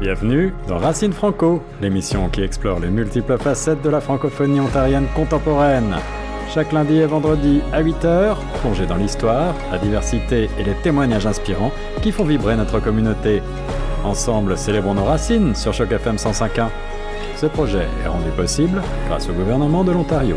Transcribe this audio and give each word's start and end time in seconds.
Bienvenue 0.00 0.54
dans 0.68 0.78
Racine 0.78 1.12
Franco, 1.12 1.60
l'émission 1.80 2.28
qui 2.28 2.42
explore 2.42 2.78
les 2.78 2.88
multiples 2.88 3.36
facettes 3.36 3.82
de 3.82 3.90
la 3.90 4.00
francophonie 4.00 4.60
ontarienne 4.60 5.06
contemporaine. 5.14 5.96
Chaque 6.54 6.72
lundi 6.72 6.98
et 6.98 7.06
vendredi 7.06 7.60
à 7.72 7.82
8h, 7.82 8.36
plongez 8.60 8.86
dans 8.86 8.96
l'histoire, 8.96 9.54
la 9.72 9.78
diversité 9.78 10.48
et 10.58 10.62
les 10.62 10.74
témoignages 10.82 11.26
inspirants 11.26 11.72
qui 12.00 12.12
font 12.12 12.24
vibrer 12.24 12.56
notre 12.56 12.80
communauté. 12.80 13.42
Ensemble, 14.04 14.56
célébrons 14.56 14.94
nos 14.94 15.04
racines 15.04 15.54
sur 15.54 15.74
Choc 15.74 15.90
FM 15.90 16.16
105.1. 16.16 16.68
Ce 17.36 17.46
projet 17.46 17.86
est 18.04 18.08
rendu 18.08 18.30
possible 18.30 18.80
grâce 19.08 19.28
au 19.28 19.32
gouvernement 19.32 19.84
de 19.84 19.92
l'Ontario. 19.92 20.36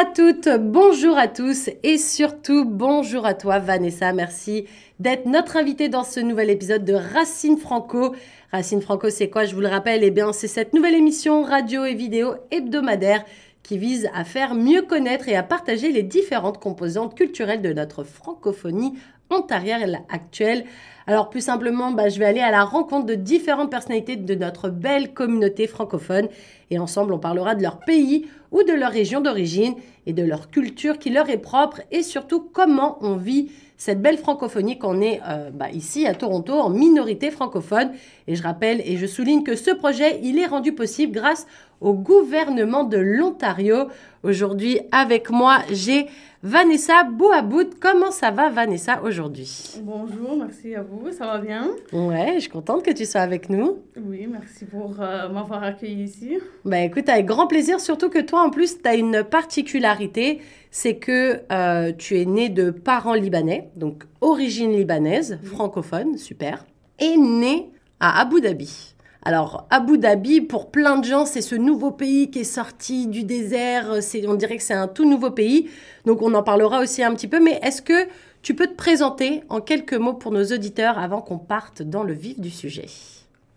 À 0.00 0.06
toutes, 0.06 0.48
bonjour 0.58 1.18
à 1.18 1.28
tous 1.28 1.68
et 1.82 1.98
surtout 1.98 2.64
bonjour 2.64 3.26
à 3.26 3.34
toi 3.34 3.58
Vanessa. 3.58 4.14
Merci 4.14 4.64
d'être 4.98 5.26
notre 5.26 5.58
invitée 5.58 5.90
dans 5.90 6.04
ce 6.04 6.20
nouvel 6.20 6.48
épisode 6.48 6.86
de 6.86 6.94
Racine 6.94 7.58
Franco. 7.58 8.14
Racine 8.50 8.80
Franco, 8.80 9.10
c'est 9.10 9.28
quoi? 9.28 9.44
Je 9.44 9.54
vous 9.54 9.60
le 9.60 9.68
rappelle, 9.68 10.02
eh 10.02 10.10
bien, 10.10 10.32
c'est 10.32 10.48
cette 10.48 10.72
nouvelle 10.72 10.94
émission 10.94 11.42
radio 11.42 11.84
et 11.84 11.92
vidéo 11.92 12.32
hebdomadaire 12.50 13.26
qui 13.62 13.76
vise 13.76 14.08
à 14.14 14.24
faire 14.24 14.54
mieux 14.54 14.80
connaître 14.80 15.28
et 15.28 15.36
à 15.36 15.42
partager 15.42 15.92
les 15.92 16.02
différentes 16.02 16.58
composantes 16.58 17.14
culturelles 17.14 17.60
de 17.60 17.74
notre 17.74 18.02
francophonie 18.02 18.94
ontarienne 19.30 20.02
actuelle. 20.08 20.64
Alors 21.06 21.30
plus 21.30 21.40
simplement, 21.40 21.92
bah, 21.92 22.08
je 22.08 22.18
vais 22.18 22.24
aller 22.24 22.40
à 22.40 22.50
la 22.50 22.64
rencontre 22.64 23.06
de 23.06 23.14
différentes 23.14 23.70
personnalités 23.70 24.16
de 24.16 24.34
notre 24.34 24.68
belle 24.68 25.12
communauté 25.12 25.66
francophone 25.66 26.28
et 26.70 26.78
ensemble 26.78 27.12
on 27.12 27.18
parlera 27.18 27.54
de 27.54 27.62
leur 27.62 27.80
pays 27.80 28.26
ou 28.52 28.62
de 28.62 28.72
leur 28.72 28.92
région 28.92 29.20
d'origine 29.20 29.74
et 30.06 30.12
de 30.12 30.22
leur 30.22 30.50
culture 30.50 30.98
qui 30.98 31.10
leur 31.10 31.30
est 31.30 31.38
propre 31.38 31.80
et 31.90 32.02
surtout 32.02 32.40
comment 32.52 32.98
on 33.00 33.16
vit 33.16 33.50
cette 33.80 34.02
belle 34.02 34.18
francophonie 34.18 34.78
qu'on 34.78 35.00
est 35.00 35.22
euh, 35.26 35.48
bah, 35.54 35.70
ici 35.70 36.06
à 36.06 36.14
Toronto 36.14 36.52
en 36.52 36.68
minorité 36.68 37.30
francophone. 37.30 37.92
Et 38.28 38.36
je 38.36 38.42
rappelle 38.42 38.82
et 38.84 38.98
je 38.98 39.06
souligne 39.06 39.42
que 39.42 39.56
ce 39.56 39.70
projet, 39.70 40.20
il 40.22 40.38
est 40.38 40.46
rendu 40.46 40.74
possible 40.74 41.14
grâce 41.14 41.46
au 41.80 41.94
gouvernement 41.94 42.84
de 42.84 42.98
l'Ontario. 42.98 43.88
Aujourd'hui, 44.22 44.80
avec 44.92 45.30
moi, 45.30 45.60
j'ai 45.72 46.08
Vanessa 46.42 47.04
Bouabout. 47.04 47.68
Comment 47.78 48.10
ça 48.10 48.30
va, 48.30 48.48
Vanessa, 48.48 49.02
aujourd'hui? 49.02 49.74
Bonjour, 49.82 50.36
merci 50.38 50.74
à 50.74 50.82
vous. 50.82 51.12
Ça 51.12 51.26
va 51.26 51.38
bien? 51.38 51.68
Ouais, 51.92 52.32
je 52.36 52.40
suis 52.40 52.50
contente 52.50 52.82
que 52.82 52.92
tu 52.92 53.04
sois 53.04 53.20
avec 53.20 53.50
nous. 53.50 53.80
Oui, 54.02 54.26
merci 54.26 54.64
pour 54.64 54.96
euh, 55.00 55.28
m'avoir 55.28 55.62
accueilli 55.62 56.04
ici. 56.04 56.38
Ben 56.64 56.84
écoute, 56.84 57.10
avec 57.10 57.26
grand 57.26 57.46
plaisir, 57.46 57.78
surtout 57.78 58.08
que 58.08 58.20
toi, 58.20 58.40
en 58.40 58.48
plus, 58.48 58.80
tu 58.80 58.88
as 58.88 58.94
une 58.94 59.22
particularité, 59.22 60.40
c'est 60.70 60.96
que 60.96 61.42
euh, 61.52 61.92
tu 61.92 62.18
es 62.18 62.24
né 62.24 62.48
de 62.48 62.70
parents 62.70 63.12
libanais, 63.12 63.68
donc 63.76 64.04
origine 64.22 64.72
libanaise, 64.72 65.38
francophone, 65.44 66.16
super, 66.16 66.64
et 67.00 67.18
né 67.18 67.70
à 68.00 68.18
Abu 68.18 68.40
Dhabi. 68.40 68.94
Alors, 69.22 69.66
Abu 69.68 69.98
Dhabi, 69.98 70.40
pour 70.40 70.70
plein 70.70 70.98
de 70.98 71.04
gens, 71.04 71.26
c'est 71.26 71.42
ce 71.42 71.54
nouveau 71.54 71.90
pays 71.90 72.30
qui 72.30 72.40
est 72.40 72.44
sorti 72.44 73.06
du 73.06 73.22
désert. 73.22 74.02
C'est, 74.02 74.26
on 74.26 74.34
dirait 74.34 74.56
que 74.56 74.62
c'est 74.62 74.72
un 74.74 74.88
tout 74.88 75.08
nouveau 75.08 75.30
pays. 75.30 75.68
Donc, 76.06 76.22
on 76.22 76.32
en 76.32 76.42
parlera 76.42 76.80
aussi 76.80 77.02
un 77.02 77.14
petit 77.14 77.28
peu. 77.28 77.38
Mais 77.38 77.60
est-ce 77.62 77.82
que 77.82 78.08
tu 78.42 78.54
peux 78.54 78.66
te 78.66 78.74
présenter 78.74 79.42
en 79.50 79.60
quelques 79.60 79.94
mots 79.94 80.14
pour 80.14 80.32
nos 80.32 80.44
auditeurs 80.44 80.98
avant 80.98 81.20
qu'on 81.20 81.38
parte 81.38 81.82
dans 81.82 82.02
le 82.02 82.14
vif 82.14 82.40
du 82.40 82.50
sujet? 82.50 82.86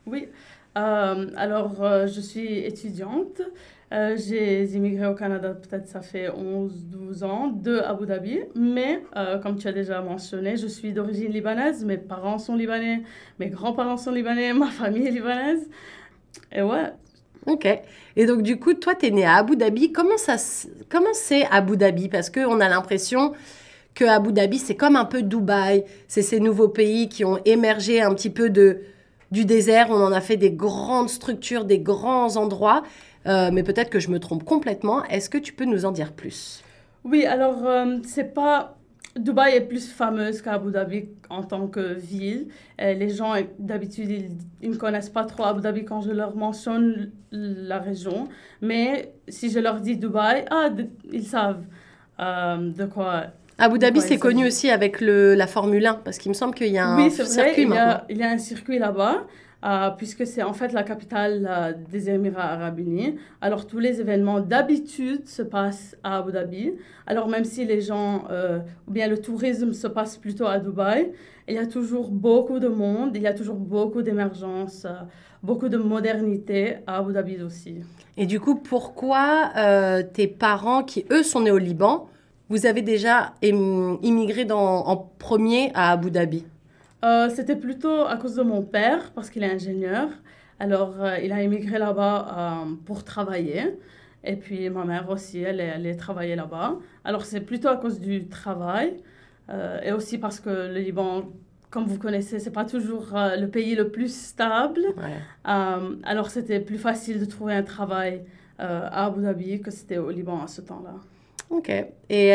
Oui. 0.05 0.27
Euh, 0.77 1.27
alors, 1.37 1.81
euh, 1.81 2.07
je 2.07 2.19
suis 2.19 2.57
étudiante. 2.57 3.41
Euh, 3.93 4.17
j'ai 4.17 4.63
immigré 4.63 5.05
au 5.05 5.13
Canada, 5.13 5.53
peut-être 5.53 5.87
ça 5.87 6.01
fait 6.01 6.27
11-12 6.27 7.23
ans, 7.23 7.47
de 7.47 7.77
Abu 7.77 8.07
Dhabi. 8.07 8.39
Mais, 8.55 9.03
euh, 9.15 9.37
comme 9.37 9.55
tu 9.55 9.67
as 9.67 9.71
déjà 9.71 10.01
mentionné, 10.01 10.57
je 10.57 10.65
suis 10.65 10.93
d'origine 10.93 11.31
libanaise. 11.31 11.85
Mes 11.85 11.99
parents 11.99 12.39
sont 12.39 12.55
libanais, 12.55 13.03
mes 13.39 13.49
grands-parents 13.49 13.97
sont 13.97 14.11
libanais, 14.11 14.51
ma 14.53 14.71
famille 14.71 15.05
est 15.05 15.11
libanaise. 15.11 15.69
Et 16.51 16.63
ouais. 16.63 16.91
Ok. 17.45 17.67
Et 18.15 18.25
donc, 18.25 18.41
du 18.41 18.57
coup, 18.59 18.73
toi, 18.73 18.95
tu 18.95 19.07
es 19.07 19.11
né 19.11 19.25
à 19.25 19.35
Abu 19.35 19.55
Dhabi. 19.55 19.91
Comment, 19.91 20.17
ça, 20.17 20.37
comment 20.89 21.13
c'est 21.13 21.45
Abu 21.51 21.77
Dhabi? 21.77 22.09
Parce 22.09 22.31
qu'on 22.31 22.59
a 22.61 22.69
l'impression 22.69 23.33
que 23.93 24.05
Abu 24.05 24.33
Dhabi, 24.33 24.57
c'est 24.57 24.75
comme 24.75 24.95
un 24.95 25.05
peu 25.05 25.21
Dubaï. 25.21 25.83
C'est 26.07 26.23
ces 26.23 26.39
nouveaux 26.39 26.69
pays 26.69 27.09
qui 27.09 27.25
ont 27.25 27.37
émergé 27.45 28.01
un 28.01 28.15
petit 28.15 28.31
peu 28.31 28.49
de, 28.49 28.79
du 29.29 29.45
désert. 29.45 29.87
On 29.91 30.01
en 30.01 30.11
a 30.11 30.21
fait 30.21 30.37
des 30.37 30.51
grandes 30.51 31.09
structures, 31.09 31.65
des 31.65 31.79
grands 31.79 32.37
endroits. 32.37 32.81
Euh, 33.25 33.49
mais 33.51 33.63
peut-être 33.63 33.89
que 33.89 33.99
je 33.99 34.09
me 34.09 34.19
trompe 34.19 34.43
complètement. 34.43 35.03
Est-ce 35.05 35.29
que 35.29 35.37
tu 35.37 35.53
peux 35.53 35.65
nous 35.65 35.85
en 35.85 35.91
dire 35.91 36.13
plus? 36.13 36.63
Oui, 37.03 37.25
alors 37.25 37.65
euh, 37.65 37.97
c'est 38.05 38.33
pas. 38.33 38.77
Dubaï 39.15 39.55
est 39.55 39.61
plus 39.61 39.91
fameuse 39.91 40.41
qu'Abu 40.41 40.71
Dhabi 40.71 41.05
en 41.29 41.43
tant 41.43 41.67
que 41.67 41.93
ville. 41.93 42.47
Et 42.79 42.95
les 42.95 43.09
gens, 43.09 43.35
d'habitude, 43.59 44.37
ils, 44.61 44.69
ne 44.71 44.75
connaissent 44.75 45.09
pas 45.09 45.23
trop 45.23 45.43
Abu 45.43 45.61
Dhabi 45.61 45.85
quand 45.85 46.01
je 46.01 46.11
leur 46.11 46.35
mentionne 46.35 47.11
la 47.31 47.77
région. 47.77 48.27
Mais 48.61 49.13
si 49.27 49.51
je 49.51 49.59
leur 49.59 49.81
dis 49.81 49.97
Dubaï, 49.97 50.45
ah, 50.49 50.69
ils 51.11 51.25
savent 51.25 51.63
euh, 52.19 52.71
de 52.71 52.85
quoi. 52.85 53.25
Abu 53.59 53.77
Dhabi, 53.77 54.01
c'est 54.01 54.17
connu 54.17 54.47
aussi 54.47 54.71
avec 54.71 54.99
le, 54.99 55.35
la 55.35 55.45
Formule 55.45 55.85
1, 55.85 56.01
parce 56.03 56.17
qu'il 56.17 56.29
me 56.29 56.33
semble 56.33 56.55
qu'il 56.55 56.71
y 56.71 56.79
a 56.79 56.87
un 56.87 56.97
oui, 56.97 57.11
circuit 57.11 57.35
vrai, 57.35 57.53
il 57.57 57.69
y, 57.69 57.77
a, 57.77 58.05
il 58.09 58.17
y 58.17 58.23
a 58.23 58.29
un 58.29 58.37
circuit 58.39 58.79
là-bas. 58.79 59.27
Euh, 59.63 59.91
puisque 59.91 60.27
c'est 60.27 60.43
en 60.43 60.51
fait 60.51 60.73
la 60.73 60.83
capitale 60.83 61.47
euh, 61.49 61.71
des 61.89 62.09
Émirats 62.09 62.51
arabes 62.51 62.79
unis. 62.79 63.15
Alors 63.39 63.65
tous 63.65 63.79
les 63.79 64.01
événements 64.01 64.41
d'habitude 64.41 65.25
se 65.25 65.41
passent 65.41 65.95
à 66.03 66.17
Abu 66.17 66.33
Dhabi. 66.33 66.73
Alors 67.07 67.29
même 67.29 67.45
si 67.45 67.63
les 67.63 67.79
gens, 67.79 68.25
euh, 68.29 68.59
ou 68.87 68.91
bien 68.91 69.07
le 69.07 69.17
tourisme 69.19 69.71
se 69.71 69.87
passe 69.87 70.17
plutôt 70.17 70.47
à 70.47 70.59
Dubaï, 70.59 71.13
il 71.47 71.55
y 71.55 71.57
a 71.57 71.65
toujours 71.65 72.09
beaucoup 72.11 72.59
de 72.59 72.67
monde, 72.67 73.15
il 73.15 73.21
y 73.21 73.27
a 73.27 73.33
toujours 73.33 73.55
beaucoup 73.55 74.01
d'émergence, 74.01 74.85
beaucoup 75.41 75.69
de 75.69 75.77
modernité 75.77 76.77
à 76.85 76.97
Abu 76.97 77.13
Dhabi 77.13 77.41
aussi. 77.41 77.77
Et 78.17 78.25
du 78.25 78.41
coup, 78.41 78.55
pourquoi 78.55 79.51
tes 80.13 80.27
parents, 80.27 80.83
qui 80.83 81.05
eux 81.11 81.23
sont 81.23 81.41
nés 81.41 81.51
au 81.51 81.57
Liban, 81.57 82.07
vous 82.47 82.65
avez 82.65 82.81
déjà 82.81 83.33
immigré 83.41 84.45
dans, 84.45 84.87
en 84.87 84.95
premier 84.95 85.71
à 85.73 85.91
Abu 85.91 86.11
Dhabi? 86.11 86.45
Euh, 87.03 87.29
c'était 87.29 87.55
plutôt 87.55 88.05
à 88.05 88.15
cause 88.17 88.35
de 88.35 88.43
mon 88.43 88.61
père, 88.61 89.11
parce 89.13 89.29
qu'il 89.29 89.43
est 89.43 89.51
ingénieur. 89.51 90.09
Alors, 90.59 91.01
euh, 91.01 91.17
il 91.19 91.33
a 91.33 91.43
immigré 91.43 91.77
là-bas 91.77 92.63
euh, 92.65 92.75
pour 92.85 93.03
travailler. 93.03 93.77
Et 94.23 94.37
puis, 94.37 94.69
ma 94.69 94.85
mère 94.85 95.09
aussi, 95.09 95.39
elle 95.39 95.59
est 95.59 95.71
allée 95.71 95.97
travailler 95.97 96.35
là-bas. 96.35 96.77
Alors, 97.03 97.25
c'est 97.25 97.41
plutôt 97.41 97.67
à 97.67 97.75
cause 97.75 97.99
du 97.99 98.27
travail. 98.27 98.95
et 99.83 99.91
aussi 99.91 100.17
parce 100.17 100.39
que 100.39 100.49
le 100.49 100.79
Liban, 100.79 101.23
comme 101.69 101.85
vous 101.85 101.99
connaissez, 101.99 102.39
c'est 102.39 102.53
pas 102.53 102.63
toujours 102.63 103.07
le 103.13 103.47
pays 103.47 103.75
le 103.75 103.89
plus 103.89 104.15
stable. 104.15 104.85
alors, 105.43 106.29
c'était 106.29 106.61
plus 106.61 106.77
facile 106.77 107.19
de 107.19 107.25
trouver 107.25 107.53
un 107.53 107.63
travail 107.63 108.21
à 108.59 109.07
Abu 109.07 109.23
Dhabi 109.23 109.59
que 109.59 109.71
c'était 109.71 109.97
au 109.97 110.09
Liban 110.09 110.41
à 110.41 110.47
ce 110.47 110.61
temps-là. 110.61 110.93
Ok. 111.49 111.69
Et 112.09 112.29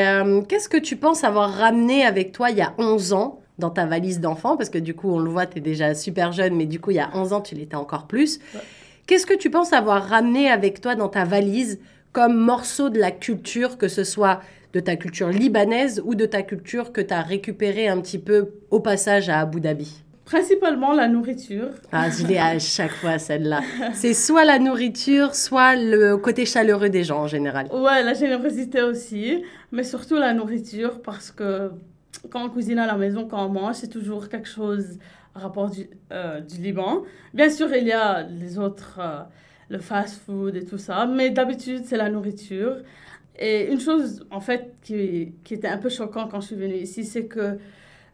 qu'est-ce 0.48 0.68
que 0.68 0.76
tu 0.76 0.96
penses 0.96 1.24
avoir 1.24 1.50
ramené 1.54 2.04
avec 2.04 2.32
toi 2.32 2.50
il 2.50 2.58
y 2.58 2.62
a 2.62 2.74
11 2.76 3.14
ans 3.14 3.40
dans 3.58 3.70
ta 3.70 3.86
valise 3.86 4.20
d'enfant, 4.20 4.56
parce 4.56 4.70
que 4.70 4.78
du 4.78 4.94
coup, 4.94 5.10
on 5.10 5.18
le 5.18 5.30
voit, 5.30 5.46
tu 5.46 5.58
es 5.58 5.60
déjà 5.60 5.94
super 5.94 6.32
jeune, 6.32 6.54
mais 6.54 6.66
du 6.66 6.80
coup, 6.80 6.90
il 6.90 6.96
y 6.96 7.00
a 7.00 7.10
11 7.14 7.32
ans, 7.32 7.40
tu 7.40 7.54
l'étais 7.54 7.76
encore 7.76 8.06
plus. 8.06 8.38
Qu'est-ce 9.06 9.26
que 9.26 9.34
tu 9.34 9.50
penses 9.50 9.72
avoir 9.72 10.04
ramené 10.04 10.48
avec 10.50 10.80
toi 10.80 10.94
dans 10.94 11.08
ta 11.08 11.24
valise 11.24 11.80
comme 12.12 12.36
morceau 12.36 12.88
de 12.88 12.98
la 12.98 13.10
culture, 13.10 13.76
que 13.78 13.88
ce 13.88 14.04
soit 14.04 14.40
de 14.72 14.80
ta 14.80 14.96
culture 14.96 15.28
libanaise 15.28 16.02
ou 16.04 16.14
de 16.14 16.26
ta 16.26 16.42
culture 16.42 16.92
que 16.92 17.00
tu 17.00 17.14
as 17.14 17.22
récupéré 17.22 17.88
un 17.88 18.00
petit 18.00 18.18
peu 18.18 18.50
au 18.70 18.80
passage 18.80 19.28
à 19.28 19.40
Abu 19.40 19.60
Dhabi? 19.60 20.02
Principalement 20.24 20.92
la 20.92 21.08
nourriture. 21.08 21.68
Ah, 21.90 22.10
je 22.10 22.26
l'ai 22.26 22.36
à 22.36 22.58
chaque 22.58 22.92
fois 22.92 23.18
celle-là. 23.18 23.62
C'est 23.94 24.12
soit 24.12 24.44
la 24.44 24.58
nourriture, 24.58 25.34
soit 25.34 25.74
le 25.74 26.18
côté 26.18 26.44
chaleureux 26.44 26.90
des 26.90 27.02
gens 27.02 27.20
en 27.20 27.26
général. 27.26 27.66
Ouais, 27.72 28.02
la 28.02 28.12
générosité 28.12 28.82
aussi, 28.82 29.42
mais 29.72 29.84
surtout 29.84 30.16
la 30.16 30.34
nourriture 30.34 31.00
parce 31.00 31.30
que 31.30 31.70
quand 32.30 32.46
on 32.46 32.50
cuisine 32.50 32.78
à 32.78 32.86
la 32.86 32.96
maison, 32.96 33.26
quand 33.26 33.44
on 33.46 33.48
mange, 33.48 33.76
c'est 33.76 33.88
toujours 33.88 34.28
quelque 34.28 34.48
chose 34.48 34.98
à 35.34 35.40
rapport 35.40 35.70
du, 35.70 35.88
euh, 36.12 36.40
du 36.40 36.60
Liban. 36.60 37.02
Bien 37.34 37.50
sûr, 37.50 37.68
il 37.74 37.86
y 37.86 37.92
a 37.92 38.22
les 38.22 38.58
autres, 38.58 38.98
euh, 39.00 39.22
le 39.68 39.78
fast-food 39.78 40.56
et 40.56 40.64
tout 40.64 40.78
ça, 40.78 41.06
mais 41.06 41.30
d'habitude, 41.30 41.82
c'est 41.84 41.96
la 41.96 42.10
nourriture. 42.10 42.76
Et 43.38 43.70
une 43.70 43.80
chose, 43.80 44.26
en 44.30 44.40
fait, 44.40 44.74
qui, 44.82 45.34
qui 45.44 45.54
était 45.54 45.68
un 45.68 45.78
peu 45.78 45.88
choquant 45.88 46.26
quand 46.28 46.40
je 46.40 46.46
suis 46.48 46.56
venue 46.56 46.74
ici, 46.74 47.04
c'est 47.04 47.26
que 47.26 47.58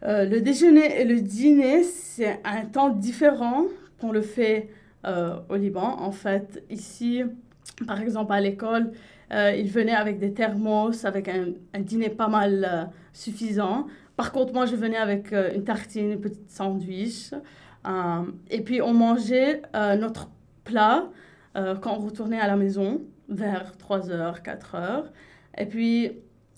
euh, 0.02 0.24
le 0.26 0.40
déjeuner 0.40 1.00
et 1.00 1.04
le 1.04 1.20
dîner, 1.20 1.82
c'est 1.82 2.40
un 2.44 2.66
temps 2.66 2.90
différent 2.90 3.64
qu'on 4.00 4.12
le 4.12 4.22
fait 4.22 4.70
au 5.50 5.56
Liban. 5.56 6.00
En 6.00 6.12
fait, 6.12 6.64
ici, 6.70 7.22
par 7.86 8.00
exemple, 8.00 8.32
à 8.32 8.40
l'école, 8.40 8.92
euh, 9.32 9.54
il 9.54 9.68
venait 9.70 9.94
avec 9.94 10.18
des 10.18 10.32
thermos, 10.32 11.04
avec 11.04 11.28
un, 11.28 11.48
un 11.74 11.80
dîner 11.80 12.08
pas 12.08 12.28
mal 12.28 12.90
suffisant. 13.14 13.86
Par 14.16 14.30
contre, 14.30 14.52
moi, 14.52 14.66
je 14.66 14.76
venais 14.76 14.98
avec 14.98 15.32
euh, 15.32 15.54
une 15.54 15.64
tartine, 15.64 16.12
une 16.12 16.20
petite 16.20 16.50
sandwich. 16.50 17.32
et 18.50 18.60
puis, 18.60 18.82
on 18.82 18.92
mangeait 18.92 19.62
notre 19.98 20.28
plat 20.64 21.10
quand 21.54 21.96
on 21.96 22.00
retournait 22.00 22.40
à 22.40 22.46
la 22.46 22.56
maison, 22.56 23.02
vers 23.28 23.72
3h, 23.76 24.42
4h. 24.42 25.04
Et 25.58 25.66
puis, 25.66 26.12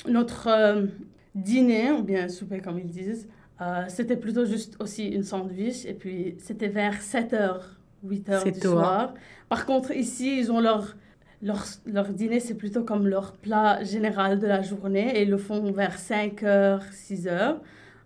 notre 0.08 0.87
dîner, 1.35 1.91
ou 1.91 2.03
bien 2.03 2.29
souper 2.29 2.61
comme 2.61 2.79
ils 2.79 2.91
disent, 2.91 3.29
Euh, 3.61 3.85
c'était 3.88 4.17
plutôt 4.17 4.44
juste 4.44 4.76
aussi 4.81 5.08
une 5.08 5.23
sandwich. 5.23 5.87
Et 5.87 5.94
puis, 5.94 6.37
c'était 6.38 6.69
vers 6.69 7.00
7h, 7.00 7.61
8h 8.06 8.43
C'est 8.43 8.50
du 8.50 8.61
tôt, 8.61 8.73
hein. 8.73 8.82
soir. 8.82 9.14
Par 9.49 9.64
contre, 9.64 9.93
ici, 9.93 10.38
ils 10.38 10.53
ont 10.53 10.61
leur, 10.61 10.97
leur, 11.43 11.65
leur 11.87 12.09
dîner, 12.09 12.41
c'est 12.41 12.55
plutôt 12.55 12.83
comme 12.83 13.06
leur 13.06 13.33
plat 13.33 13.83
général 13.85 14.38
de 14.38 14.47
la 14.47 14.62
journée. 14.62 15.19
Et 15.19 15.23
ils 15.23 15.31
le 15.31 15.38
font 15.38 15.71
vers 15.73 15.97
5h, 15.97 16.81
6h. 16.93 17.29
Euh, 17.29 17.56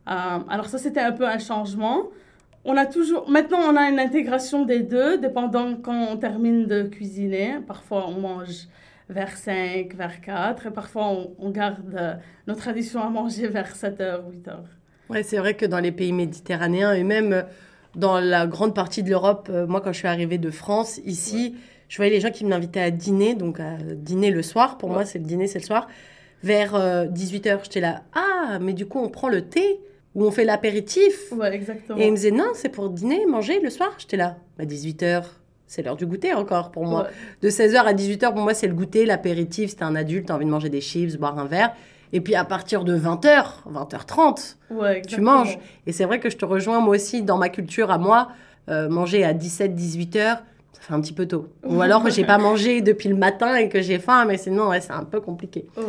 alors, 0.06 0.67
ça, 0.67 0.79
c'était 0.79 1.00
un 1.00 1.12
peu 1.12 1.27
un 1.27 1.38
changement. 1.38 2.09
On 2.65 2.77
a 2.77 2.87
toujours... 2.87 3.31
Maintenant, 3.31 3.61
on 3.61 3.77
a 3.77 3.88
une 3.88 3.99
intégration 3.99 4.65
des 4.65 4.81
deux, 4.81 5.19
dépendant 5.19 5.77
quand 5.77 6.09
on 6.11 6.17
termine 6.17 6.67
de 6.67 6.82
cuisiner. 6.82 7.59
Parfois, 7.67 8.06
on 8.09 8.21
mange 8.21 8.69
vers 9.09 9.37
5, 9.37 9.94
vers 9.94 10.21
4. 10.21 10.67
Et 10.67 10.71
parfois, 10.71 11.09
on, 11.09 11.35
on 11.38 11.50
garde 11.50 11.94
euh, 11.94 12.15
nos 12.47 12.55
traditions 12.55 13.03
à 13.03 13.09
manger 13.09 13.47
vers 13.49 13.75
7h, 13.75 14.21
8h. 14.31 14.56
Ouais, 15.09 15.23
c'est 15.23 15.38
vrai 15.38 15.55
que 15.55 15.67
dans 15.67 15.81
les 15.81 15.93
pays 15.93 16.12
méditerranéens 16.12 16.93
et 16.93 17.03
même 17.03 17.44
dans 17.97 18.21
la 18.21 18.47
grande 18.47 18.75
partie 18.75 19.03
de 19.03 19.11
l'Europe, 19.11 19.49
euh, 19.50 19.67
moi 19.67 19.81
quand 19.81 19.93
je 19.93 19.99
suis 19.99 20.09
arrivée 20.09 20.38
de 20.38 20.50
France, 20.50 21.00
ici, 21.05 21.56
je 21.90 21.96
voyais 21.96 22.10
les 22.10 22.20
gens 22.20 22.31
qui 22.31 22.46
m'invitaient 22.46 22.81
à 22.81 22.90
dîner, 22.90 23.34
donc 23.34 23.60
à 23.60 23.76
dîner 23.94 24.31
le 24.31 24.40
soir, 24.42 24.78
pour 24.78 24.88
Ouais. 24.88 24.94
moi 24.94 25.04
c'est 25.04 25.19
le 25.19 25.25
dîner, 25.26 25.46
c'est 25.46 25.58
le 25.58 25.64
soir, 25.66 25.87
vers 26.42 26.72
18h, 27.08 27.58
j'étais 27.64 27.81
là, 27.81 28.02
ah, 28.14 28.58
mais 28.60 28.72
du 28.72 28.87
coup 28.87 28.98
on 29.00 29.10
prend 29.10 29.28
le 29.28 29.42
thé 29.42 29.81
ou 30.14 30.25
on 30.25 30.31
fait 30.31 30.44
l'apéritif? 30.44 31.32
Ouais, 31.32 31.54
exactement. 31.54 31.98
Et 31.98 32.06
ils 32.06 32.10
me 32.10 32.16
disaient, 32.16 32.31
non, 32.31 32.46
c'est 32.54 32.69
pour 32.70 32.88
dîner, 32.90 33.26
manger 33.26 33.60
le 33.60 33.69
soir, 33.70 33.92
j'étais 33.98 34.16
là, 34.16 34.37
bah 34.56 34.64
18h, 34.64 35.25
c'est 35.66 35.82
l'heure 35.82 35.96
du 35.96 36.06
goûter 36.06 36.32
encore 36.34 36.70
pour 36.72 36.84
moi. 36.84 37.02
Ouais. 37.02 37.08
De 37.42 37.50
16h 37.50 37.76
à 37.76 37.92
18h, 37.92 38.32
pour 38.32 38.42
moi, 38.42 38.54
c'est 38.54 38.66
le 38.66 38.75
goûter, 38.75 39.04
l'apéritif. 39.06 39.70
C'était 39.70 39.84
un 39.84 39.94
adulte, 39.94 40.26
t'as 40.26 40.34
envie 40.34 40.44
de 40.44 40.50
manger 40.50 40.69
des 40.69 40.81
chips, 40.81 41.16
boire 41.16 41.38
un 41.38 41.44
verre. 41.44 41.75
Et 42.12 42.20
puis 42.20 42.34
à 42.34 42.44
partir 42.44 42.82
de 42.82 42.98
20h, 42.98 43.44
20h30, 43.72 44.56
Ouais, 44.70 45.00
tu 45.02 45.20
manges. 45.20 45.58
Et 45.87 45.92
c'est 45.92 46.04
vrai 46.06 46.19
que 46.19 46.28
je 46.28 46.37
te 46.37 46.44
rejoins 46.44 46.81
moi 46.81 46.96
aussi 46.96 47.22
dans 47.22 47.38
ma 47.38 47.48
culture 47.50 47.90
à 47.92 47.98
moi. 47.98 48.28
euh, 48.69 48.88
manger 48.88 49.22
à 49.25 49.32
17, 49.32 49.75
18 49.76 50.16
h 50.16 50.38
ça 50.81 50.88
fait 50.88 50.94
un 50.94 51.00
petit 51.00 51.12
peu 51.12 51.27
tôt. 51.27 51.49
Ou 51.65 51.81
alors 51.82 52.03
que 52.03 52.11
j'ai 52.11 52.25
pas 52.25 52.38
mangé 52.38 52.81
depuis 52.82 53.09
le 53.09 53.17
matin 53.17 53.56
et 53.56 53.69
que 53.69 53.82
j'ai 53.82 53.99
faim, 53.99 54.25
mais 54.27 54.38
sinon, 54.38 54.69
ouais, 54.69 54.81
c'est 54.81 54.93
un 54.93 55.05
peu 55.05 55.21
compliqué. 55.21 55.67
Ouais. 55.77 55.85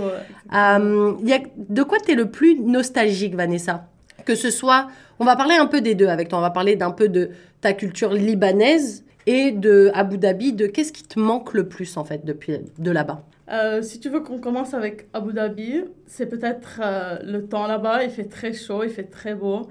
Euh, 0.54 1.14
y 1.24 1.34
a, 1.34 1.40
de 1.58 1.84
quoi 1.84 1.98
tu 2.00 2.12
es 2.12 2.16
le 2.16 2.30
plus 2.30 2.60
nostalgique, 2.60 3.36
Vanessa? 3.36 3.88
Que 4.26 4.36
ce 4.36 4.52
soit, 4.52 4.88
on 5.20 5.26
va 5.26 5.36
parler 5.36 5.56
un 5.56 5.66
peu 5.66 5.82
des 5.82 5.96
deux 5.96 6.08
avec 6.08 6.28
toi. 6.28 6.40
On 6.40 6.42
va 6.42 6.52
parler 6.52 6.76
d'un 6.76 6.92
peu 6.92 7.10
de 7.10 7.32
ta 7.62 7.74
culture 7.74 8.14
libanaise 8.14 9.04
et 9.26 9.52
de 9.52 9.92
Abu 9.94 10.18
Dhabi, 10.18 10.54
de 10.54 10.68
qu'est-ce 10.68 10.92
qui 10.92 11.04
te 11.04 11.20
manque 11.20 11.54
le 11.54 11.68
plus 11.68 11.98
en 11.98 12.04
fait 12.04 12.26
depuis 12.26 12.58
de 12.78 12.92
là-bas? 12.92 13.24
Euh, 13.52 13.82
si 13.82 14.00
tu 14.00 14.10
veux 14.10 14.22
qu'on 14.22 14.40
commence 14.40 14.74
avec 14.74 15.08
Abu 15.14 15.34
Dhabi, 15.34 15.84
c'est 16.08 16.28
peut-être 16.28 16.80
euh, 16.84 17.18
le 17.24 17.46
temps 17.46 17.68
là-bas. 17.68 18.04
Il 18.04 18.10
fait 18.10 18.26
très 18.26 18.54
chaud, 18.54 18.84
il 18.84 18.90
fait 18.90 19.04
très 19.04 19.36
beau. 19.36 19.68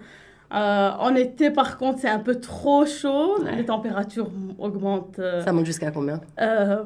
Euh, 0.53 0.91
en 0.99 1.15
été, 1.15 1.51
par 1.51 1.79
contre, 1.79 2.01
c'est 2.01 2.09
un 2.09 2.19
peu 2.19 2.37
trop 2.41 2.85
chaud. 2.87 3.41
Ouais. 3.43 3.57
Les 3.57 3.65
températures 3.65 4.31
augmentent 4.59 5.19
euh, 5.21 5.45
Ça 5.45 5.53
monte 5.53 5.67
jusqu'à 5.67 5.91
combien? 5.93 6.21
euh, 6.41 6.83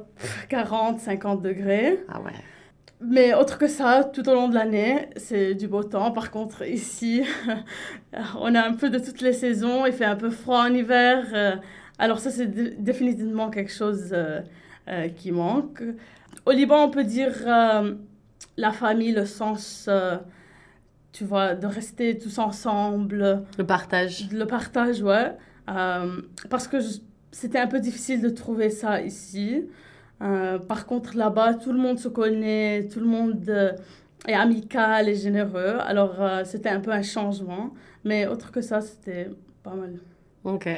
40, 0.50 1.00
50 1.00 1.40
degrés. 1.42 2.04
Ah 2.08 2.20
ouais. 2.20 2.32
Mais 3.00 3.34
autre 3.34 3.58
que 3.58 3.66
ça, 3.66 4.04
tout 4.04 4.28
au 4.28 4.34
long 4.34 4.48
de 4.48 4.54
l'année, 4.54 5.08
c'est 5.16 5.54
du 5.54 5.66
beau 5.68 5.82
temps. 5.82 6.10
Par 6.10 6.30
contre, 6.30 6.66
ici, 6.66 7.22
on 8.40 8.54
a 8.54 8.62
un 8.66 8.72
peu 8.74 8.90
de 8.90 8.98
toutes 8.98 9.20
les 9.20 9.32
saisons. 9.32 9.86
Il 9.86 9.92
fait 9.92 10.04
un 10.04 10.16
peu 10.16 10.30
froid 10.30 10.60
en 10.64 10.72
hiver. 10.74 11.24
euh, 11.34 11.56
alors 11.98 12.18
ça, 12.18 12.30
c'est 12.30 12.46
dé- 12.46 12.74
définitivement 12.78 13.50
quelque 13.50 13.72
chose 13.72 14.10
euh, 14.12 14.40
euh, 14.88 15.08
qui 15.08 15.32
manque. 15.32 15.82
Au 16.46 16.50
Liban, 16.52 16.84
on 16.84 16.90
peut 16.90 17.04
dire 17.04 17.32
euh, 17.46 17.94
la 18.56 18.72
famille, 18.72 19.12
le 19.12 19.24
sens, 19.26 19.86
euh, 19.88 20.16
tu 21.14 21.24
vois, 21.24 21.54
de 21.54 21.66
rester 21.66 22.18
tous 22.18 22.38
ensemble. 22.40 23.44
Le 23.56 23.64
partage. 23.64 24.28
Le 24.32 24.46
partage, 24.46 25.00
ouais. 25.00 25.30
Euh, 25.70 26.20
parce 26.50 26.66
que 26.66 26.78
c'était 27.30 27.60
un 27.60 27.68
peu 27.68 27.78
difficile 27.78 28.20
de 28.20 28.30
trouver 28.30 28.68
ça 28.68 29.00
ici. 29.00 29.64
Euh, 30.22 30.58
par 30.58 30.86
contre, 30.86 31.16
là-bas, 31.16 31.54
tout 31.54 31.72
le 31.72 31.78
monde 31.78 32.00
se 32.00 32.08
connaît, 32.08 32.88
tout 32.92 32.98
le 32.98 33.06
monde 33.06 33.44
euh, 33.48 33.72
est 34.26 34.34
amical 34.34 35.08
et 35.08 35.14
généreux. 35.14 35.76
Alors, 35.86 36.16
c'était 36.44 36.70
un 36.70 36.80
peu 36.80 36.90
un 36.90 37.02
changement. 37.02 37.72
Mais 38.02 38.26
autre 38.26 38.50
que 38.50 38.60
ça, 38.60 38.80
c'était 38.80 39.30
pas 39.62 39.74
mal. 39.74 39.94
Ok. 40.42 40.68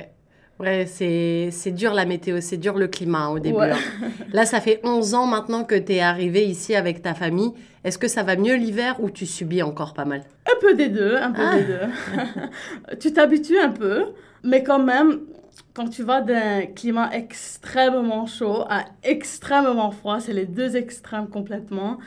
Ouais, 0.58 0.86
c'est 0.86 1.50
c'est 1.52 1.70
dur 1.70 1.92
la 1.92 2.06
météo, 2.06 2.40
c'est 2.40 2.56
dur 2.56 2.78
le 2.78 2.88
climat 2.88 3.24
hein, 3.26 3.28
au 3.28 3.38
début. 3.38 3.56
Ouais. 3.58 3.72
hein. 3.72 4.08
Là, 4.32 4.46
ça 4.46 4.60
fait 4.60 4.80
11 4.84 5.14
ans 5.14 5.26
maintenant 5.26 5.64
que 5.64 5.74
tu 5.74 5.92
es 5.92 6.00
arrivé 6.00 6.46
ici 6.46 6.74
avec 6.74 7.02
ta 7.02 7.12
famille. 7.14 7.52
Est-ce 7.84 7.98
que 7.98 8.08
ça 8.08 8.22
va 8.22 8.36
mieux 8.36 8.54
l'hiver 8.56 8.96
ou 9.00 9.10
tu 9.10 9.26
subis 9.26 9.62
encore 9.62 9.92
pas 9.92 10.06
mal? 10.06 10.22
Un 10.46 10.58
peu 10.60 10.74
des 10.74 10.88
deux, 10.88 11.16
un 11.16 11.32
peu 11.32 11.42
Ah. 11.44 11.56
des 11.56 11.64
deux. 11.64 12.96
tu 13.00 13.12
t'habitues 13.12 13.58
un 13.58 13.68
peu, 13.70 14.06
mais 14.44 14.62
quand 14.62 14.78
même, 14.82 15.20
quand 15.74 15.88
tu 15.88 16.02
vas 16.02 16.22
d'un 16.22 16.62
climat 16.66 17.10
extrêmement 17.12 18.24
chaud 18.26 18.64
à 18.70 18.84
extrêmement 19.04 19.90
froid, 19.90 20.20
c'est 20.20 20.32
les 20.32 20.46
deux 20.46 20.74
extrêmes 20.76 21.28
complètement. 21.28 21.98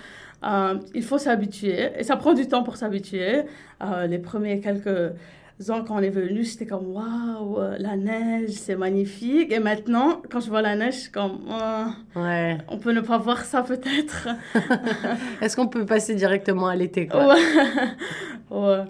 euh, 0.43 0.75
il 0.95 1.03
faut 1.03 1.17
s'habituer 1.19 1.89
et 1.97 2.03
ça 2.03 2.15
prend 2.15 2.33
du 2.33 2.47
temps 2.47 2.63
pour 2.63 2.77
s'habituer. 2.77 3.43
Euh, 3.83 4.07
les 4.07 4.17
premiers 4.19 4.59
quelques 4.59 5.11
quand 5.67 5.85
on 5.91 5.99
est 5.99 6.09
venu, 6.09 6.43
j'étais 6.43 6.65
comme 6.65 6.87
waouh, 6.95 7.59
euh, 7.59 7.75
la 7.79 7.97
neige, 7.97 8.51
c'est 8.51 8.75
magnifique. 8.77 9.51
Et 9.51 9.59
maintenant, 9.59 10.21
quand 10.29 10.39
je 10.39 10.49
vois 10.49 10.61
la 10.61 10.75
neige, 10.75 10.93
je 10.95 10.99
suis 11.01 11.11
comme 11.11 11.39
Ouais. 12.15 12.57
on 12.69 12.77
peut 12.77 12.91
ne 12.93 13.01
pas 13.01 13.17
voir 13.17 13.43
ça 13.45 13.61
peut-être. 13.63 14.27
Est-ce 15.41 15.55
qu'on 15.55 15.67
peut 15.67 15.85
passer 15.85 16.15
directement 16.15 16.67
à 16.67 16.75
l'été 16.75 17.07
quoi? 17.07 17.27
Ouais. 17.27 17.41
ouais. 18.51 18.83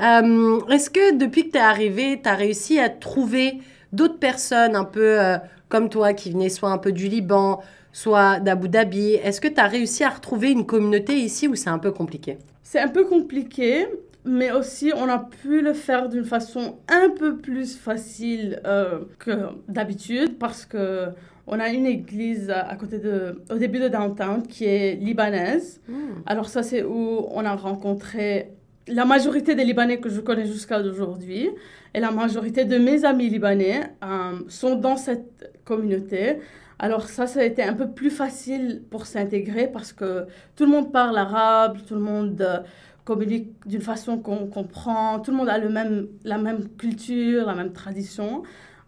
Euh, 0.00 0.60
Est-ce 0.70 0.90
que 0.90 1.16
depuis 1.16 1.46
que 1.48 1.52
tu 1.52 1.58
es 1.58 1.60
arrivé, 1.60 2.20
tu 2.22 2.28
as 2.28 2.34
réussi 2.34 2.78
à 2.78 2.88
trouver 2.88 3.58
d'autres 3.92 4.18
personnes 4.18 4.76
un 4.76 4.84
peu 4.84 5.20
euh, 5.20 5.36
comme 5.68 5.88
toi 5.88 6.14
qui 6.14 6.30
venaient 6.30 6.48
soit 6.48 6.70
un 6.70 6.78
peu 6.78 6.92
du 6.92 7.08
Liban, 7.08 7.60
soit 7.92 8.38
d'Abu 8.40 8.68
Dhabi? 8.68 9.14
Est-ce 9.14 9.40
que 9.40 9.48
tu 9.48 9.60
as 9.60 9.66
réussi 9.66 10.04
à 10.04 10.10
retrouver 10.10 10.52
une 10.52 10.64
communauté 10.64 11.14
ici 11.16 11.48
où 11.48 11.54
c'est 11.56 11.68
un 11.70 11.78
peu 11.78 11.90
compliqué? 11.90 12.38
C'est 12.62 12.78
un 12.78 12.88
peu 12.88 13.04
compliqué, 13.04 13.86
mais 14.24 14.50
aussi 14.52 14.92
on 14.94 15.08
a 15.08 15.18
pu 15.18 15.60
le 15.62 15.72
faire 15.72 16.08
d'une 16.08 16.24
façon 16.24 16.78
un 16.88 17.10
peu 17.10 17.36
plus 17.36 17.76
facile 17.76 18.60
euh, 18.66 19.00
que 19.18 19.30
d'habitude 19.68 20.38
parce 20.38 20.64
que 20.64 21.08
on 21.46 21.58
a 21.58 21.70
une 21.70 21.86
église 21.86 22.50
à 22.50 22.76
côté 22.76 22.98
de, 22.98 23.42
au 23.50 23.56
début 23.56 23.80
de 23.80 23.88
downtown 23.88 24.46
qui 24.46 24.66
est 24.66 24.94
libanaise. 24.94 25.80
Alors 26.26 26.48
ça 26.48 26.62
c'est 26.62 26.84
où 26.84 27.26
on 27.30 27.44
a 27.44 27.56
rencontré 27.56 28.52
la 28.86 29.04
majorité 29.04 29.54
des 29.54 29.64
Libanais 29.64 29.98
que 29.98 30.08
je 30.08 30.20
connais 30.20 30.46
jusqu'à 30.46 30.80
aujourd'hui 30.80 31.50
et 31.94 32.00
la 32.00 32.10
majorité 32.10 32.64
de 32.64 32.78
mes 32.78 33.04
amis 33.04 33.28
libanais 33.28 33.82
euh, 34.04 34.40
sont 34.48 34.76
dans 34.76 34.96
cette 34.96 35.52
communauté. 35.64 36.38
Alors 36.78 37.08
ça, 37.08 37.26
ça 37.26 37.40
a 37.40 37.44
été 37.44 37.62
un 37.62 37.74
peu 37.74 37.90
plus 37.90 38.10
facile 38.10 38.82
pour 38.90 39.06
s'intégrer 39.06 39.66
parce 39.68 39.92
que 39.92 40.26
tout 40.56 40.64
le 40.64 40.70
monde 40.70 40.92
parle 40.92 41.18
arabe, 41.18 41.78
tout 41.86 41.94
le 41.94 42.00
monde 42.00 42.64
euh, 43.10 43.14
communique 43.14 43.66
d'une 43.66 43.80
façon 43.80 44.18
qu'on 44.18 44.46
comprend, 44.46 45.20
tout 45.20 45.30
le 45.30 45.36
monde 45.36 45.48
a 45.48 45.58
le 45.58 45.68
même, 45.68 46.08
la 46.24 46.38
même 46.38 46.68
culture, 46.76 47.46
la 47.46 47.54
même 47.54 47.72
tradition. 47.72 48.42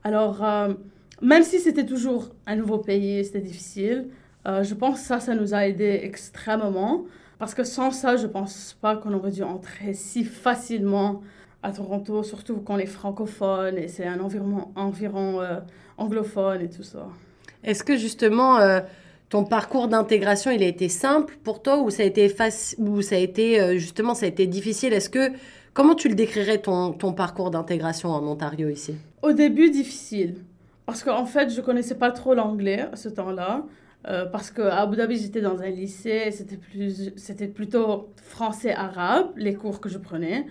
Alors, 0.05 0.45
euh, 0.45 0.75
même 1.21 1.43
si 1.43 1.59
c'était 1.59 1.87
toujours 1.87 2.31
un 2.47 2.57
nouveau 2.57 2.79
pays, 2.79 3.25
c'était 3.25 3.41
difficile, 3.41 4.09
euh, 4.47 4.62
je 4.62 4.75
pense 4.75 5.00
que 5.00 5.07
ça, 5.07 5.21
ça 5.21 5.35
nous 5.35 5.55
a 5.55 5.67
aidé 5.67 6.00
extrêmement. 6.02 7.05
Parce 7.38 7.55
que 7.55 7.64
sans 7.64 7.91
ça, 7.91 8.17
je 8.17 8.26
pense 8.29 8.76
pas 8.81 8.97
qu'on 8.97 9.12
aurait 9.14 9.33
dû 9.33 9.43
entrer 9.43 9.95
si 9.95 10.25
facilement 10.25 11.23
à 11.62 11.73
Toronto, 11.73 12.23
surtout 12.23 12.57
quand 12.57 12.75
on 12.75 12.79
est 12.79 12.87
francophone 12.87 13.79
et 13.79 13.88
c'est 13.88 14.07
un 14.07 14.21
environnement, 14.21 14.73
environ 14.76 15.41
euh, 15.41 15.59
anglophone 15.97 16.61
et 16.61 16.69
tout 16.69 16.85
ça. 16.85 17.09
Est-ce 17.64 17.85
que 17.85 17.97
justement 17.97 18.59
ton 19.33 19.45
parcours 19.45 19.89
d'intégration 19.89 20.51
il 20.51 20.62
a 20.62 20.67
été 20.67 20.91
simple 20.91 21.39
pour 21.43 21.62
toi 21.62 21.79
ou 21.79 21.89
ça 21.89 22.03
a 22.03 22.07
été 22.07 22.31
ou 22.77 23.01
ça 23.01 23.15
a 23.15 23.19
été 23.19 23.62
euh, 23.62 23.79
justement 23.79 24.15
ça 24.15 24.27
a 24.27 24.29
été 24.29 24.47
difficile? 24.47 24.93
Est-ce 24.93 25.09
que 25.09 25.33
comment 25.73 25.95
tu 25.95 26.11
le 26.11 26.15
décrirais 26.15 26.59
ton, 26.59 26.93
ton 26.93 27.15
parcours 27.15 27.51
d'intégration 27.51 28.11
en 28.11 28.23
Ontario 28.27 28.69
ici? 28.69 28.95
Au 29.23 29.33
début, 29.33 29.71
difficile. 29.71 30.35
Parce 30.85 31.03
qu'en 31.03 31.25
fait, 31.25 31.49
je 31.49 31.62
connaissais 31.62 31.95
pas 31.95 32.11
trop 32.11 32.35
l'anglais 32.35 32.85
à 32.93 32.97
ce 32.97 33.09
temps-là. 33.09 33.65
Euh, 34.07 34.27
parce 34.27 34.51
qu'à 34.51 34.83
Abu 34.83 34.97
Dhabi, 34.97 35.17
j'étais 35.17 35.41
dans 35.41 35.62
un 35.62 35.71
lycée, 35.71 36.31
c'était 36.31 36.59
plus, 36.59 37.12
c'était 37.17 37.47
plutôt 37.47 38.11
français-arabe, 38.23 39.31
les 39.37 39.55
cours 39.55 39.81
que 39.81 39.89
je 39.89 39.97
prenais. 39.97 40.45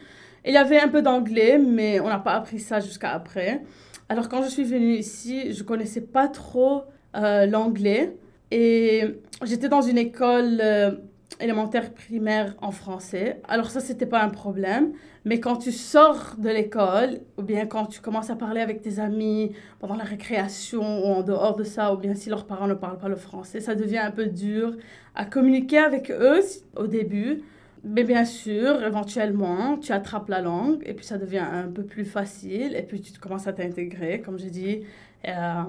Il 0.44 0.54
y 0.54 0.58
avait 0.58 0.80
un 0.80 0.88
peu 0.88 1.04
d'anglais, 1.04 1.60
mais 1.60 2.00
on 2.00 2.08
n'a 2.08 2.18
pas 2.18 2.34
appris 2.34 2.60
ça 2.60 2.80
jusqu'à 2.80 3.12
après. 3.12 3.62
Alors 4.10 4.28
quand 4.28 4.42
je 4.42 4.50
suis 4.50 4.64
venue 4.64 4.96
ici, 4.96 5.54
je 5.54 5.62
connaissais 5.62 6.02
pas 6.02 6.28
trop 6.28 6.86
euh, 7.16 7.46
l'anglais. 7.46 8.16
Et 8.52 9.22
j'étais 9.44 9.70
dans 9.70 9.82
une 9.82 9.98
école 9.98 10.60
euh, 10.62 10.92
élémentaire 11.40 11.94
primaire 11.94 12.56
en 12.62 12.72
français. 12.72 13.42
Alors 13.48 13.70
ça, 13.70 13.80
c'était 13.80 14.06
pas 14.06 14.22
un 14.22 14.30
problème. 14.30 14.92
Mais 15.24 15.40
quand 15.40 15.58
tu 15.58 15.72
sors 15.72 16.36
de 16.38 16.50
l'école, 16.50 17.22
ou 17.38 17.44
bien 17.44 17.66
quand 17.66 17.86
tu 17.86 18.02
commences 18.02 18.30
à 18.30 18.36
parler 18.36 18.60
avec 18.60 18.82
tes 18.82 19.00
amis 19.00 19.52
pendant 19.80 19.96
la 19.96 20.04
récréation 20.04 20.82
ou 20.82 21.14
en 21.14 21.22
dehors 21.22 21.56
de 21.56 21.64
ça, 21.64 21.94
ou 21.94 21.98
bien 21.98 22.16
si 22.16 22.30
leurs 22.30 22.46
parents 22.46 22.68
ne 22.68 22.74
parlent 22.74 22.98
pas 22.98 23.10
le 23.10 23.16
français, 23.16 23.60
ça 23.60 23.76
devient 23.76 24.00
un 24.00 24.12
peu 24.12 24.26
dur 24.26 24.76
à 25.16 25.26
communiquer 25.26 25.78
avec 25.78 26.12
eux 26.12 26.42
au 26.76 26.88
début. 26.88 27.44
Mais 27.84 28.04
bien 28.04 28.26
sûr, 28.26 28.84
éventuellement, 28.84 29.78
tu 29.78 29.92
attrapes 29.92 30.30
la 30.30 30.42
langue 30.42 30.84
et 30.86 30.94
puis 30.94 31.06
ça 31.06 31.18
devient 31.18 31.40
un 31.40 31.68
peu 31.68 31.84
plus 31.84 32.06
facile 32.06 32.76
et 32.76 32.84
puis 32.84 33.02
tu 33.02 33.18
commences 33.20 33.48
à 33.48 33.54
t'intégrer. 33.54 34.22
Comme 34.22 34.38
j'ai 34.38 34.52
dit, 34.52 34.82
euh, 35.28 35.64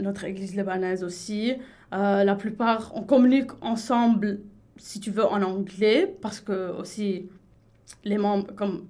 notre 0.00 0.24
église 0.24 0.56
libanaise 0.56 1.04
aussi, 1.04 1.54
euh, 1.94 2.24
la 2.24 2.34
plupart, 2.34 2.92
on 2.94 3.02
communique 3.02 3.50
ensemble, 3.60 4.40
si 4.76 4.98
tu 5.00 5.10
veux, 5.10 5.24
en 5.24 5.42
anglais 5.42 6.16
parce 6.20 6.40
que 6.40 6.72
aussi 6.78 7.28
les 8.04 8.18
membres, 8.18 8.52
comme 8.56 8.86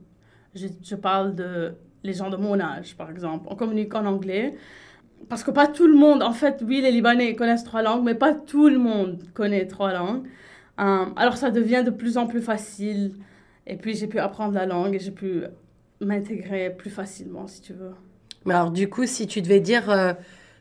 je, 0.54 0.94
parle 0.94 1.34
de 1.34 1.74
les 2.02 2.14
gens 2.14 2.30
de 2.30 2.36
mon 2.36 2.58
âge, 2.60 2.96
par 2.96 3.10
exemple, 3.10 3.46
on 3.50 3.56
communique 3.56 3.94
en 3.94 4.06
anglais 4.06 4.54
parce 5.28 5.42
que 5.42 5.50
pas 5.50 5.66
tout 5.66 5.86
le 5.86 5.94
monde, 5.94 6.22
en 6.22 6.32
fait, 6.32 6.62
oui, 6.66 6.80
les 6.80 6.90
Libanais 6.90 7.34
connaissent 7.34 7.64
trois 7.64 7.82
langues, 7.82 8.04
mais 8.04 8.14
pas 8.14 8.32
tout 8.32 8.68
le 8.68 8.78
monde 8.78 9.22
connaît 9.34 9.66
trois 9.66 9.92
langues. 9.92 10.26
Euh, 10.80 11.06
alors 11.16 11.36
ça 11.36 11.50
devient 11.50 11.82
de 11.84 11.90
plus 11.90 12.16
en 12.16 12.26
plus 12.26 12.42
facile. 12.42 13.14
Et 13.66 13.76
puis 13.76 13.94
j'ai 13.94 14.06
pu 14.06 14.18
apprendre 14.18 14.54
la 14.54 14.66
langue 14.66 14.94
et 14.94 14.98
j'ai 14.98 15.10
pu 15.10 15.42
m'intégrer 16.00 16.70
plus 16.70 16.90
facilement, 16.90 17.46
si 17.46 17.60
tu 17.60 17.72
veux. 17.74 17.92
Mais 18.44 18.54
alors 18.54 18.70
du 18.70 18.88
coup, 18.88 19.06
si 19.06 19.26
tu 19.26 19.42
devais 19.42 19.60
dire 19.60 19.90
euh, 19.90 20.12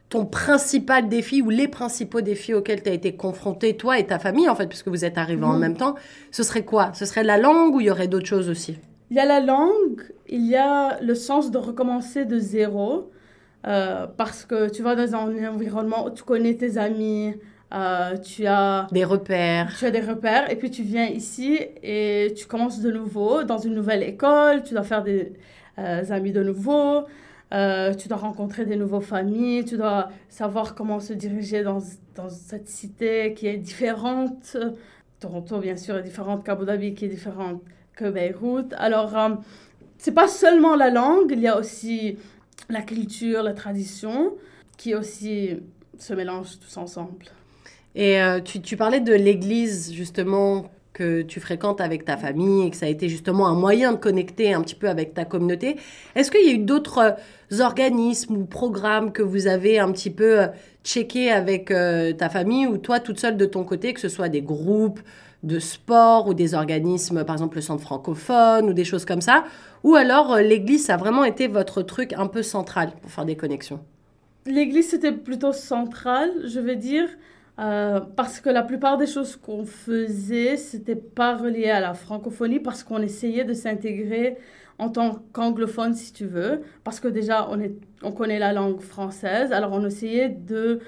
ton 0.10 0.26
principal 0.26 1.10
défi 1.10 1.42
ou 1.42 1.50
les 1.50 1.68
principaux 1.68 2.22
défis 2.22 2.54
auxquels 2.54 2.84
tu 2.84 2.90
as 2.90 2.94
été 2.94 3.16
confronté, 3.16 3.76
toi 3.78 3.98
et 4.00 4.06
ta 4.06 4.20
famille, 4.20 4.48
en 4.50 4.56
fait, 4.56 4.68
puisque 4.68 4.88
vous 4.90 5.06
êtes 5.06 5.18
arrivés 5.18 5.44
en 5.46 5.54
Mhm. 5.54 5.60
même 5.60 5.78
temps, 5.78 5.96
ce 6.32 6.44
serait 6.44 6.64
quoi? 6.66 6.92
Ce 6.94 7.06
serait 7.06 7.24
la 7.24 7.38
langue 7.38 7.74
ou 7.76 7.82
il 7.82 7.88
y 7.88 7.92
aurait 7.92 8.08
d'autres 8.08 8.28
choses 8.28 8.50
aussi? 8.50 8.78
Il 9.12 9.18
y 9.18 9.20
a 9.20 9.26
la 9.26 9.40
langue, 9.40 10.02
il 10.30 10.46
y 10.48 10.56
a 10.56 11.00
le 11.02 11.16
sens 11.16 11.52
de 11.52 11.58
recommencer 11.58 12.26
de 12.26 12.40
zéro. 12.40 13.10
euh, 13.66 14.08
parce 14.18 14.44
que 14.44 14.70
tu 14.70 14.84
vas 14.84 14.94
dans 14.94 15.16
un 15.16 15.48
environnement 15.48 16.06
où 16.06 16.10
tu 16.10 16.22
connais 16.24 16.56
tes 16.56 16.78
amis, 16.78 17.34
euh, 17.74 18.18
tu 18.18 18.46
as 18.46 18.88
Des 18.92 19.06
repères 19.06 19.74
Tu 19.80 19.86
as 19.86 19.92
des 19.92 20.02
repères 20.02 20.52
et 20.52 20.58
puis 20.58 20.70
tu 20.70 20.84
viens 20.84 21.06
ici 21.08 21.60
et 21.82 22.34
tu 22.36 22.46
commences 22.46 22.82
de 22.82 22.92
nouveau 22.92 23.44
dans 23.44 23.58
une 23.60 23.74
nouvelle 23.74 24.04
école, 24.04 24.64
tu 24.64 24.74
dois 24.74 24.84
faire 24.84 25.02
des 25.02 25.32
euh, 25.80 26.04
amis 26.10 26.34
de 26.34 26.44
nouveau, 26.44 27.04
euh, 27.54 27.94
tu 27.94 28.08
dois 28.08 28.18
rencontrer 28.18 28.66
des 28.66 28.76
nouvelles 28.76 29.02
familles, 29.02 29.64
tu 29.66 29.78
dois 29.78 30.10
savoir 30.30 30.76
comment 30.76 31.00
se 31.00 31.14
diriger 31.14 31.64
dans, 31.64 31.80
dans 32.16 32.30
cette 32.30 32.68
cité 32.68 33.34
qui 33.34 33.48
est 33.48 33.58
différente. 33.58 34.58
Toronto, 35.20 35.60
bien 35.60 35.78
sûr, 35.78 35.98
est 35.98 36.04
différente 36.04 36.44
qu'Abu 36.44 36.66
Dhabi, 36.66 36.96
qui 36.96 37.06
est 37.06 37.10
différente 37.10 37.62
que 37.96 38.10
Beyrouth. 38.10 38.74
Alors, 38.78 39.18
euh, 39.18 39.30
c'est 39.98 40.14
pas 40.14 40.28
seulement 40.28 40.76
la 40.76 40.90
langue, 40.90 41.32
il 41.32 41.40
y 41.40 41.48
a 41.48 41.58
aussi 41.58 42.18
la 42.70 42.82
culture, 42.82 43.44
la 43.44 43.54
tradition, 43.54 44.34
qui 44.78 44.96
aussi 44.96 45.60
se 45.98 46.14
mélangent 46.14 46.60
tous 46.60 46.78
ensemble. 46.78 47.26
Et 47.96 48.22
euh, 48.22 48.42
tu, 48.42 48.62
tu 48.62 48.76
parlais 48.76 49.00
de 49.00 49.14
l'église, 49.14 49.94
justement, 49.94 50.72
que 50.94 51.24
tu 51.24 51.40
fréquentes 51.40 51.82
avec 51.82 52.06
ta 52.06 52.18
famille 52.18 52.68
et 52.68 52.70
que 52.70 52.78
ça 52.78 52.86
a 52.86 52.90
été 52.90 53.10
justement 53.10 53.48
un 53.48 53.56
moyen 53.56 53.94
de 53.94 53.98
connecter 53.98 54.54
un 54.54 54.62
petit 54.62 54.76
peu 54.76 54.88
avec 54.88 55.14
ta 55.14 55.26
communauté. 55.26 55.78
Est-ce 56.16 56.30
qu'il 56.30 56.46
y 56.46 56.50
a 56.50 56.54
eu 56.54 56.60
d'autres 56.60 57.00
euh, 57.00 57.60
organismes 57.62 58.38
ou 58.38 58.46
programmes 58.46 59.12
que 59.12 59.24
vous 59.24 59.48
avez 59.48 59.80
un 59.80 59.92
petit 59.92 60.12
peu 60.12 60.42
euh, 60.42 60.48
checké 60.84 61.32
avec 61.32 61.72
euh, 61.72 62.14
ta 62.14 62.30
famille 62.30 62.68
ou 62.68 62.78
toi 62.78 63.00
toute 63.00 63.20
seule 63.20 63.38
de 63.38 63.46
ton 63.46 63.64
côté, 63.64 63.94
que 63.94 64.00
ce 64.00 64.10
soit 64.10 64.30
des 64.30 64.42
groupes 64.42 65.00
de 65.42 65.60
sport 65.60 66.28
ou 66.28 66.34
des 66.34 66.54
organismes, 66.54 67.26
par 67.26 67.36
exemple 67.36 67.56
le 67.56 67.62
centre 67.62 67.82
francophone 67.82 68.70
ou 68.70 68.74
des 68.74 68.86
choses 68.86 69.04
comme 69.04 69.22
ça? 69.22 69.46
Ou 69.84 69.96
alors 69.96 70.38
l'église, 70.38 70.86
ça 70.86 70.94
a 70.94 70.98
vraiment 70.98 71.26
été 71.26 71.48
votre 71.48 71.82
truc 71.82 72.14
un 72.14 72.28
peu 72.28 72.44
central 72.44 72.92
pour 73.02 73.12
faire 73.12 73.26
des 73.26 73.36
connexions? 73.36 73.82
L'église, 74.46 74.90
c'était 74.90 75.12
plutôt 75.12 75.54
central, 75.54 76.30
je 76.46 76.60
vais 76.60 76.76
dire, 76.76 77.08
euh, 77.60 78.00
parce 78.00 78.40
que 78.40 78.50
la 78.50 78.64
plupart 78.64 78.98
des 78.98 79.06
choses 79.06 79.36
qu'on 79.36 79.66
faisait, 79.66 80.58
c'était 80.58 80.96
pas 80.96 81.38
relié 81.38 81.70
à 81.70 81.80
la 81.80 81.94
francophonie, 81.94 82.60
parce 82.60 82.84
qu'on 82.84 83.02
essayait 83.02 83.44
de 83.44 83.54
s'intégrer 83.54 84.38
en 84.80 84.90
tant 84.90 85.20
qu'anglophone, 85.34 85.94
si 85.94 86.14
tu 86.14 86.26
veux, 86.26 86.62
parce 86.84 87.00
que 87.00 87.08
déjà, 87.08 87.48
on, 88.02 88.12
connaît 88.12 88.40
la 88.40 88.54
langue 88.54 88.82
française, 88.82 89.52
alors 89.52 89.72
on 89.74 89.86
essayait 89.86 90.30
de 90.30 90.80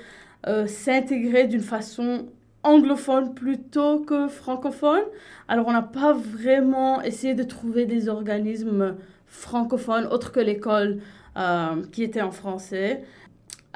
euh, 0.48 0.66
s'intégrer 0.68 1.48
d'une 1.48 1.62
façon 1.62 2.26
anglophone 2.64 3.34
plutôt 3.36 4.00
que 4.00 4.28
francophone. 4.28 5.04
Alors 5.48 5.68
on 5.68 5.72
n'a 5.72 5.84
pas 5.84 6.14
vraiment 6.14 7.02
essayé 7.02 7.36
de 7.36 7.44
trouver 7.44 7.86
des 7.86 8.10
organismes 8.10 8.96
francophones 9.28 10.08
autres 10.08 10.32
que 10.32 10.40
l'école 10.40 11.00
euh, 11.38 11.84
qui 11.92 12.04
était 12.04 12.22
en 12.22 12.32
français. 12.32 13.04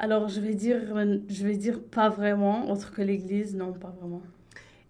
Alors, 0.02 0.28
je 0.28 0.40
vais 0.40 0.54
dire, 0.54 0.78
je 1.28 1.46
vais 1.46 1.56
dire 1.56 1.78
pas 1.82 2.08
vraiment, 2.08 2.70
autre 2.70 2.90
que 2.90 3.02
l'Église, 3.02 3.54
non, 3.54 3.74
pas 3.74 3.94
vraiment. 4.00 4.22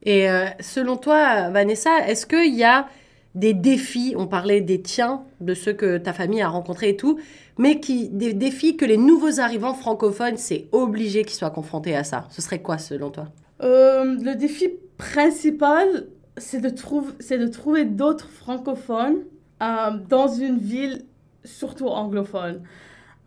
Et 0.04 0.30
euh, 0.30 0.46
selon 0.60 0.96
toi, 0.96 1.50
Vanessa, 1.50 2.06
est-ce 2.06 2.26
qu'il 2.26 2.54
y 2.54 2.62
a 2.62 2.86
des 3.34 3.52
défis, 3.52 4.14
on 4.16 4.28
parlait 4.28 4.60
des 4.60 4.80
tiens, 4.80 5.24
de 5.40 5.52
ceux 5.52 5.72
que 5.72 5.98
ta 5.98 6.12
famille 6.12 6.40
a 6.42 6.48
rencontrés 6.48 6.90
et 6.90 6.96
tout, 6.96 7.18
mais 7.58 7.80
qui, 7.80 8.08
des 8.08 8.34
défis 8.34 8.76
que 8.76 8.84
les 8.84 8.96
nouveaux 8.96 9.40
arrivants 9.40 9.74
francophones, 9.74 10.36
c'est 10.36 10.68
obligé 10.70 11.24
qu'ils 11.24 11.36
soient 11.36 11.50
confrontés 11.50 11.96
à 11.96 12.04
ça? 12.04 12.28
Ce 12.30 12.40
serait 12.40 12.62
quoi 12.62 12.78
selon 12.78 13.10
toi? 13.10 13.32
Euh, 13.64 14.16
le 14.16 14.36
défi 14.36 14.68
principal, 14.96 16.06
c'est 16.36 16.60
de, 16.60 16.70
trouv- 16.70 17.18
de 17.18 17.46
trouver 17.48 17.84
d'autres 17.84 18.30
francophones 18.30 19.18
euh, 19.60 19.90
dans 20.08 20.28
une 20.28 20.58
ville 20.58 21.04
surtout 21.44 21.88
anglophone. 21.88 22.62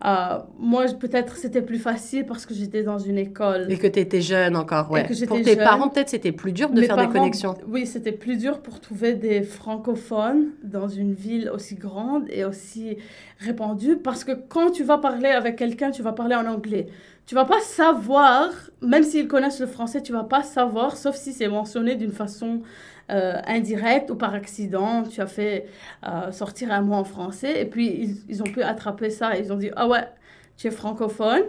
Euh, 0.04 0.38
moi, 0.58 0.84
peut-être 1.00 1.36
c'était 1.36 1.62
plus 1.62 1.78
facile 1.78 2.26
parce 2.26 2.44
que 2.44 2.52
j'étais 2.52 2.82
dans 2.82 2.98
une 2.98 3.16
école. 3.16 3.66
Et 3.70 3.78
que 3.78 3.86
tu 3.86 4.00
étais 4.00 4.20
jeune 4.20 4.54
encore, 4.54 4.90
ouais. 4.90 5.06
Pour 5.26 5.42
tes 5.42 5.54
jeune. 5.54 5.64
parents, 5.64 5.88
peut-être 5.88 6.10
c'était 6.10 6.32
plus 6.32 6.52
dur 6.52 6.68
de 6.70 6.80
Mes 6.80 6.86
faire 6.86 6.96
des 6.98 7.08
connexions. 7.08 7.54
Oui, 7.66 7.86
c'était 7.86 8.12
plus 8.12 8.36
dur 8.36 8.60
pour 8.60 8.80
trouver 8.80 9.14
des 9.14 9.42
francophones 9.42 10.50
dans 10.62 10.88
une 10.88 11.14
ville 11.14 11.50
aussi 11.54 11.76
grande 11.76 12.26
et 12.28 12.44
aussi 12.44 12.98
répandue 13.38 13.96
parce 13.96 14.24
que 14.24 14.32
quand 14.32 14.70
tu 14.70 14.84
vas 14.84 14.98
parler 14.98 15.30
avec 15.30 15.56
quelqu'un, 15.56 15.90
tu 15.90 16.02
vas 16.02 16.12
parler 16.12 16.34
en 16.34 16.46
anglais. 16.46 16.86
Tu 17.26 17.34
vas 17.34 17.46
pas 17.46 17.60
savoir, 17.60 18.50
même 18.82 19.02
s'ils 19.02 19.28
connaissent 19.28 19.60
le 19.60 19.66
français, 19.66 20.02
tu 20.02 20.12
vas 20.12 20.24
pas 20.24 20.42
savoir, 20.42 20.98
sauf 20.98 21.16
si 21.16 21.32
c'est 21.32 21.48
mentionné 21.48 21.94
d'une 21.94 22.12
façon 22.12 22.60
euh, 23.10 23.40
indirecte 23.46 24.10
ou 24.10 24.16
par 24.16 24.34
accident. 24.34 25.02
Tu 25.02 25.20
as 25.20 25.26
fait 25.26 25.66
euh, 26.06 26.32
sortir 26.32 26.72
un 26.72 26.82
mot 26.82 26.94
en 26.94 27.04
français 27.04 27.60
et 27.60 27.66
puis 27.66 27.88
ils, 27.88 28.16
ils 28.28 28.42
ont 28.42 28.46
pu 28.46 28.62
attraper 28.62 29.10
ça. 29.10 29.36
Ils 29.36 29.52
ont 29.52 29.56
dit 29.56 29.70
Ah 29.76 29.88
ouais, 29.88 30.08
tu 30.56 30.66
es 30.66 30.70
francophone. 30.70 31.42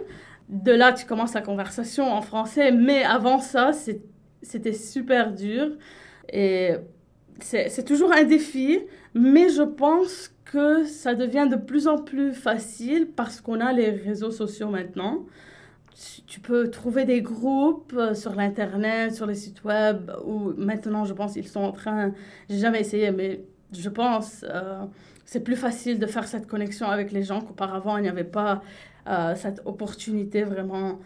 De 0.48 0.72
là, 0.72 0.92
tu 0.92 1.06
commences 1.06 1.34
la 1.34 1.42
conversation 1.42 2.12
en 2.12 2.22
français, 2.22 2.70
mais 2.70 3.02
avant 3.02 3.40
ça, 3.40 3.72
c'était 4.42 4.72
super 4.72 5.32
dur 5.32 5.70
et 6.32 6.74
c'est 7.40 7.84
toujours 7.84 8.12
un 8.12 8.24
défi, 8.24 8.80
mais 9.14 9.48
je 9.48 9.62
pense 9.62 10.32
que 10.44 10.84
ça 10.84 11.14
devient 11.14 11.48
de 11.50 11.56
plus 11.56 11.88
en 11.88 11.98
plus 11.98 12.32
facile 12.32 13.08
parce 13.14 13.40
qu'on 13.40 13.60
a 13.60 13.72
les 13.72 13.90
réseaux 13.90 14.30
sociaux 14.30 14.68
maintenant. 14.68 15.26
Tu- 16.26 16.40
peux 16.40 16.70
trouver 16.70 17.06
des 17.06 17.22
groupes 17.22 17.94
euh, 17.96 18.14
sur 18.14 18.34
l'internet, 18.34 19.14
sur 19.14 19.26
les 19.26 19.34
sites 19.34 19.64
web, 19.64 20.10
où 20.24 20.52
maintenant 20.56 21.04
je 21.06 21.14
pense 21.14 21.36
ils 21.36 21.48
sont 21.48 21.60
en 21.62 21.72
train, 21.72 22.12
j'ai 22.50 22.58
jamais 22.58 22.80
essayé, 22.80 23.10
mais 23.10 23.40
je 23.72 23.88
pense 23.88 24.44
euh, 24.44 24.84
c'est 25.24 25.40
plus 25.40 25.56
facile 25.56 25.98
de 25.98 26.06
faire 26.06 26.28
cette 26.28 26.46
connexion 26.46 26.86
avec 26.86 27.12
les 27.12 27.22
gens 27.22 27.40
qu'auparavant 27.40 27.96
il 27.96 28.02
n'y 28.02 28.08
avait 28.08 28.24
pas 28.24 28.62
euh, 29.08 29.34
cette 29.36 29.62
opportunité 29.64 30.42
vraiment 30.42 30.98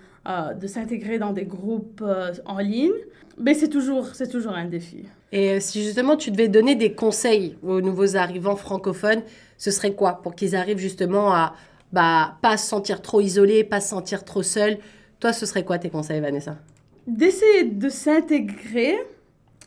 de 0.60 0.66
s'intégrer 0.66 1.18
dans 1.18 1.32
des 1.32 1.46
groupes 1.46 2.04
en 2.44 2.58
ligne. 2.58 2.92
Mais 3.38 3.54
c'est 3.54 3.70
toujours, 3.70 4.08
c'est 4.14 4.28
toujours 4.28 4.52
un 4.52 4.66
défi. 4.66 5.06
Et 5.32 5.60
si 5.60 5.82
justement 5.82 6.16
tu 6.16 6.30
devais 6.30 6.48
donner 6.48 6.74
des 6.74 6.92
conseils 6.92 7.56
aux 7.62 7.80
nouveaux 7.80 8.16
arrivants 8.16 8.54
francophones, 8.56 9.22
ce 9.56 9.70
serait 9.70 9.94
quoi 9.94 10.20
Pour 10.20 10.34
qu'ils 10.34 10.54
arrivent 10.54 10.78
justement 10.78 11.32
à 11.32 11.54
bah, 11.92 12.36
pas 12.42 12.56
se 12.56 12.66
sentir 12.66 13.02
trop 13.02 13.20
isolés, 13.20 13.64
pas 13.64 13.80
se 13.80 13.88
sentir 13.88 14.24
trop 14.24 14.42
seuls. 14.42 14.78
Toi, 15.18 15.32
ce 15.32 15.46
serait 15.46 15.64
quoi 15.64 15.78
tes 15.78 15.90
conseils, 15.90 16.20
Vanessa? 16.20 16.56
D'essayer 17.06 17.64
de 17.64 17.88
s'intégrer, 17.88 18.96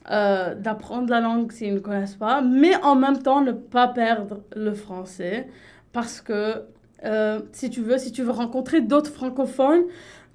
euh, 0.09 0.55
d'apprendre 0.55 1.09
la 1.09 1.19
langue 1.19 1.51
s'ils 1.51 1.73
ne 1.73 1.79
connaissent 1.79 2.15
pas, 2.15 2.41
mais 2.41 2.75
en 2.83 2.95
même 2.95 3.21
temps 3.21 3.41
ne 3.41 3.51
pas 3.51 3.87
perdre 3.87 4.41
le 4.55 4.73
français. 4.73 5.47
Parce 5.91 6.21
que 6.21 6.63
euh, 7.05 7.41
si 7.51 7.69
tu 7.69 7.81
veux, 7.81 7.97
si 7.97 8.11
tu 8.11 8.23
veux 8.23 8.31
rencontrer 8.31 8.81
d'autres 8.81 9.11
francophones, 9.11 9.83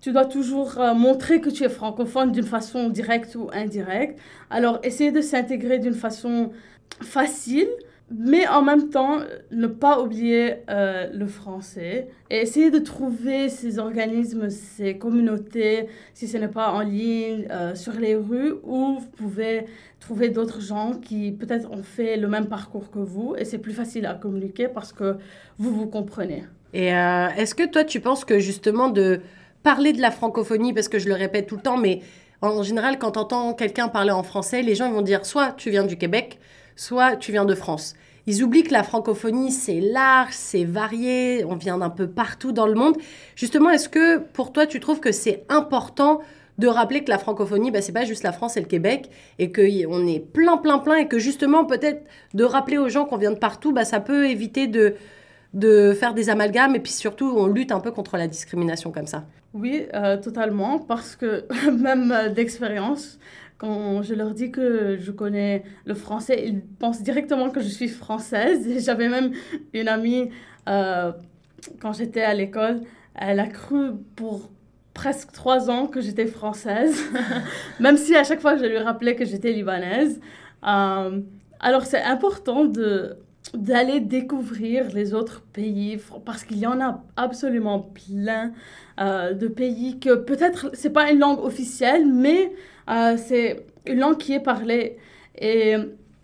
tu 0.01 0.13
dois 0.13 0.27
toujours 0.27 0.79
euh, 0.79 0.95
montrer 0.95 1.41
que 1.41 1.51
tu 1.51 1.65
es 1.65 1.69
francophone 1.69 2.31
d'une 2.31 2.45
façon 2.45 2.89
directe 2.89 3.35
ou 3.35 3.51
indirecte. 3.53 4.19
Alors, 4.51 4.79
essayer 4.83 5.11
de 5.11 5.21
s'intégrer 5.21 5.79
d'une 5.79 5.95
façon 5.95 6.53
facile, 7.03 7.69
mais 8.11 8.47
en 8.49 8.63
même 8.63 8.89
temps, 8.89 9.19
ne 9.51 9.67
pas 9.67 10.01
oublier 10.01 10.57
euh, 10.71 11.09
le 11.13 11.27
français 11.27 12.09
et 12.31 12.39
essayer 12.39 12.71
de 12.71 12.79
trouver 12.79 13.51
ces 13.51 13.79
organismes, 13.79 14.49
ces 14.49 14.97
communautés, 14.97 15.89
si 16.15 16.27
ce 16.27 16.39
n'est 16.39 16.49
pas 16.49 16.73
en 16.73 16.81
ligne, 16.81 17.47
euh, 17.51 17.75
sur 17.75 17.93
les 17.93 18.15
rues, 18.15 18.55
où 18.63 18.99
vous 18.99 19.09
pouvez 19.17 19.67
trouver 20.01 20.31
d'autres 20.31 20.63
gens 20.63 20.95
qui 20.95 21.33
peut-être 21.33 21.71
ont 21.71 21.83
fait 21.83 22.17
le 22.17 22.29
même 22.29 22.47
parcours 22.47 22.91
que 22.91 22.99
vous 22.99 23.35
et 23.37 23.45
c'est 23.45 23.59
plus 23.59 23.75
facile 23.75 24.07
à 24.07 24.15
communiquer 24.15 24.69
parce 24.69 24.93
que 24.93 25.17
vous 25.59 25.75
vous 25.75 25.87
comprenez. 25.87 26.45
Et 26.73 26.95
euh, 26.95 27.29
est-ce 27.37 27.55
que 27.55 27.65
toi, 27.65 27.85
tu 27.85 28.01
penses 28.01 28.25
que 28.25 28.39
justement 28.39 28.89
de 28.89 29.21
parler 29.63 29.93
de 29.93 30.01
la 30.01 30.11
francophonie, 30.11 30.73
parce 30.73 30.89
que 30.89 30.99
je 30.99 31.09
le 31.09 31.15
répète 31.15 31.47
tout 31.47 31.57
le 31.57 31.63
temps, 31.63 31.77
mais 31.77 32.01
en 32.41 32.63
général, 32.63 32.99
quand 32.99 33.13
tu 33.13 33.19
entends 33.19 33.53
quelqu'un 33.53 33.89
parler 33.89 34.13
en 34.13 34.23
français, 34.23 34.63
les 34.63 34.75
gens 34.75 34.91
vont 34.91 35.03
dire 35.03 35.27
soit 35.27 35.53
tu 35.57 35.71
viens 35.71 35.85
du 35.85 35.99
Québec, 35.99 36.39
soit 36.79 37.17
tu 37.17 37.33
viens 37.33 37.45
de 37.45 37.55
France. 37.55 37.95
Ils 38.27 38.45
oublient 38.45 38.63
que 38.63 38.73
la 38.73 38.83
francophonie, 38.83 39.51
c'est 39.51 39.81
large, 39.81 40.33
c'est 40.33 40.65
varié, 40.65 41.45
on 41.45 41.57
vient 41.57 41.79
d'un 41.79 41.91
peu 41.91 42.07
partout 42.07 42.53
dans 42.53 42.67
le 42.67 42.75
monde. 42.75 42.97
Justement, 43.37 43.71
est-ce 43.71 43.89
que 43.89 44.19
pour 44.19 44.53
toi, 44.53 44.67
tu 44.67 44.81
trouves 44.81 45.01
que 45.01 45.13
c'est 45.13 45.45
important 45.49 46.21
de 46.59 46.67
rappeler 46.67 47.05
que 47.05 47.11
la 47.11 47.19
francophonie, 47.19 47.71
bah, 47.71 47.81
c'est 47.81 47.93
pas 47.93 48.05
juste 48.05 48.23
la 48.23 48.33
France 48.33 48.57
et 48.57 48.61
le 48.61 48.67
Québec, 48.67 49.11
et 49.39 49.51
qu'on 49.51 50.07
est 50.07 50.21
plein, 50.21 50.57
plein, 50.57 50.79
plein, 50.79 50.97
et 50.97 51.09
que 51.09 51.19
justement, 51.19 51.65
peut-être 51.65 52.05
de 52.35 52.45
rappeler 52.45 52.79
aux 52.79 52.89
gens 52.89 53.05
qu'on 53.05 53.17
vient 53.17 53.31
de 53.31 53.39
partout, 53.39 53.73
bah, 53.73 53.85
ça 53.85 54.01
peut 54.01 54.29
éviter 54.29 54.67
de, 54.67 54.95
de 55.55 55.93
faire 55.93 56.15
des 56.15 56.31
amalgames, 56.31 56.77
et 56.77 56.81
puis 56.81 56.93
surtout, 56.93 57.33
on 57.37 57.47
lutte 57.47 57.73
un 57.73 57.81
peu 57.81 57.93
contre 57.93 58.17
la 58.17 58.27
discrimination 58.27 58.91
comme 58.91 59.07
ça? 59.07 59.25
Oui, 59.55 59.87
euh, 59.95 60.17
totalement, 60.17 60.79
parce 60.79 61.17
que 61.17 61.45
même 61.71 62.13
euh, 62.13 62.29
d'expérience, 62.29 63.19
quand 63.59 64.03
je 64.03 64.15
leur 64.15 64.33
dis 64.35 64.51
que 64.51 64.97
je 64.99 65.11
connais 65.11 65.65
le 65.85 65.95
français, 65.95 66.45
ils 66.47 66.61
pensent 66.61 67.03
directement 67.03 67.51
que 67.51 67.61
je 67.61 67.69
suis 67.69 67.89
française. 67.89 68.67
J'avais 68.85 69.09
même 69.09 69.33
une 69.75 69.89
amie, 69.89 70.31
euh, 70.69 71.13
quand 71.81 71.93
j'étais 71.93 72.23
à 72.23 72.35
l'école, 72.35 72.81
elle 73.15 73.41
a 73.41 73.49
cru 73.49 73.91
pour 74.15 74.51
presque 74.95 75.33
trois 75.33 75.71
ans 75.71 75.87
que 75.87 76.01
j'étais 76.01 76.27
française, 76.27 77.01
même 77.81 77.97
si 77.97 78.15
à 78.15 78.25
chaque 78.25 78.41
fois 78.41 78.57
je 78.57 78.65
lui 78.65 78.79
rappelais 78.79 79.17
que 79.17 79.25
j'étais 79.25 79.53
libanaise. 79.53 80.21
Euh, 80.67 81.21
alors 81.61 81.85
c'est 81.85 82.03
important 82.03 82.65
de 82.65 83.17
d'aller 83.55 84.01
découvrir 84.01 84.91
les 84.93 85.15
autres 85.15 85.41
pays 85.41 85.99
parce 86.27 86.45
qu'il 86.45 86.59
y 86.59 86.67
en 86.67 86.81
a 86.83 87.03
absolument 87.17 87.81
plein 87.81 88.53
euh, 89.01 89.33
de 89.33 89.49
pays 89.49 89.99
que 89.99 90.17
peut-être 90.17 90.71
c'est 90.75 90.91
pas 90.91 91.11
une 91.11 91.21
langue 91.21 91.43
officielle 91.43 92.07
mais 92.07 92.53
euh, 92.89 93.17
c'est 93.17 93.67
une 93.87 93.99
langue 93.99 94.19
qui 94.19 94.33
est 94.33 94.41
parlée 94.41 94.97
et 95.39 95.77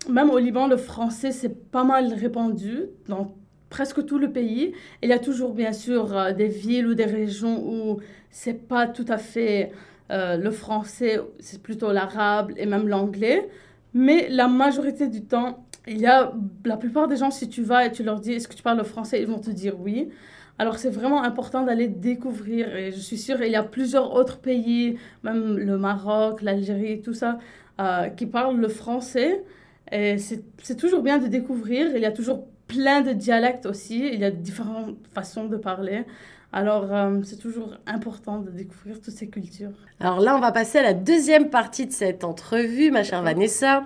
même 0.09 0.29
au 0.29 0.37
Liban 0.37 0.67
le 0.67 0.77
français 0.77 1.31
c'est 1.31 1.71
pas 1.71 1.83
mal 1.83 2.13
répandu 2.13 2.85
dans 3.07 3.35
presque 3.69 4.05
tout 4.05 4.19
le 4.19 4.31
pays. 4.31 4.73
Il 5.01 5.09
y 5.09 5.13
a 5.13 5.19
toujours 5.19 5.53
bien 5.53 5.73
sûr 5.73 6.15
euh, 6.15 6.31
des 6.31 6.47
villes 6.47 6.87
ou 6.87 6.93
des 6.95 7.05
régions 7.05 7.63
où 7.67 7.99
c'est 8.29 8.67
pas 8.67 8.87
tout 8.87 9.05
à 9.09 9.17
fait 9.17 9.71
euh, 10.11 10.37
le 10.37 10.51
français, 10.51 11.19
c'est 11.39 11.61
plutôt 11.61 11.91
l'arabe 11.91 12.53
et 12.57 12.65
même 12.65 12.87
l'anglais. 12.87 13.49
Mais 13.93 14.27
la 14.29 14.47
majorité 14.47 15.07
du 15.07 15.23
temps, 15.23 15.65
il 15.87 15.99
y 15.99 16.05
a 16.05 16.33
la 16.65 16.77
plupart 16.77 17.07
des 17.07 17.17
gens, 17.17 17.31
si 17.31 17.49
tu 17.49 17.63
vas 17.63 17.85
et 17.85 17.91
tu 17.91 18.03
leur 18.03 18.19
dis 18.19 18.33
est-ce 18.33 18.47
que 18.47 18.55
tu 18.55 18.63
parles 18.63 18.77
le 18.77 18.83
français, 18.83 19.21
ils 19.21 19.27
vont 19.27 19.39
te 19.39 19.51
dire 19.51 19.75
oui. 19.79 20.09
Alors 20.57 20.77
c'est 20.77 20.89
vraiment 20.89 21.21
important 21.23 21.63
d'aller 21.63 21.87
découvrir 21.87 22.73
et 22.75 22.91
je 22.91 22.99
suis 22.99 23.17
sûre 23.17 23.41
il 23.41 23.51
y 23.51 23.57
a 23.57 23.63
plusieurs 23.63 24.13
autres 24.13 24.39
pays, 24.39 24.97
même 25.23 25.57
le 25.57 25.77
Maroc, 25.77 26.41
l'Algérie, 26.41 27.01
tout 27.01 27.13
ça, 27.13 27.39
euh, 27.81 28.07
qui 28.07 28.25
parlent 28.25 28.57
le 28.57 28.69
français. 28.69 29.43
Et 29.91 30.17
c'est 30.17 30.75
toujours 30.77 31.03
bien 31.03 31.17
de 31.17 31.27
découvrir. 31.27 31.95
Il 31.95 32.01
y 32.01 32.05
a 32.05 32.11
toujours 32.11 32.47
plein 32.67 33.01
de 33.01 33.11
dialectes 33.11 33.65
aussi. 33.65 34.09
Il 34.13 34.19
y 34.19 34.25
a 34.25 34.31
différentes 34.31 34.95
façons 35.13 35.45
de 35.45 35.57
parler. 35.57 36.05
Alors, 36.51 36.91
euh, 36.91 37.19
c'est 37.23 37.37
toujours 37.37 37.75
important 37.85 38.39
de 38.39 38.49
découvrir 38.49 39.01
toutes 39.01 39.13
ces 39.13 39.27
cultures. 39.27 39.73
Alors 39.99 40.21
là, 40.21 40.37
on 40.37 40.39
va 40.39 40.53
passer 40.53 40.77
à 40.77 40.83
la 40.83 40.93
deuxième 40.93 41.49
partie 41.49 41.85
de 41.85 41.91
cette 41.91 42.23
entrevue, 42.23 42.91
ma 42.91 43.03
chère 43.03 43.21
Vanessa. 43.21 43.83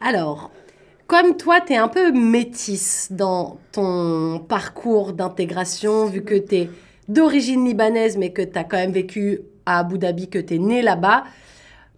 Alors, 0.00 0.50
comme 1.12 1.36
toi, 1.36 1.60
tu 1.60 1.74
es 1.74 1.76
un 1.76 1.88
peu 1.88 2.10
métisse 2.10 3.08
dans 3.10 3.58
ton 3.70 4.38
parcours 4.38 5.12
d'intégration, 5.12 6.06
vu 6.06 6.24
que 6.24 6.34
tu 6.34 6.54
es 6.54 6.70
d'origine 7.06 7.66
libanaise, 7.66 8.16
mais 8.16 8.32
que 8.32 8.40
tu 8.40 8.58
as 8.58 8.64
quand 8.64 8.78
même 8.78 8.92
vécu 8.92 9.42
à 9.66 9.80
Abu 9.80 9.98
Dhabi, 9.98 10.30
que 10.30 10.38
tu 10.38 10.54
es 10.54 10.58
né 10.58 10.80
là-bas. 10.80 11.24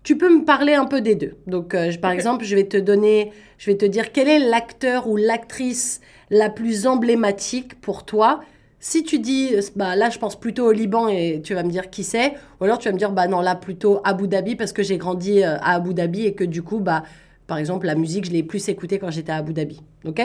Tu 0.02 0.18
peux 0.18 0.36
me 0.36 0.44
parler 0.44 0.74
un 0.74 0.86
peu 0.86 1.00
des 1.00 1.14
deux. 1.14 1.36
Donc, 1.46 1.74
euh, 1.76 1.92
par 2.02 2.10
exemple, 2.10 2.44
je 2.44 2.56
vais 2.56 2.64
te 2.64 2.76
donner, 2.76 3.30
je 3.56 3.70
vais 3.70 3.76
te 3.76 3.84
dire 3.84 4.10
quel 4.10 4.26
est 4.26 4.40
l'acteur 4.40 5.06
ou 5.06 5.16
l'actrice 5.16 6.00
la 6.30 6.50
plus 6.50 6.88
emblématique 6.88 7.80
pour 7.80 8.04
toi. 8.04 8.40
Si 8.80 9.04
tu 9.04 9.20
dis, 9.20 9.54
bah 9.76 9.94
là, 9.94 10.10
je 10.10 10.18
pense 10.18 10.34
plutôt 10.34 10.66
au 10.66 10.72
Liban 10.72 11.06
et 11.06 11.40
tu 11.40 11.54
vas 11.54 11.62
me 11.62 11.70
dire 11.70 11.88
qui 11.88 12.02
c'est, 12.02 12.34
ou 12.60 12.64
alors 12.64 12.80
tu 12.80 12.88
vas 12.88 12.92
me 12.92 12.98
dire, 12.98 13.12
bah 13.12 13.28
non, 13.28 13.42
là, 13.42 13.54
plutôt 13.54 14.00
Abu 14.02 14.26
Dhabi 14.26 14.56
parce 14.56 14.72
que 14.72 14.82
j'ai 14.82 14.98
grandi 14.98 15.44
euh, 15.44 15.56
à 15.58 15.76
Abu 15.76 15.94
Dhabi 15.94 16.26
et 16.26 16.34
que 16.34 16.42
du 16.42 16.62
coup, 16.62 16.80
bah, 16.80 17.04
par 17.46 17.58
exemple, 17.58 17.86
la 17.86 17.94
musique, 17.94 18.24
je 18.24 18.30
l'ai 18.30 18.42
plus 18.42 18.68
écoutée 18.68 18.98
quand 18.98 19.10
j'étais 19.10 19.32
à 19.32 19.36
Abu 19.36 19.52
Dhabi. 19.52 19.80
Ok? 20.04 20.20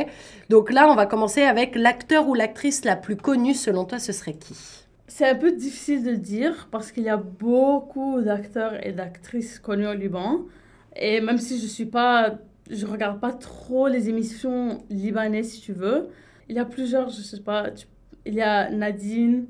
Donc 0.49 0.71
là, 0.71 0.87
on 0.89 0.95
va 0.95 1.05
commencer 1.05 1.41
avec 1.41 1.75
l'acteur 1.75 2.27
ou 2.27 2.33
l'actrice 2.33 2.85
la 2.85 2.95
plus 2.95 3.15
connue 3.15 3.53
selon 3.53 3.85
toi, 3.85 3.99
ce 3.99 4.11
serait 4.13 4.33
qui? 4.33 4.55
C'est 5.07 5.27
un 5.27 5.35
peu 5.35 5.51
difficile 5.51 6.03
de 6.03 6.13
dire 6.13 6.67
parce 6.71 6.91
qu'il 6.91 7.03
y 7.03 7.09
a 7.09 7.17
beaucoup 7.17 8.21
d'acteurs 8.21 8.85
et 8.85 8.93
d'actrices 8.93 9.59
connus 9.59 9.87
au 9.87 9.93
Liban. 9.93 10.45
Et 10.95 11.19
même 11.19 11.39
si 11.39 11.59
je 11.59 11.67
suis 11.67 11.85
pas, 11.85 12.37
je 12.69 12.85
regarde 12.85 13.19
pas 13.19 13.33
trop 13.33 13.87
les 13.87 14.09
émissions 14.09 14.83
libanaises, 14.89 15.51
si 15.51 15.61
tu 15.61 15.73
veux, 15.73 16.09
il 16.47 16.55
y 16.55 16.59
a 16.59 16.65
plusieurs, 16.65 17.09
je 17.09 17.21
sais 17.21 17.41
pas, 17.41 17.67
il 18.25 18.33
y 18.33 18.41
a 18.41 18.69
Nadine, 18.69 19.45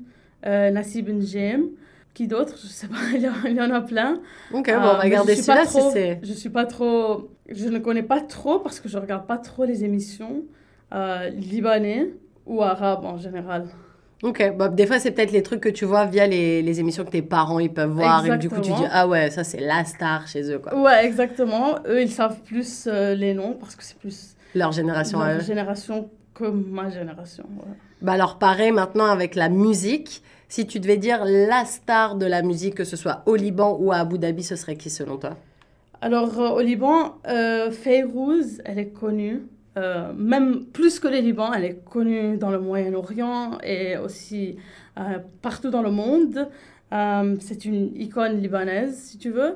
euh, 0.46 0.70
Nassib 0.70 1.08
Njem, 1.08 1.68
qui 2.20 2.28
d'autres, 2.28 2.54
je 2.62 2.68
sais 2.68 2.86
pas, 2.86 2.96
il 3.14 3.22
y, 3.22 3.60
en 3.60 3.70
a 3.70 3.80
plein. 3.80 4.20
Ok, 4.52 4.66
bon, 4.66 4.76
on 4.76 4.80
va 4.80 5.06
euh, 5.06 5.08
garder 5.08 5.34
celui-là 5.36 5.64
si 5.64 5.80
c'est. 5.90 6.20
Je 6.22 6.32
suis 6.34 6.50
pas 6.50 6.66
trop, 6.66 7.30
je 7.48 7.66
ne 7.68 7.78
connais 7.78 8.02
pas 8.02 8.20
trop 8.20 8.58
parce 8.58 8.78
que 8.78 8.90
je 8.90 8.98
regarde 8.98 9.26
pas 9.26 9.38
trop 9.38 9.64
les 9.64 9.84
émissions 9.84 10.42
euh, 10.92 11.30
libanais 11.30 12.08
ou 12.44 12.62
arabes 12.62 13.06
en 13.06 13.16
général. 13.16 13.68
Ok, 14.22 14.54
bah, 14.54 14.68
des 14.68 14.86
fois 14.86 14.98
c'est 14.98 15.12
peut-être 15.12 15.32
les 15.32 15.42
trucs 15.42 15.60
que 15.60 15.70
tu 15.70 15.86
vois 15.86 16.04
via 16.04 16.26
les, 16.26 16.60
les, 16.60 16.78
émissions 16.78 17.06
que 17.06 17.10
tes 17.10 17.22
parents 17.22 17.58
ils 17.58 17.72
peuvent 17.72 17.88
voir 17.88 18.26
et 18.26 18.36
du 18.36 18.50
coup 18.50 18.60
tu 18.60 18.70
dis 18.70 18.84
ah 18.92 19.08
ouais 19.08 19.30
ça 19.30 19.44
c'est 19.44 19.60
la 19.60 19.86
star 19.86 20.28
chez 20.28 20.42
eux 20.52 20.58
quoi. 20.58 20.78
Ouais 20.78 21.06
exactement, 21.06 21.76
eux 21.88 22.02
ils 22.02 22.10
savent 22.10 22.38
plus 22.42 22.86
euh, 22.86 23.14
les 23.14 23.32
noms 23.32 23.54
parce 23.54 23.76
que 23.76 23.82
c'est 23.82 23.96
plus 23.96 24.36
leur 24.54 24.72
génération 24.72 25.20
leur 25.20 25.40
génération 25.40 26.10
que 26.34 26.44
ma 26.44 26.90
génération. 26.90 27.44
Bah 28.02 28.12
alors 28.12 28.38
pareil 28.38 28.72
maintenant 28.72 29.06
avec 29.06 29.36
la 29.36 29.48
musique, 29.48 30.22
si 30.50 30.66
tu 30.66 30.80
devais 30.80 30.98
dire 30.98 31.24
la 31.24 31.64
star 31.64 32.16
de 32.16 32.26
la 32.26 32.42
musique 32.42 32.74
que 32.74 32.84
ce 32.84 32.96
soit 32.96 33.22
au 33.24 33.36
Liban 33.36 33.78
ou 33.80 33.92
à 33.92 33.98
Abu 33.98 34.18
Dhabi 34.18 34.42
ce 34.42 34.56
serait 34.56 34.76
qui 34.76 34.90
selon 34.90 35.16
toi? 35.16 35.36
Alors 36.02 36.38
euh, 36.38 36.50
au 36.50 36.60
Liban, 36.60 37.14
euh, 37.28 37.70
Fayrouz 37.70 38.60
elle 38.66 38.78
est 38.78 38.88
connue. 38.88 39.42
Euh, 39.76 40.12
même 40.14 40.64
plus 40.64 40.98
que 40.98 41.06
les 41.06 41.22
Liban, 41.22 41.52
elle 41.52 41.64
est 41.64 41.84
connue 41.84 42.36
dans 42.36 42.50
le 42.50 42.58
Moyen-Orient 42.58 43.58
et 43.62 43.96
aussi 43.96 44.56
euh, 44.98 45.18
partout 45.40 45.70
dans 45.70 45.82
le 45.82 45.92
monde. 45.92 46.48
C'est 47.38 47.64
une 47.64 47.96
icône 47.96 48.40
libanaise, 48.42 48.96
si 48.96 49.16
tu 49.16 49.30
veux. 49.30 49.54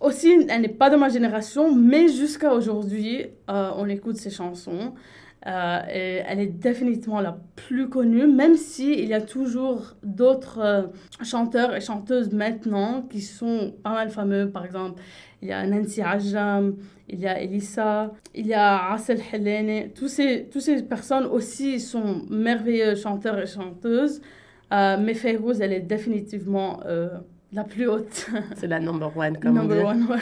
Aussi, 0.00 0.46
elle 0.50 0.60
n'est 0.60 0.68
pas 0.68 0.90
de 0.90 0.96
ma 0.96 1.08
génération, 1.08 1.74
mais 1.74 2.08
jusqu'à 2.08 2.52
aujourd'hui, 2.52 3.24
on 3.48 3.88
écoute 3.88 4.16
ses 4.16 4.28
chansons. 4.28 4.92
Et 5.46 6.22
elle 6.26 6.40
est 6.40 6.46
définitivement 6.46 7.20
la 7.20 7.36
plus 7.54 7.88
connue, 7.88 8.26
même 8.26 8.56
s'il 8.56 8.98
il 8.98 9.08
y 9.08 9.14
a 9.14 9.20
toujours 9.20 9.94
d'autres 10.02 10.90
chanteurs 11.22 11.74
et 11.74 11.80
chanteuses 11.80 12.32
maintenant 12.32 13.02
qui 13.02 13.20
sont 13.20 13.74
pas 13.82 13.92
mal 13.92 14.08
fameux. 14.08 14.50
Par 14.50 14.64
exemple, 14.64 15.02
il 15.42 15.48
y 15.48 15.52
a 15.52 15.66
Nancy 15.66 16.00
Ajam, 16.00 16.76
il 17.08 17.20
y 17.20 17.26
a 17.26 17.38
Elissa, 17.38 18.12
il 18.34 18.46
y 18.46 18.54
a 18.54 18.92
Assel 18.92 19.20
Helene. 19.30 19.90
Tous 19.92 20.08
ces, 20.08 20.48
toutes 20.50 20.62
ces 20.62 20.82
personnes 20.82 21.26
aussi 21.26 21.78
sont 21.80 22.22
merveilleux 22.30 22.94
chanteurs 22.94 23.38
et 23.38 23.46
chanteuses. 23.46 24.22
Euh, 24.72 24.96
mais 24.98 25.12
Fayrouz, 25.12 25.60
elle 25.60 25.74
est 25.74 25.80
définitivement 25.80 26.80
euh, 26.86 27.10
la 27.52 27.64
plus 27.64 27.86
haute. 27.86 28.30
C'est 28.56 28.66
la 28.66 28.80
number 28.80 29.14
one, 29.14 29.38
comme 29.38 29.54
number 29.54 29.84
on 29.86 29.92
dit. 29.92 30.00
One, 30.02 30.18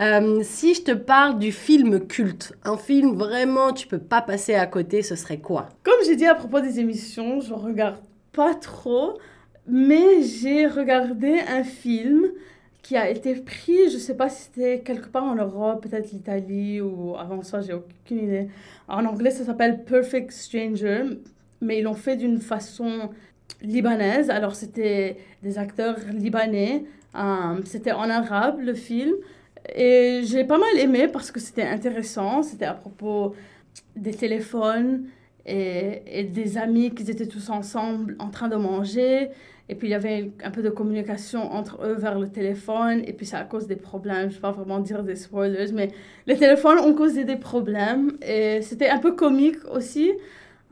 euh, 0.00 0.40
si 0.42 0.74
je 0.74 0.82
te 0.82 0.92
parle 0.92 1.38
du 1.38 1.52
film 1.52 2.06
culte, 2.06 2.54
un 2.64 2.76
film 2.76 3.14
vraiment 3.14 3.72
tu 3.72 3.86
peux 3.86 3.98
pas 3.98 4.22
passer 4.22 4.54
à 4.54 4.66
côté, 4.66 5.02
ce 5.02 5.16
serait 5.16 5.38
quoi? 5.38 5.68
Comme 5.82 5.98
j'ai 6.06 6.16
dit 6.16 6.26
à 6.26 6.34
propos 6.34 6.60
des 6.60 6.80
émissions, 6.80 7.40
je 7.40 7.54
regarde 7.54 7.98
pas 8.32 8.54
trop, 8.54 9.18
mais 9.66 10.22
j'ai 10.22 10.66
regardé 10.66 11.38
un 11.48 11.62
film 11.62 12.26
qui 12.82 12.96
a 12.98 13.08
été 13.08 13.34
pris, 13.36 13.88
je 13.90 13.96
sais 13.96 14.14
pas 14.14 14.28
si 14.28 14.42
c'était 14.42 14.80
quelque 14.80 15.08
part 15.08 15.24
en 15.24 15.36
Europe, 15.36 15.82
peut-être 15.82 16.12
l'Italie 16.12 16.82
ou 16.82 17.16
avant 17.16 17.42
ça, 17.42 17.62
j'ai 17.62 17.72
aucune 17.72 18.18
idée. 18.18 18.48
En 18.88 19.06
anglais, 19.06 19.30
ça 19.30 19.44
s'appelle 19.44 19.84
Perfect 19.84 20.30
Stranger, 20.30 21.04
mais 21.62 21.78
ils 21.78 21.82
l'ont 21.82 21.94
fait 21.94 22.16
d'une 22.16 22.40
façon 22.40 23.08
libanaise. 23.62 24.28
Alors, 24.28 24.54
c'était 24.54 25.16
des 25.42 25.56
acteurs 25.56 25.96
libanais. 26.12 26.84
Euh, 27.16 27.60
c'était 27.64 27.92
en 27.92 28.10
arabe, 28.10 28.60
le 28.60 28.74
film. 28.74 29.14
Et 29.74 30.22
j'ai 30.24 30.44
pas 30.44 30.58
mal 30.58 30.78
aimé 30.78 31.08
parce 31.08 31.30
que 31.30 31.40
c'était 31.40 31.62
intéressant. 31.62 32.42
C'était 32.42 32.66
à 32.66 32.74
propos 32.74 33.34
des 33.96 34.14
téléphones 34.14 35.04
et, 35.46 36.24
des 36.32 36.58
amis 36.58 36.94
qui 36.94 37.08
étaient 37.10 37.26
tous 37.26 37.50
ensemble 37.50 38.16
en 38.18 38.28
train 38.28 38.48
de 38.48 38.56
manger. 38.56 39.30
Et 39.70 39.74
puis 39.74 39.88
il 39.88 39.92
y 39.92 39.94
avait 39.94 40.30
un 40.42 40.50
peu 40.50 40.62
de 40.62 40.68
communication 40.68 41.50
entre 41.52 41.82
eux 41.84 41.94
vers 41.94 42.18
le 42.18 42.28
téléphone. 42.28 43.02
Et 43.06 43.12
puis 43.12 43.26
c'est 43.26 43.36
à 43.36 43.44
cause 43.44 43.66
des 43.66 43.76
problèmes. 43.76 44.22
Je 44.22 44.24
ne 44.26 44.34
vais 44.34 44.40
pas 44.40 44.52
vraiment 44.52 44.80
dire 44.80 45.02
des 45.02 45.16
spoilers, 45.16 45.72
mais 45.72 45.88
les 46.26 46.36
téléphones 46.36 46.78
ont 46.78 46.94
causé 46.94 47.24
des 47.24 47.36
problèmes. 47.36 48.12
Et 48.26 48.60
c'était 48.62 48.90
un 48.90 48.98
peu 48.98 49.12
comique 49.12 49.56
aussi. 49.72 50.12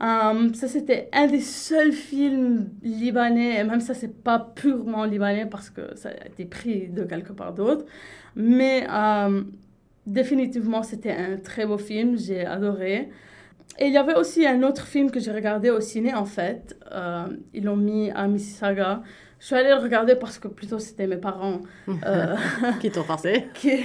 Euh, 0.01 0.53
ça, 0.53 0.67
c'était 0.67 1.09
un 1.13 1.27
des 1.27 1.41
seuls 1.41 1.93
films 1.93 2.69
libanais, 2.81 3.59
et 3.59 3.63
même 3.63 3.79
ça, 3.79 3.93
c'est 3.93 4.23
pas 4.23 4.39
purement 4.39 5.05
libanais 5.05 5.45
parce 5.45 5.69
que 5.69 5.95
ça 5.95 6.09
a 6.09 6.27
été 6.27 6.45
pris 6.45 6.89
de 6.89 7.03
quelque 7.03 7.31
part 7.31 7.53
d'autre. 7.53 7.85
Mais 8.35 8.85
euh, 8.89 9.43
définitivement, 10.05 10.83
c'était 10.83 11.11
un 11.11 11.37
très 11.37 11.65
beau 11.65 11.77
film, 11.77 12.17
j'ai 12.17 12.45
adoré. 12.45 13.09
Et 13.79 13.87
il 13.87 13.93
y 13.93 13.97
avait 13.97 14.15
aussi 14.15 14.45
un 14.45 14.61
autre 14.63 14.85
film 14.85 15.09
que 15.09 15.19
j'ai 15.19 15.31
regardé 15.31 15.69
au 15.69 15.79
ciné, 15.79 16.13
en 16.13 16.25
fait. 16.25 16.75
Euh, 16.91 17.25
ils 17.53 17.63
l'ont 17.63 17.77
mis 17.77 18.11
à 18.11 18.27
Mississauga. 18.27 19.01
Je 19.39 19.47
suis 19.47 19.55
allée 19.55 19.69
le 19.69 19.81
regarder 19.81 20.15
parce 20.15 20.39
que 20.39 20.47
plutôt 20.47 20.79
c'était 20.79 21.07
mes 21.07 21.17
parents. 21.17 21.59
Euh, 21.89 22.35
qui 22.79 22.89
t'ont 22.89 23.03
forcé 23.03 23.47
qui... 23.53 23.77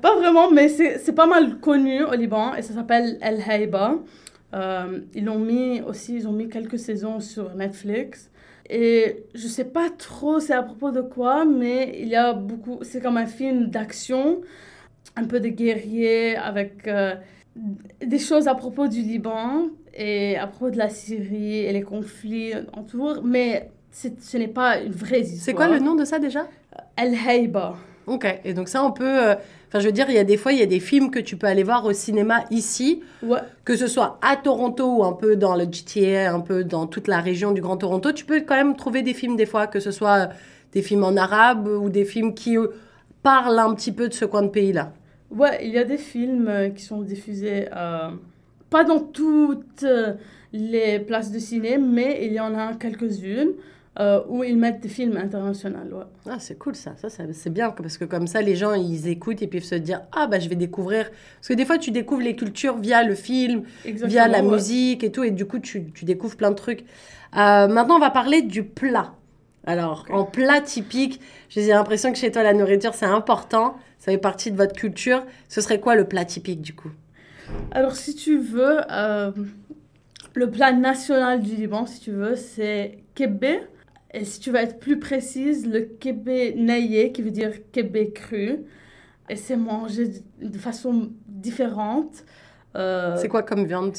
Pas 0.00 0.14
vraiment, 0.16 0.52
mais 0.52 0.68
c'est 0.68 1.14
pas 1.14 1.26
mal 1.26 1.58
connu 1.58 2.04
au 2.04 2.12
Liban 2.12 2.54
et 2.54 2.62
ça 2.62 2.74
s'appelle 2.74 3.18
El 3.20 3.42
Haïba. 3.44 3.96
Euh, 4.54 5.00
ils 5.14 5.24
l'ont 5.24 5.38
mis 5.38 5.80
aussi, 5.82 6.14
ils 6.16 6.28
ont 6.28 6.32
mis 6.32 6.48
quelques 6.48 6.78
saisons 6.78 7.20
sur 7.20 7.54
Netflix. 7.54 8.30
Et 8.68 9.24
je 9.34 9.48
sais 9.48 9.64
pas 9.64 9.90
trop 9.90 10.38
c'est 10.38 10.52
à 10.52 10.62
propos 10.62 10.90
de 10.92 11.00
quoi, 11.00 11.44
mais 11.44 11.96
il 12.00 12.08
y 12.08 12.16
a 12.16 12.32
beaucoup. 12.32 12.78
C'est 12.82 13.00
comme 13.00 13.16
un 13.16 13.26
film 13.26 13.66
d'action, 13.66 14.42
un 15.16 15.24
peu 15.24 15.40
de 15.40 15.48
guerrier 15.48 16.36
avec 16.36 16.86
euh, 16.86 17.14
des 18.04 18.18
choses 18.18 18.48
à 18.48 18.54
propos 18.54 18.86
du 18.86 19.02
Liban 19.02 19.68
et 19.94 20.36
à 20.36 20.46
propos 20.46 20.70
de 20.70 20.78
la 20.78 20.88
Syrie 20.88 21.58
et 21.58 21.72
les 21.72 21.82
conflits 21.82 22.52
autour, 22.76 23.22
mais 23.24 23.70
ce 23.90 24.36
n'est 24.36 24.48
pas 24.48 24.80
une 24.80 24.92
vraie 24.92 25.20
histoire. 25.20 25.42
C'est 25.42 25.54
quoi 25.54 25.68
le 25.68 25.80
nom 25.80 25.96
de 25.96 26.04
ça 26.04 26.18
déjà? 26.18 26.46
El 26.96 27.14
Haïba. 27.26 27.76
Ok, 28.10 28.26
et 28.44 28.54
donc 28.54 28.68
ça 28.68 28.82
on 28.84 28.90
peut... 28.90 29.04
Euh, 29.30 29.34
enfin 29.68 29.78
je 29.78 29.86
veux 29.86 29.92
dire, 29.92 30.06
il 30.08 30.16
y 30.16 30.18
a 30.18 30.24
des 30.24 30.36
fois, 30.36 30.52
il 30.52 30.58
y 30.58 30.62
a 30.62 30.66
des 30.66 30.80
films 30.80 31.10
que 31.12 31.20
tu 31.20 31.36
peux 31.36 31.46
aller 31.46 31.62
voir 31.62 31.84
au 31.84 31.92
cinéma 31.92 32.44
ici, 32.50 33.02
Ouais. 33.22 33.38
que 33.64 33.76
ce 33.76 33.86
soit 33.86 34.18
à 34.20 34.36
Toronto 34.36 34.96
ou 34.98 35.04
un 35.04 35.12
peu 35.12 35.36
dans 35.36 35.54
le 35.54 35.64
GTA, 35.70 36.34
un 36.34 36.40
peu 36.40 36.64
dans 36.64 36.86
toute 36.86 37.06
la 37.06 37.20
région 37.20 37.52
du 37.52 37.60
Grand 37.60 37.76
Toronto, 37.76 38.10
tu 38.12 38.24
peux 38.24 38.40
quand 38.40 38.56
même 38.56 38.74
trouver 38.74 39.02
des 39.02 39.14
films 39.14 39.36
des 39.36 39.46
fois, 39.46 39.68
que 39.68 39.78
ce 39.78 39.92
soit 39.92 40.30
des 40.72 40.82
films 40.82 41.04
en 41.04 41.16
arabe 41.16 41.68
ou 41.68 41.88
des 41.88 42.04
films 42.04 42.34
qui 42.34 42.58
euh, 42.58 42.66
parlent 43.22 43.58
un 43.60 43.72
petit 43.74 43.92
peu 43.92 44.08
de 44.08 44.14
ce 44.14 44.24
coin 44.24 44.42
de 44.42 44.48
pays-là. 44.48 44.92
Ouais, 45.30 45.60
il 45.64 45.70
y 45.70 45.78
a 45.78 45.84
des 45.84 45.98
films 45.98 46.48
euh, 46.48 46.68
qui 46.70 46.82
sont 46.82 47.02
diffusés, 47.02 47.68
euh, 47.76 48.08
pas 48.70 48.82
dans 48.82 48.98
toutes 48.98 49.84
euh, 49.84 50.14
les 50.52 50.98
places 50.98 51.30
de 51.30 51.38
ciné, 51.38 51.78
mais 51.78 52.20
il 52.26 52.32
y 52.32 52.40
en 52.40 52.56
a 52.56 52.74
quelques-unes 52.74 53.52
euh, 53.98 54.20
où 54.28 54.44
ils 54.44 54.56
mettent 54.56 54.80
des 54.80 54.88
films 54.88 55.16
internationaux. 55.16 55.78
Ouais. 55.98 56.04
Ah, 56.30 56.36
c'est 56.38 56.56
cool 56.58 56.76
ça. 56.76 56.94
Ça, 56.96 57.08
ça- 57.10 57.24
c'est 57.32 57.50
bien 57.50 57.70
parce 57.70 57.98
que 57.98 58.04
comme 58.04 58.26
ça, 58.28 58.40
les 58.40 58.54
gens, 58.54 58.72
ils 58.74 59.08
écoutent 59.08 59.42
et 59.42 59.46
puis 59.48 59.58
ils 59.58 59.64
se 59.64 59.74
dire 59.74 60.02
Ah, 60.12 60.26
bah, 60.28 60.38
je 60.38 60.48
vais 60.48 60.54
découvrir. 60.54 61.10
Parce 61.36 61.48
que 61.48 61.54
des 61.54 61.64
fois, 61.64 61.76
tu 61.78 61.90
découvres 61.90 62.22
les 62.22 62.36
cultures 62.36 62.78
via 62.78 63.02
le 63.02 63.14
film, 63.14 63.62
via 63.84 64.28
la 64.28 64.42
ouais. 64.42 64.48
musique 64.50 65.02
et 65.02 65.10
tout, 65.10 65.24
et 65.24 65.30
du 65.32 65.44
coup, 65.44 65.58
tu, 65.58 65.90
tu 65.92 66.04
découvres 66.04 66.36
plein 66.36 66.50
de 66.50 66.56
trucs. 66.56 66.80
Euh, 67.36 67.66
maintenant, 67.68 67.96
on 67.96 68.00
va 68.00 68.10
parler 68.10 68.42
du 68.42 68.62
plat. 68.62 69.12
Alors, 69.66 70.06
en 70.10 70.24
plat 70.24 70.60
typique, 70.60 71.20
j'ai 71.48 71.66
l'impression 71.68 72.12
que 72.12 72.18
chez 72.18 72.30
toi, 72.30 72.42
la 72.42 72.54
nourriture, 72.54 72.94
c'est 72.94 73.06
important. 73.06 73.76
Ça 73.98 74.10
fait 74.12 74.18
partie 74.18 74.50
de 74.50 74.56
votre 74.56 74.74
culture. 74.74 75.24
Ce 75.48 75.60
serait 75.60 75.80
quoi 75.80 75.96
le 75.96 76.04
plat 76.04 76.24
typique 76.24 76.62
du 76.62 76.74
coup? 76.74 76.90
Alors, 77.72 77.94
si 77.96 78.14
tu 78.14 78.38
veux, 78.38 78.78
euh, 78.90 79.32
le 80.34 80.50
plat 80.50 80.72
national 80.72 81.40
du 81.42 81.54
Liban, 81.56 81.86
si 81.86 82.00
tu 82.00 82.10
veux, 82.12 82.36
c'est 82.36 82.98
kebbe. 83.14 83.44
Et 84.12 84.24
si 84.24 84.40
tu 84.40 84.50
veux 84.50 84.58
être 84.58 84.78
plus 84.78 84.98
précise, 84.98 85.66
le 85.66 85.80
kebbe 85.82 86.56
naillé, 86.56 87.12
qui 87.12 87.22
veut 87.22 87.30
dire 87.30 87.52
kebbe 87.72 88.12
cru. 88.12 88.64
Et 89.28 89.36
c'est 89.36 89.56
mangé 89.56 90.10
de, 90.40 90.58
façon 90.58 91.12
différente. 91.28 92.24
Euh, 92.76 93.16
C'est 93.16 93.28
quoi 93.28 93.44
comme 93.44 93.64
viande? 93.64 93.96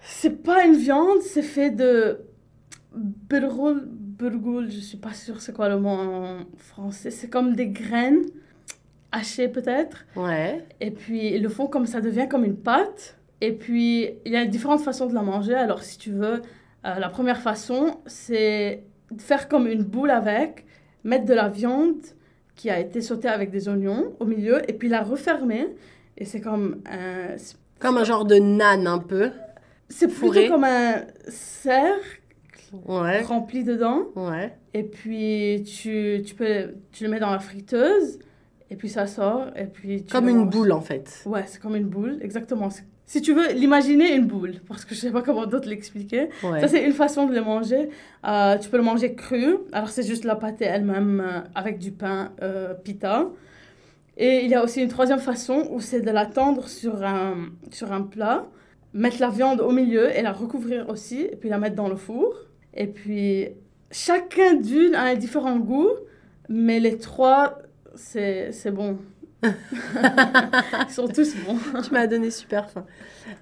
C'est 0.00 0.42
pas 0.42 0.64
une 0.64 0.76
viande, 0.76 1.20
c'est 1.20 1.42
fait 1.42 1.70
de 1.70 2.20
burgoul, 2.94 3.84
burgoul, 3.86 4.70
je 4.70 4.78
suis 4.78 4.96
pas 4.96 5.12
sûre 5.12 5.40
c'est 5.40 5.52
quoi 5.52 5.68
le 5.68 5.78
mot 5.78 5.90
en 5.90 6.38
français. 6.56 7.10
C'est 7.10 7.28
comme 7.28 7.54
des 7.54 7.68
graines 7.68 8.24
hachées 9.12 9.48
peut-être. 9.48 10.06
Ouais. 10.16 10.66
Et 10.80 10.90
puis 10.90 11.34
ils 11.34 11.42
le 11.42 11.48
font 11.48 11.66
comme 11.66 11.86
ça 11.86 12.00
devient 12.00 12.28
comme 12.28 12.44
une 12.44 12.56
pâte. 12.56 13.18
Et 13.40 13.52
puis 13.52 14.10
il 14.24 14.32
y 14.32 14.36
a 14.36 14.44
différentes 14.46 14.80
façons 14.82 15.06
de 15.06 15.14
la 15.14 15.22
manger. 15.22 15.54
Alors 15.54 15.82
si 15.82 15.98
tu 15.98 16.10
veux, 16.10 16.42
euh, 16.86 16.98
la 16.98 17.08
première 17.08 17.40
façon 17.40 18.00
c'est 18.06 18.84
faire 19.18 19.48
comme 19.48 19.66
une 19.66 19.82
boule 19.82 20.10
avec, 20.10 20.64
mettre 21.04 21.24
de 21.26 21.34
la 21.34 21.48
viande 21.48 21.98
qui 22.56 22.70
a 22.70 22.78
été 22.78 23.00
sautée 23.00 23.28
avec 23.28 23.50
des 23.50 23.68
oignons 23.68 24.14
au 24.20 24.24
milieu 24.26 24.62
et 24.70 24.72
puis 24.74 24.88
la 24.88 25.02
refermer. 25.02 25.68
Et 26.16 26.24
c'est 26.24 26.40
comme 26.40 26.80
un, 26.86 27.36
Comme 27.80 27.96
un 27.98 28.04
genre 28.04 28.24
de 28.24 28.36
nan 28.36 28.86
un 28.86 28.98
peu. 28.98 29.30
c'est 29.88 30.08
plutôt 30.08 30.48
comme 30.48 30.64
un 30.64 31.02
cercle 31.28 32.20
Ouais. 32.86 33.22
rempli 33.22 33.62
dedans. 33.62 34.06
Ouais. 34.16 34.52
Et 34.72 34.82
puis, 34.82 35.62
tu, 35.64 36.22
tu, 36.26 36.34
peux, 36.34 36.74
tu 36.90 37.04
le 37.04 37.10
mets 37.10 37.20
dans 37.20 37.30
la 37.30 37.38
friteuse. 37.38 38.18
Et 38.70 38.74
puis, 38.76 38.88
ça 38.88 39.06
sort. 39.06 39.46
Et 39.56 39.66
puis, 39.66 40.02
tu 40.04 40.12
Comme 40.12 40.28
une 40.28 40.48
boule 40.48 40.72
en 40.72 40.80
fait. 40.80 41.22
Ouais, 41.26 41.44
c'est 41.46 41.60
comme 41.60 41.76
une 41.76 41.86
boule. 41.86 42.18
Exactement. 42.20 42.70
C'est- 42.70 42.82
Si 43.06 43.20
tu 43.20 43.34
veux 43.34 43.52
l'imaginer, 43.52 44.14
une 44.14 44.26
boule. 44.26 44.54
Parce 44.66 44.84
que 44.84 44.94
je 44.94 45.00
sais 45.00 45.10
pas 45.10 45.22
comment 45.22 45.46
d'autres 45.46 45.68
l'expliquer. 45.68 46.30
Ouais. 46.42 46.60
Ça, 46.60 46.68
c'est 46.68 46.84
une 46.84 46.92
façon 46.92 47.26
de 47.26 47.34
le 47.34 47.42
manger. 47.42 47.90
Euh, 48.26 48.56
tu 48.58 48.70
peux 48.70 48.78
le 48.78 48.82
manger 48.82 49.14
cru. 49.14 49.56
Alors, 49.72 49.90
c'est 49.90 50.06
juste 50.06 50.24
la 50.24 50.36
pâté 50.36 50.64
elle-même 50.64 51.20
euh, 51.20 51.40
avec 51.54 51.78
du 51.78 51.92
pain 51.92 52.32
euh, 52.42 52.72
pita. 52.72 53.28
Et 54.16 54.44
il 54.44 54.50
y 54.50 54.54
a 54.54 54.62
aussi 54.62 54.80
une 54.80 54.88
troisième 54.88 55.18
façon 55.18 55.68
où 55.70 55.80
c'est 55.80 56.00
de 56.00 56.10
la 56.10 56.24
tendre 56.24 56.68
sur 56.68 57.04
un, 57.04 57.50
sur 57.70 57.92
un 57.92 58.02
plat, 58.02 58.46
mettre 58.94 59.20
la 59.20 59.28
viande 59.28 59.60
au 59.60 59.72
milieu 59.72 60.16
et 60.16 60.22
la 60.22 60.32
recouvrir 60.32 60.88
aussi, 60.88 61.22
et 61.22 61.36
puis 61.36 61.48
la 61.48 61.58
mettre 61.58 61.76
dans 61.76 61.88
le 61.88 61.96
four. 61.96 62.32
Et 62.74 62.86
puis, 62.86 63.48
chacun 63.90 64.54
d'une 64.54 64.94
a 64.94 65.02
un 65.02 65.14
différent 65.14 65.58
goût, 65.58 65.90
mais 66.48 66.80
les 66.80 66.96
trois, 66.96 67.58
c'est 67.96 68.70
bon. 68.72 68.98
Ils 70.88 70.92
sont 70.92 71.08
tous 71.08 71.34
bons. 71.36 71.58
Tu 71.82 71.92
m'as 71.92 72.06
donné 72.06 72.30
super 72.30 72.70
faim. 72.70 72.84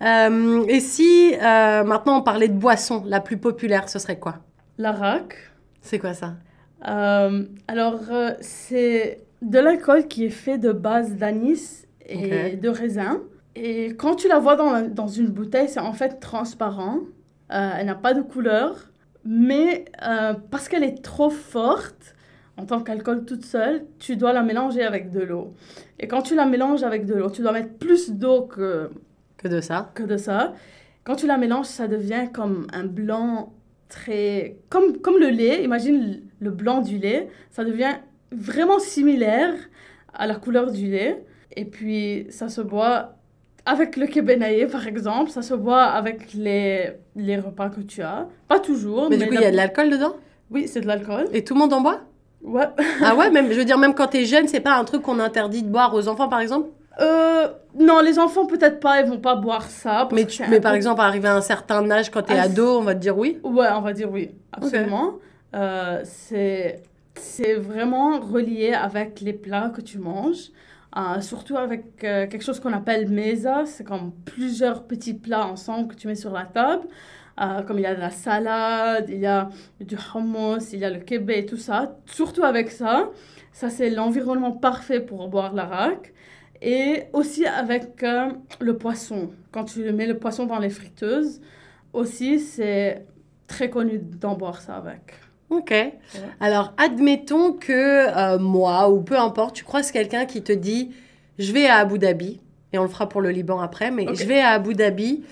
Euh, 0.02 0.64
et 0.68 0.80
si 0.80 1.34
euh, 1.34 1.84
maintenant 1.84 2.18
on 2.18 2.22
parlait 2.22 2.48
de 2.48 2.54
boisson, 2.54 3.02
la 3.06 3.20
plus 3.20 3.36
populaire, 3.36 3.88
ce 3.88 3.98
serait 3.98 4.18
quoi? 4.18 4.36
L'arac. 4.78 5.34
C'est 5.80 5.98
quoi 5.98 6.14
ça? 6.14 6.34
Euh, 6.88 7.44
alors, 7.68 8.00
c'est 8.40 9.20
de 9.42 9.58
l'alcool 9.58 10.06
qui 10.08 10.24
est 10.26 10.30
fait 10.30 10.58
de 10.58 10.72
base 10.72 11.14
d'anis 11.14 11.86
et 12.06 12.56
de 12.56 12.68
raisin. 12.68 13.20
Et 13.54 13.88
quand 13.96 14.14
tu 14.16 14.28
la 14.28 14.38
vois 14.38 14.56
dans, 14.56 14.72
la- 14.72 14.82
dans 14.82 15.08
une 15.08 15.28
bouteille, 15.28 15.68
c'est 15.68 15.80
en 15.80 15.92
fait 15.92 16.20
transparent. 16.20 17.00
Elle 17.50 17.86
n'a 17.86 17.94
pas 17.94 18.14
de 18.14 18.22
couleur. 18.22 18.88
Mais 19.24 19.84
parce 20.50 20.68
qu'elle 20.68 20.84
est 20.84 21.02
trop 21.02 21.30
forte, 21.30 22.14
en 22.56 22.66
tant 22.66 22.80
qu'alcool 22.82 23.24
toute 23.24 23.44
seule, 23.44 23.84
tu 23.98 24.16
dois 24.16 24.32
la 24.32 24.42
mélanger 24.42 24.82
avec 24.82 25.10
de 25.10 25.20
l'eau. 25.20 25.54
Et 25.98 26.06
quand 26.06 26.22
tu 26.22 26.34
la 26.34 26.46
mélanges 26.46 26.82
avec 26.82 27.06
de 27.06 27.14
l'eau, 27.14 27.30
tu 27.30 27.42
dois 27.42 27.52
mettre 27.52 27.74
plus 27.74 28.10
d'eau 28.10 28.42
que, 28.42 28.90
Que 29.38 29.48
de 29.48 29.60
ça 29.60 29.90
que 29.94 30.02
de 30.02 30.16
ça. 30.16 30.54
Quand 31.04 31.16
tu 31.16 31.26
la 31.26 31.38
mélanges, 31.38 31.66
ça 31.66 31.88
devient 31.88 32.28
comme 32.32 32.66
un 32.72 32.84
blanc 32.84 33.52
très... 33.88 34.58
Comme, 34.68 34.98
comme 34.98 35.18
le 35.18 35.28
lait, 35.28 35.64
imagine 35.64 36.22
le 36.38 36.50
blanc 36.50 36.80
du 36.80 36.98
lait, 36.98 37.28
ça 37.50 37.64
devient 37.64 37.94
vraiment 38.30 38.78
similaire 38.78 39.54
à 40.14 40.26
la 40.26 40.36
couleur 40.36 40.70
du 40.70 40.86
lait. 40.86 41.24
Et 41.56 41.64
puis, 41.64 42.26
ça 42.30 42.48
se 42.48 42.60
boit 42.60 43.16
avec 43.64 43.96
le 43.96 44.06
kebenaye, 44.06 44.66
par 44.66 44.86
exemple, 44.86 45.30
ça 45.30 45.42
se 45.42 45.54
boit 45.54 45.82
avec 45.82 46.34
les, 46.34 46.92
les 47.16 47.38
repas 47.38 47.70
que 47.70 47.80
tu 47.80 48.02
as. 48.02 48.28
Pas 48.48 48.60
toujours, 48.60 49.08
Mais 49.10 49.16
du 49.16 49.26
coup, 49.26 49.34
il 49.34 49.40
y 49.40 49.44
a 49.44 49.50
de 49.50 49.56
l'alcool 49.56 49.90
dedans? 49.90 50.16
Oui, 50.50 50.68
c'est 50.68 50.80
de 50.80 50.86
l'alcool. 50.86 51.26
Et 51.32 51.44
tout 51.44 51.54
le 51.54 51.60
monde 51.60 51.72
en 51.72 51.80
boit? 51.80 52.02
Ouais. 52.42 52.66
Ah 53.02 53.14
ouais, 53.14 53.30
même, 53.36 53.50
je 53.52 53.58
veux 53.58 53.64
dire, 53.64 53.78
même 53.78 53.94
quand 53.94 54.08
t'es 54.08 54.24
jeune, 54.24 54.48
c'est 54.48 54.60
pas 54.60 54.74
un 54.76 54.84
truc 54.84 55.02
qu'on 55.02 55.18
interdit 55.18 55.62
de 55.62 55.68
boire 55.68 55.94
aux 55.94 56.08
enfants, 56.08 56.28
par 56.28 56.40
exemple? 56.40 56.68
Euh, 57.00 57.48
non, 57.78 58.00
les 58.00 58.18
enfants, 58.18 58.46
peut-être 58.46 58.78
pas, 58.80 59.00
ils 59.00 59.06
vont 59.06 59.18
pas 59.18 59.34
boire 59.34 59.68
ça. 59.70 60.06
Mais, 60.12 60.26
tu- 60.26 60.42
par 60.60 60.74
exemple, 60.74 61.00
arrivé 61.00 61.28
à 61.28 61.34
un 61.36 61.40
certain 61.40 61.90
âge, 61.90 62.10
quand 62.10 62.22
t'es 62.22 62.34
Ah, 62.36 62.42
ado, 62.42 62.78
on 62.78 62.82
va 62.82 62.94
te 62.94 63.00
dire 63.00 63.16
oui? 63.16 63.38
Ouais, 63.42 63.68
on 63.74 63.80
va 63.80 63.92
dire 63.92 64.10
oui, 64.10 64.30
absolument. 64.52 65.14
Euh, 65.54 66.00
c'est, 66.04 66.82
c'est 67.14 67.54
vraiment 67.54 68.20
relié 68.20 68.72
avec 68.74 69.20
les 69.20 69.32
plats 69.32 69.70
que 69.74 69.80
tu 69.80 69.98
manges, 69.98 70.50
euh, 70.96 71.20
surtout 71.22 71.56
avec 71.56 72.04
euh, 72.04 72.26
quelque 72.26 72.42
chose 72.44 72.60
qu'on 72.60 72.72
appelle 72.74 73.08
mesa, 73.08 73.62
c'est 73.66 73.84
comme 73.84 74.12
plusieurs 74.26 74.82
petits 74.84 75.14
plats 75.14 75.46
ensemble 75.46 75.88
que 75.88 75.94
tu 75.94 76.06
mets 76.08 76.14
sur 76.14 76.32
la 76.32 76.44
table. 76.44 76.82
Euh, 77.40 77.62
comme 77.62 77.78
il 77.78 77.82
y 77.82 77.86
a 77.86 77.94
de 77.94 78.00
la 78.00 78.10
salade, 78.10 79.06
il 79.08 79.20
y 79.20 79.26
a 79.26 79.48
du 79.80 79.96
hummus, 79.96 80.72
il 80.72 80.80
y 80.80 80.84
a 80.84 80.90
le 80.90 81.00
kebab 81.00 81.30
et 81.30 81.46
tout 81.46 81.56
ça. 81.56 81.96
Surtout 82.06 82.44
avec 82.44 82.70
ça, 82.70 83.10
ça 83.52 83.70
c'est 83.70 83.90
l'environnement 83.90 84.52
parfait 84.52 85.00
pour 85.00 85.28
boire 85.28 85.54
l'arak. 85.54 86.12
Et 86.60 87.04
aussi 87.12 87.44
avec 87.44 88.02
euh, 88.04 88.30
le 88.60 88.76
poisson. 88.76 89.30
Quand 89.50 89.64
tu 89.64 89.80
mets 89.92 90.06
le 90.06 90.18
poisson 90.18 90.46
dans 90.46 90.60
les 90.60 90.70
friteuses, 90.70 91.40
aussi 91.92 92.38
c'est 92.38 93.04
très 93.48 93.68
connu 93.68 93.98
d'en 93.98 94.34
boire 94.34 94.60
ça 94.60 94.76
avec. 94.76 95.14
Ok. 95.50 95.74
Alors, 96.40 96.72
admettons 96.78 97.52
que 97.52 97.72
euh, 98.16 98.38
moi, 98.38 98.88
ou 98.90 99.02
peu 99.02 99.18
importe, 99.18 99.54
tu 99.54 99.64
croises 99.64 99.90
quelqu'un 99.92 100.24
qui 100.24 100.42
te 100.42 100.52
dit 100.52 100.92
Je 101.38 101.52
vais 101.52 101.66
à 101.66 101.76
Abu 101.76 101.98
Dhabi, 101.98 102.40
et 102.72 102.78
on 102.78 102.82
le 102.82 102.88
fera 102.88 103.08
pour 103.08 103.20
le 103.20 103.30
Liban 103.30 103.60
après, 103.60 103.90
mais 103.90 104.06
je 104.14 104.24
vais 104.24 104.40
à 104.40 104.50
Abu 104.50 104.74
Dhabi, 104.74 105.24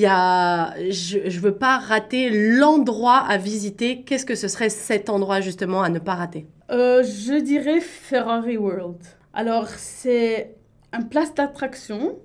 y 0.00 0.06
a, 0.06 0.74
je, 0.90 1.18
je 1.28 1.40
veux 1.40 1.54
pas 1.54 1.78
rater 1.78 2.30
l'endroit 2.30 3.18
à 3.18 3.36
visiter. 3.38 4.02
Qu'est-ce 4.02 4.26
que 4.26 4.34
ce 4.34 4.48
serait 4.48 4.68
cet 4.70 5.08
endroit 5.10 5.40
justement 5.40 5.82
à 5.82 5.88
ne 5.88 5.98
pas 5.98 6.14
rater? 6.14 6.46
Euh, 6.70 7.02
je 7.02 7.40
dirais 7.40 7.80
Ferrari 7.80 8.56
World. 8.56 8.98
Alors, 9.32 9.68
c'est 9.68 10.54
un 10.92 11.02
place 11.02 11.34
d'attraction 11.34 12.16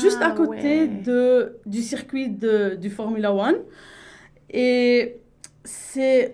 juste 0.00 0.20
à 0.22 0.32
côté 0.32 0.80
Ah, 0.80 0.82
ouais. 0.82 1.02
de, 1.04 1.58
du 1.66 1.82
circuit 1.82 2.28
de, 2.30 2.74
du 2.74 2.90
Formula 2.90 3.32
One. 3.32 3.56
Et 4.50 5.20
c'est 5.64 6.32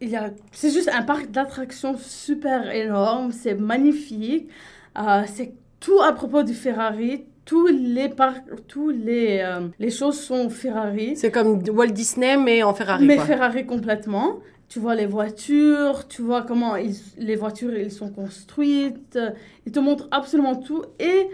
il 0.00 0.10
y 0.10 0.16
a- 0.16 0.30
c'est 0.52 0.70
juste 0.70 0.90
un 0.92 1.02
parc 1.02 1.30
d'attractions 1.30 1.96
super 1.98 2.70
énorme, 2.70 3.32
c'est 3.32 3.54
magnifique. 3.54 4.48
Euh, 4.98 5.22
c'est 5.26 5.52
tout 5.80 6.00
à 6.02 6.12
propos 6.12 6.42
du 6.42 6.52
Ferrari. 6.54 7.24
Tous 7.46 7.68
les 7.68 8.08
parcs, 8.10 8.44
tous 8.68 8.90
les, 8.90 9.38
euh, 9.42 9.68
les 9.78 9.90
choses 9.90 10.18
sont 10.20 10.50
Ferrari. 10.50 11.16
C'est 11.16 11.30
comme 11.30 11.62
Walt 11.70 11.92
Disney 12.02 12.36
mais 12.36 12.62
en 12.62 12.74
Ferrari. 12.74 13.06
Mais 13.06 13.16
quoi. 13.16 13.24
Ferrari 13.24 13.64
complètement. 13.64 14.40
Tu 14.68 14.80
vois 14.80 14.96
les 14.96 15.06
voitures, 15.06 16.08
tu 16.08 16.22
vois 16.22 16.42
comment 16.42 16.74
ils- 16.76 16.96
les 17.18 17.36
voitures 17.36 17.72
ils 17.74 17.92
sont 17.92 18.10
construites. 18.10 19.16
Ils 19.64 19.70
te 19.72 19.78
montrent 19.78 20.08
absolument 20.10 20.56
tout. 20.56 20.82
Et 20.98 21.28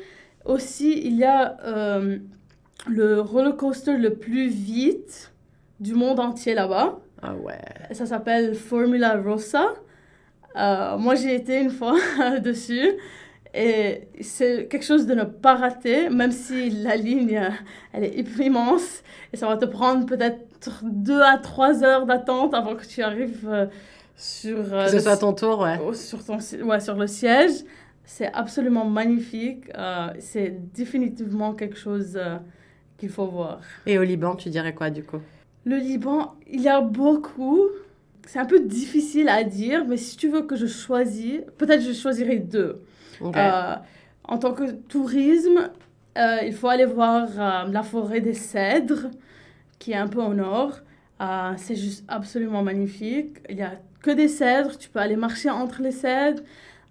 aussi, 0.44 1.00
il 1.02 1.16
y 1.16 1.24
a 1.24 1.56
euh, 1.64 2.18
le 2.88 3.20
roller 3.20 3.56
coaster 3.56 3.96
le 3.96 4.10
plus 4.14 4.48
vite 4.48 5.32
du 5.80 5.94
monde 5.94 6.20
entier 6.20 6.52
là-bas. 6.54 6.98
Ah 7.22 7.34
ouais. 7.36 7.58
Ça 7.92 8.04
s'appelle 8.04 8.54
Formula 8.54 9.16
Rossa. 9.16 9.72
Euh, 10.56 10.98
moi, 10.98 11.14
j'ai 11.14 11.34
été 11.34 11.58
une 11.58 11.70
fois 11.70 11.96
dessus. 12.44 12.90
Et 13.54 14.08
c'est 14.20 14.66
quelque 14.68 14.84
chose 14.84 15.06
de 15.06 15.14
ne 15.14 15.24
pas 15.24 15.54
rater, 15.54 16.08
même 16.08 16.32
si 16.32 16.70
la 16.70 16.96
ligne, 16.96 17.36
euh, 17.36 17.50
elle 17.92 18.04
est 18.04 18.18
immense. 18.40 19.02
Et 19.32 19.36
ça 19.36 19.46
va 19.46 19.56
te 19.58 19.66
prendre 19.66 20.06
peut-être 20.06 20.38
deux 20.84 21.20
à 21.20 21.36
trois 21.38 21.84
heures 21.84 22.06
d'attente 22.06 22.54
avant 22.54 22.74
que 22.76 22.86
tu 22.86 23.02
arrives 23.02 23.46
euh, 23.46 23.66
sur, 24.16 24.56
euh, 24.72 24.84
Que 24.84 24.90
ce 24.92 24.96
le- 24.96 25.02
soit 25.02 25.16
ton 25.18 25.34
tour, 25.34 25.60
ouais. 25.60 25.78
sur, 25.94 26.24
ton, 26.24 26.38
ouais, 26.64 26.80
sur 26.80 26.94
le 26.96 27.06
siège. 27.06 27.52
C'est 28.04 28.32
absolument 28.32 28.86
magnifique. 28.86 29.64
Euh, 29.76 30.08
c'est 30.18 30.72
définitivement 30.72 31.52
quelque 31.52 31.76
chose 31.76 32.14
euh, 32.16 32.36
qu'il 32.98 33.10
faut 33.10 33.26
voir. 33.26 33.60
Et 33.86 33.98
au 33.98 34.02
Liban, 34.02 34.34
tu 34.34 34.48
dirais 34.48 34.74
quoi 34.74 34.88
du 34.90 35.02
coup? 35.04 35.20
Le 35.66 35.76
Liban, 35.76 36.34
il 36.50 36.62
y 36.62 36.68
a 36.68 36.80
beaucoup. 36.80 37.68
C'est 38.26 38.38
un 38.38 38.44
peu 38.46 38.60
difficile 38.60 39.28
à 39.28 39.44
dire, 39.44 39.84
mais 39.86 39.96
si 39.98 40.16
tu 40.16 40.28
veux 40.28 40.42
que 40.42 40.56
je 40.56 40.66
choisis, 40.66 41.40
peut-être 41.58 41.82
je 41.82 41.92
choisirais 41.92 42.36
deux. 42.38 42.80
Euh, 43.40 43.74
en 44.24 44.38
tant 44.38 44.52
que 44.52 44.70
tourisme, 44.72 45.70
euh, 46.18 46.36
il 46.44 46.52
faut 46.52 46.68
aller 46.68 46.84
voir 46.86 47.28
euh, 47.38 47.70
la 47.70 47.82
forêt 47.82 48.20
des 48.20 48.34
cèdres, 48.34 49.10
qui 49.78 49.92
est 49.92 49.96
un 49.96 50.08
peu 50.08 50.22
au 50.22 50.34
nord. 50.34 50.80
C'est 51.56 51.76
juste 51.76 52.04
absolument 52.08 52.62
magnifique. 52.64 53.38
Il 53.48 53.56
n'y 53.56 53.62
a 53.62 53.74
que 54.02 54.10
des 54.10 54.26
cèdres, 54.28 54.76
tu 54.76 54.88
peux 54.90 54.98
aller 54.98 55.14
marcher 55.16 55.50
entre 55.50 55.80
les 55.80 55.92
cèdres. 55.92 56.42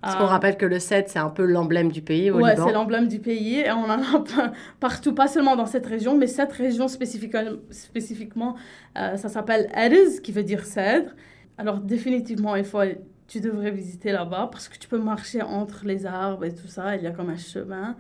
Parce 0.02 0.16
qu'on 0.16 0.26
rappelle 0.26 0.58
que 0.58 0.66
le 0.66 0.80
7, 0.80 1.10
c'est 1.10 1.20
un 1.20 1.30
peu 1.30 1.44
l'emblème 1.46 1.92
du 1.92 2.02
pays 2.02 2.32
au 2.32 2.38
Ouais, 2.40 2.56
c'est 2.56 2.74
l'emblème 2.74 3.08
du 3.08 3.20
pays 3.20 3.60
et 3.60 3.72
on 3.72 3.84
en 3.84 3.90
a 3.90 4.20
pa- 4.36 4.52
partout, 4.80 5.14
pas 5.14 5.28
seulement 5.28 5.56
dans 5.56 5.66
cette 5.68 5.86
région, 5.86 6.18
mais 6.18 6.28
cette 6.28 6.54
région 6.54 6.88
spécifiquement, 6.88 7.42
spécifiquement 7.72 8.56
ça 8.96 9.30
s'appelle 9.30 9.70
Erez, 9.76 10.22
qui 10.24 10.32
veut 10.32 10.44
dire 10.44 10.66
cèdre. 10.66 11.12
Alors 11.58 11.80
définitivement, 11.80 12.56
il 12.56 12.64
faut, 12.64 12.80
aller- 12.80 13.00
tu 13.32 13.40
devrais 13.40 13.72
visiter 13.72 14.12
là-bas 14.12 14.50
parce 14.52 14.68
que 14.68 14.78
tu 14.78 14.90
peux 14.90 15.00
marcher 15.00 15.42
entre 15.42 15.86
les 15.86 16.06
arbres 16.06 16.44
et 16.44 16.54
tout 16.54 16.68
ça, 16.68 16.98
il 16.98 17.04
y 17.04 17.08
a 17.08 17.12
comme 17.12 17.30
un 17.30 17.38
chemin. 17.38 17.96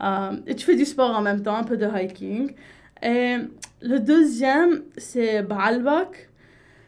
Euh, 0.00 0.36
et 0.46 0.54
tu 0.54 0.64
fais 0.64 0.76
du 0.76 0.84
sport 0.84 1.10
en 1.16 1.20
même 1.20 1.42
temps, 1.42 1.56
un 1.56 1.64
peu 1.64 1.76
de 1.76 1.84
hiking. 1.84 2.54
Et 3.02 3.38
le 3.82 3.98
deuxième, 3.98 4.84
c'est 4.96 5.42
Baalbek. 5.42 6.30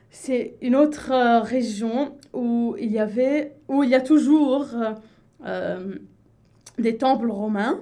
C'est 0.09 0.55
une 0.63 0.77
autre 0.77 1.11
euh, 1.11 1.41
région 1.41 2.17
où 2.33 2.77
il 2.79 2.93
y 2.93 3.01
avait, 3.01 3.57
où 3.67 3.83
il 3.83 3.91
y 3.91 3.97
a 3.97 4.01
toujours 4.01 4.69
euh, 5.45 5.95
des 6.79 6.97
temples 6.97 7.31
romains 7.31 7.81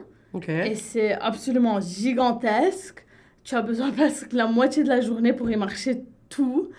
et 0.49 0.75
c'est 0.75 1.13
absolument 1.13 1.81
gigantesque. 1.81 3.05
Tu 3.45 3.55
as 3.55 3.63
besoin 3.63 3.91
presque 3.93 4.33
la 4.33 4.47
moitié 4.47 4.85
de 4.85 4.89
la 4.89 5.03
journée 5.03 5.35
pour 5.35 5.51
y 5.51 5.57
marcher 5.57 6.03
tout. 6.31 6.71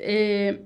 Et 0.00 0.58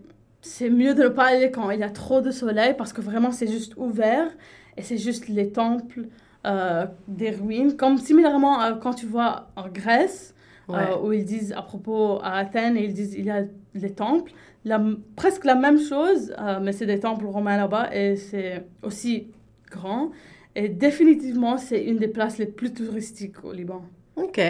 c'est 0.46 0.68
mieux 0.70 0.94
de 0.94 1.04
ne 1.04 1.08
pas 1.08 1.24
aller 1.28 1.50
quand 1.50 1.70
il 1.70 1.80
y 1.80 1.82
a 1.82 1.90
trop 1.90 2.20
de 2.20 2.30
soleil 2.30 2.74
parce 2.76 2.92
que 2.92 3.00
vraiment 3.00 3.30
c'est 3.32 3.46
juste 3.50 3.72
ouvert 3.76 4.28
et 4.76 4.82
c'est 4.82 4.98
juste 4.98 5.28
les 5.28 5.50
temples 5.50 6.02
euh, 6.46 6.86
des 7.08 7.30
ruines. 7.30 7.76
Comme 7.76 7.96
similairement 7.98 8.60
à 8.60 8.74
quand 8.74 8.92
tu 8.94 9.06
vois 9.06 9.48
en 9.56 9.68
Grèce, 9.68 10.30
Ouais. 10.66 10.76
euh, 10.78 10.98
où 11.02 11.12
ils 11.12 11.26
disent 11.26 11.52
à 11.52 11.60
propos 11.60 12.20
à 12.22 12.36
Athènes, 12.38 12.76
ils 12.78 12.94
disent 12.94 13.14
il 13.14 13.26
y 13.26 13.30
a 13.30 13.42
les 13.74 13.92
temples. 13.92 14.32
La, 14.64 14.80
presque 15.14 15.44
la 15.44 15.54
même 15.56 15.78
chose, 15.78 16.34
euh, 16.38 16.58
mais 16.62 16.72
c'est 16.72 16.86
des 16.86 17.00
temples 17.00 17.26
romains 17.26 17.58
là-bas 17.58 17.94
et 17.94 18.16
c'est 18.16 18.64
aussi 18.82 19.28
grand. 19.70 20.10
Et 20.56 20.70
définitivement, 20.70 21.58
c'est 21.58 21.82
une 21.84 21.98
des 21.98 22.08
places 22.08 22.38
les 22.38 22.46
plus 22.46 22.72
touristiques 22.72 23.44
au 23.44 23.52
Liban. 23.52 23.82
Ok. 24.16 24.40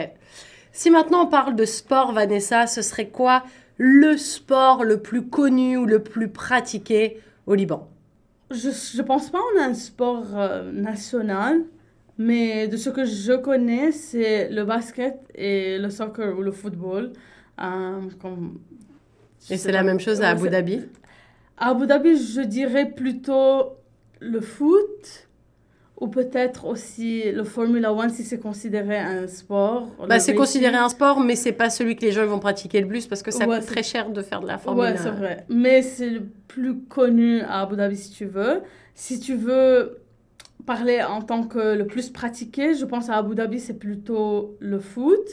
Si 0.71 0.89
maintenant 0.91 1.25
on 1.25 1.27
parle 1.27 1.57
de 1.57 1.65
sport, 1.65 2.13
Vanessa, 2.13 2.67
ce 2.69 2.83
serait 2.83 3.09
quoi 3.09 3.43
le 3.79 4.17
sport 4.17 4.85
le 4.85 5.01
plus 5.01 5.27
connu 5.29 5.77
ou 5.77 5.87
le 5.87 6.03
plus 6.03 6.29
pratiqué 6.29 7.21
au 7.47 7.55
Liban 7.55 7.89
Je 8.51 8.69
ne 8.69 9.03
pense 9.03 9.31
pas 9.31 9.39
qu'on 9.39 9.61
a 9.61 9.65
un 9.67 9.75
sport 9.75 10.27
euh, 10.37 10.71
national, 10.73 11.63
mais 12.19 12.69
de 12.69 12.77
ce 12.77 12.91
que 12.91 13.05
je 13.05 13.33
connais, 13.33 13.93
c'est 13.93 14.49
le 14.51 14.65
basket 14.65 15.17
et 15.35 15.79
le 15.79 15.91
soccer 15.91 16.39
ou 16.39 16.43
le 16.43 16.53
football. 16.53 17.13
Euh, 17.61 18.01
comme, 18.21 18.61
Et 19.51 19.57
c'est 19.57 19.73
la 19.73 19.83
même 19.83 20.01
chose 20.01 20.23
à 20.23 20.31
Abu 20.31 20.49
Dhabi? 20.49 20.83
À 21.57 21.71
Abu 21.71 21.87
Dhabi, 21.87 22.17
je 22.17 22.41
dirais 22.41 22.91
plutôt 22.91 23.77
le 24.21 24.41
foot 24.41 25.24
ou 26.05 26.09
peut-être 26.09 26.67
aussi 26.67 27.33
le 27.33 27.45
Formula 27.45 27.93
One 27.93 28.11
si 28.11 28.25
c'est 28.25 28.38
considéré 28.38 28.99
un 28.99 29.27
sport. 29.27 29.88
bah, 30.09 30.19
C'est 30.19 30.35
considéré 30.35 30.77
un 30.77 30.88
sport, 30.90 31.21
mais 31.21 31.35
c'est 31.35 31.53
pas 31.53 31.71
celui 31.71 31.97
que 31.97 32.03
les 32.05 32.12
gens 32.12 32.27
vont 32.27 32.38
pratiquer 32.38 32.81
le 32.83 32.87
plus 32.88 33.07
parce 33.07 33.23
que 33.23 33.31
ça 33.31 33.47
Ouais, 33.49 33.59
coûte 33.59 33.67
très 33.67 33.83
cher 33.83 34.11
de 34.11 34.21
faire 34.23 34.40
de 34.40 34.47
la 34.47 34.59
Formule 34.59 34.83
Ouais, 34.83 34.97
c'est 34.97 35.11
vrai. 35.11 35.45
Mais 35.49 35.81
c'est 35.83 36.11
le 36.11 36.23
plus 36.49 36.79
connu 36.81 37.40
à 37.40 37.62
Abu 37.62 37.77
Dhabi 37.77 37.97
si 37.97 38.11
tu 38.11 38.27
veux. 38.27 38.61
Si 38.95 39.19
tu 39.19 39.35
veux 39.35 39.99
parler 40.67 41.03
en 41.03 41.23
tant 41.23 41.45
que 41.45 41.75
le 41.75 41.87
plus 41.87 42.11
pratiqué, 42.11 42.75
je 42.75 42.85
pense 42.85 43.09
à 43.11 43.17
Abu 43.17 43.35
Dhabi, 43.35 43.59
c'est 43.61 43.79
plutôt 43.79 44.57
le 44.61 44.79
foot. 44.81 45.27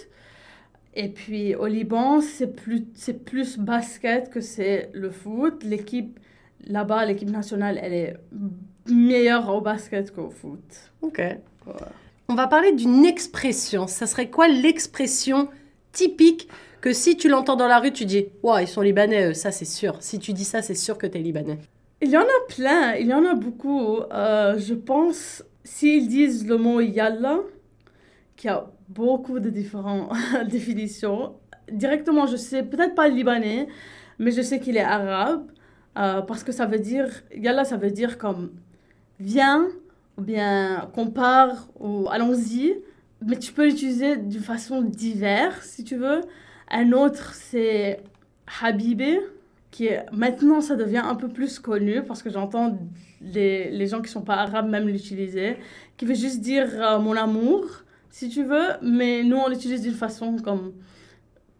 Et 0.93 1.09
puis 1.09 1.55
au 1.55 1.67
Liban, 1.67 2.21
c'est 2.21 2.53
plus, 2.55 2.85
c'est 2.93 3.23
plus 3.23 3.57
basket 3.57 4.29
que 4.29 4.41
c'est 4.41 4.89
le 4.93 5.09
foot. 5.09 5.63
L'équipe 5.63 6.19
là-bas, 6.67 7.05
l'équipe 7.05 7.29
nationale, 7.29 7.79
elle 7.81 7.93
est 7.93 8.17
meilleure 8.87 9.53
au 9.53 9.61
basket 9.61 10.11
qu'au 10.11 10.29
foot. 10.29 10.63
Ok. 11.01 11.21
On 12.27 12.35
va 12.35 12.47
parler 12.47 12.71
d'une 12.71 13.05
expression. 13.05 13.87
Ça 13.87 14.07
serait 14.07 14.29
quoi 14.29 14.47
l'expression 14.47 15.49
typique 15.91 16.47
que 16.79 16.93
si 16.93 17.15
tu 17.15 17.29
l'entends 17.29 17.55
dans 17.55 17.67
la 17.67 17.79
rue, 17.79 17.91
tu 17.91 18.05
dis 18.05 18.25
Wow, 18.43 18.59
ils 18.59 18.67
sont 18.67 18.81
libanais, 18.81 19.29
eux, 19.29 19.33
ça 19.33 19.51
c'est 19.51 19.65
sûr. 19.65 19.97
Si 19.99 20.17
tu 20.19 20.33
dis 20.33 20.45
ça, 20.45 20.61
c'est 20.61 20.75
sûr 20.75 20.97
que 20.97 21.07
t'es 21.07 21.19
libanais. 21.19 21.59
Il 22.01 22.09
y 22.09 22.17
en 22.17 22.21
a 22.21 22.45
plein, 22.47 22.95
il 22.95 23.07
y 23.07 23.13
en 23.13 23.23
a 23.25 23.35
beaucoup. 23.35 23.99
Euh, 24.11 24.57
je 24.57 24.73
pense, 24.73 25.43
s'ils 25.63 26.07
disent 26.07 26.47
le 26.47 26.57
mot 26.57 26.79
yalla, 26.79 27.39
qu'il 28.35 28.49
y 28.49 28.53
a 28.53 28.65
beaucoup 28.89 29.39
de 29.39 29.49
différentes 29.49 30.11
définitions. 30.49 31.35
Directement, 31.71 32.25
je 32.25 32.35
sais, 32.37 32.63
peut-être 32.63 32.95
pas 32.95 33.07
libanais, 33.07 33.67
mais 34.17 34.31
je 34.31 34.41
sais 34.41 34.59
qu'il 34.59 34.77
est 34.77 34.81
arabe, 34.81 35.45
euh, 35.97 36.21
parce 36.21 36.43
que 36.43 36.51
ça 36.51 36.65
veut 36.65 36.79
dire, 36.79 37.07
yalla, 37.35 37.63
ça 37.63 37.77
veut 37.77 37.91
dire 37.91 38.17
comme 38.17 38.51
viens, 39.21 39.67
ou 40.17 40.21
bien 40.21 40.89
qu'on 40.93 41.07
part, 41.07 41.69
ou 41.79 42.07
allons-y, 42.09 42.75
mais 43.25 43.37
tu 43.37 43.53
peux 43.53 43.65
l'utiliser 43.65 44.17
d'une 44.17 44.41
façon 44.41 44.81
diverse, 44.81 45.67
si 45.67 45.83
tu 45.83 45.95
veux. 45.95 46.21
Un 46.69 46.91
autre, 46.91 47.33
c'est 47.33 48.01
habibi, 48.61 49.17
qui 49.69 49.87
est 49.87 50.05
maintenant 50.11 50.59
ça 50.59 50.75
devient 50.75 51.03
un 51.03 51.15
peu 51.15 51.29
plus 51.29 51.59
connu 51.59 52.03
parce 52.03 52.21
que 52.21 52.29
j'entends 52.29 52.77
les, 53.21 53.71
les 53.71 53.87
gens 53.87 54.01
qui 54.01 54.11
sont 54.11 54.21
pas 54.21 54.35
arabes 54.35 54.69
même 54.69 54.87
l'utiliser, 54.87 55.57
qui 55.97 56.05
veut 56.05 56.15
juste 56.15 56.41
dire 56.41 56.67
euh, 56.75 56.99
mon 56.99 57.15
amour, 57.15 57.65
si 58.09 58.27
tu 58.27 58.43
veux, 58.43 58.69
mais 58.81 59.23
nous 59.23 59.37
on 59.37 59.47
l'utilise 59.47 59.81
d'une 59.81 59.93
façon 59.93 60.35
comme 60.37 60.73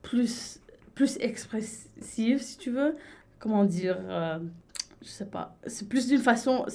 plus, 0.02 0.60
plus 0.96 1.18
expressive, 1.20 2.42
si 2.42 2.58
tu 2.58 2.72
veux. 2.72 2.96
Comment 3.40 3.64
dire 3.64 3.98
euh, 4.10 4.40
Je 5.02 5.08
sais 5.08 5.26
pas. 5.26 5.56
C'est 5.66 5.88
plus 5.88 6.08
d'une 6.08 6.20
façon 6.20 6.66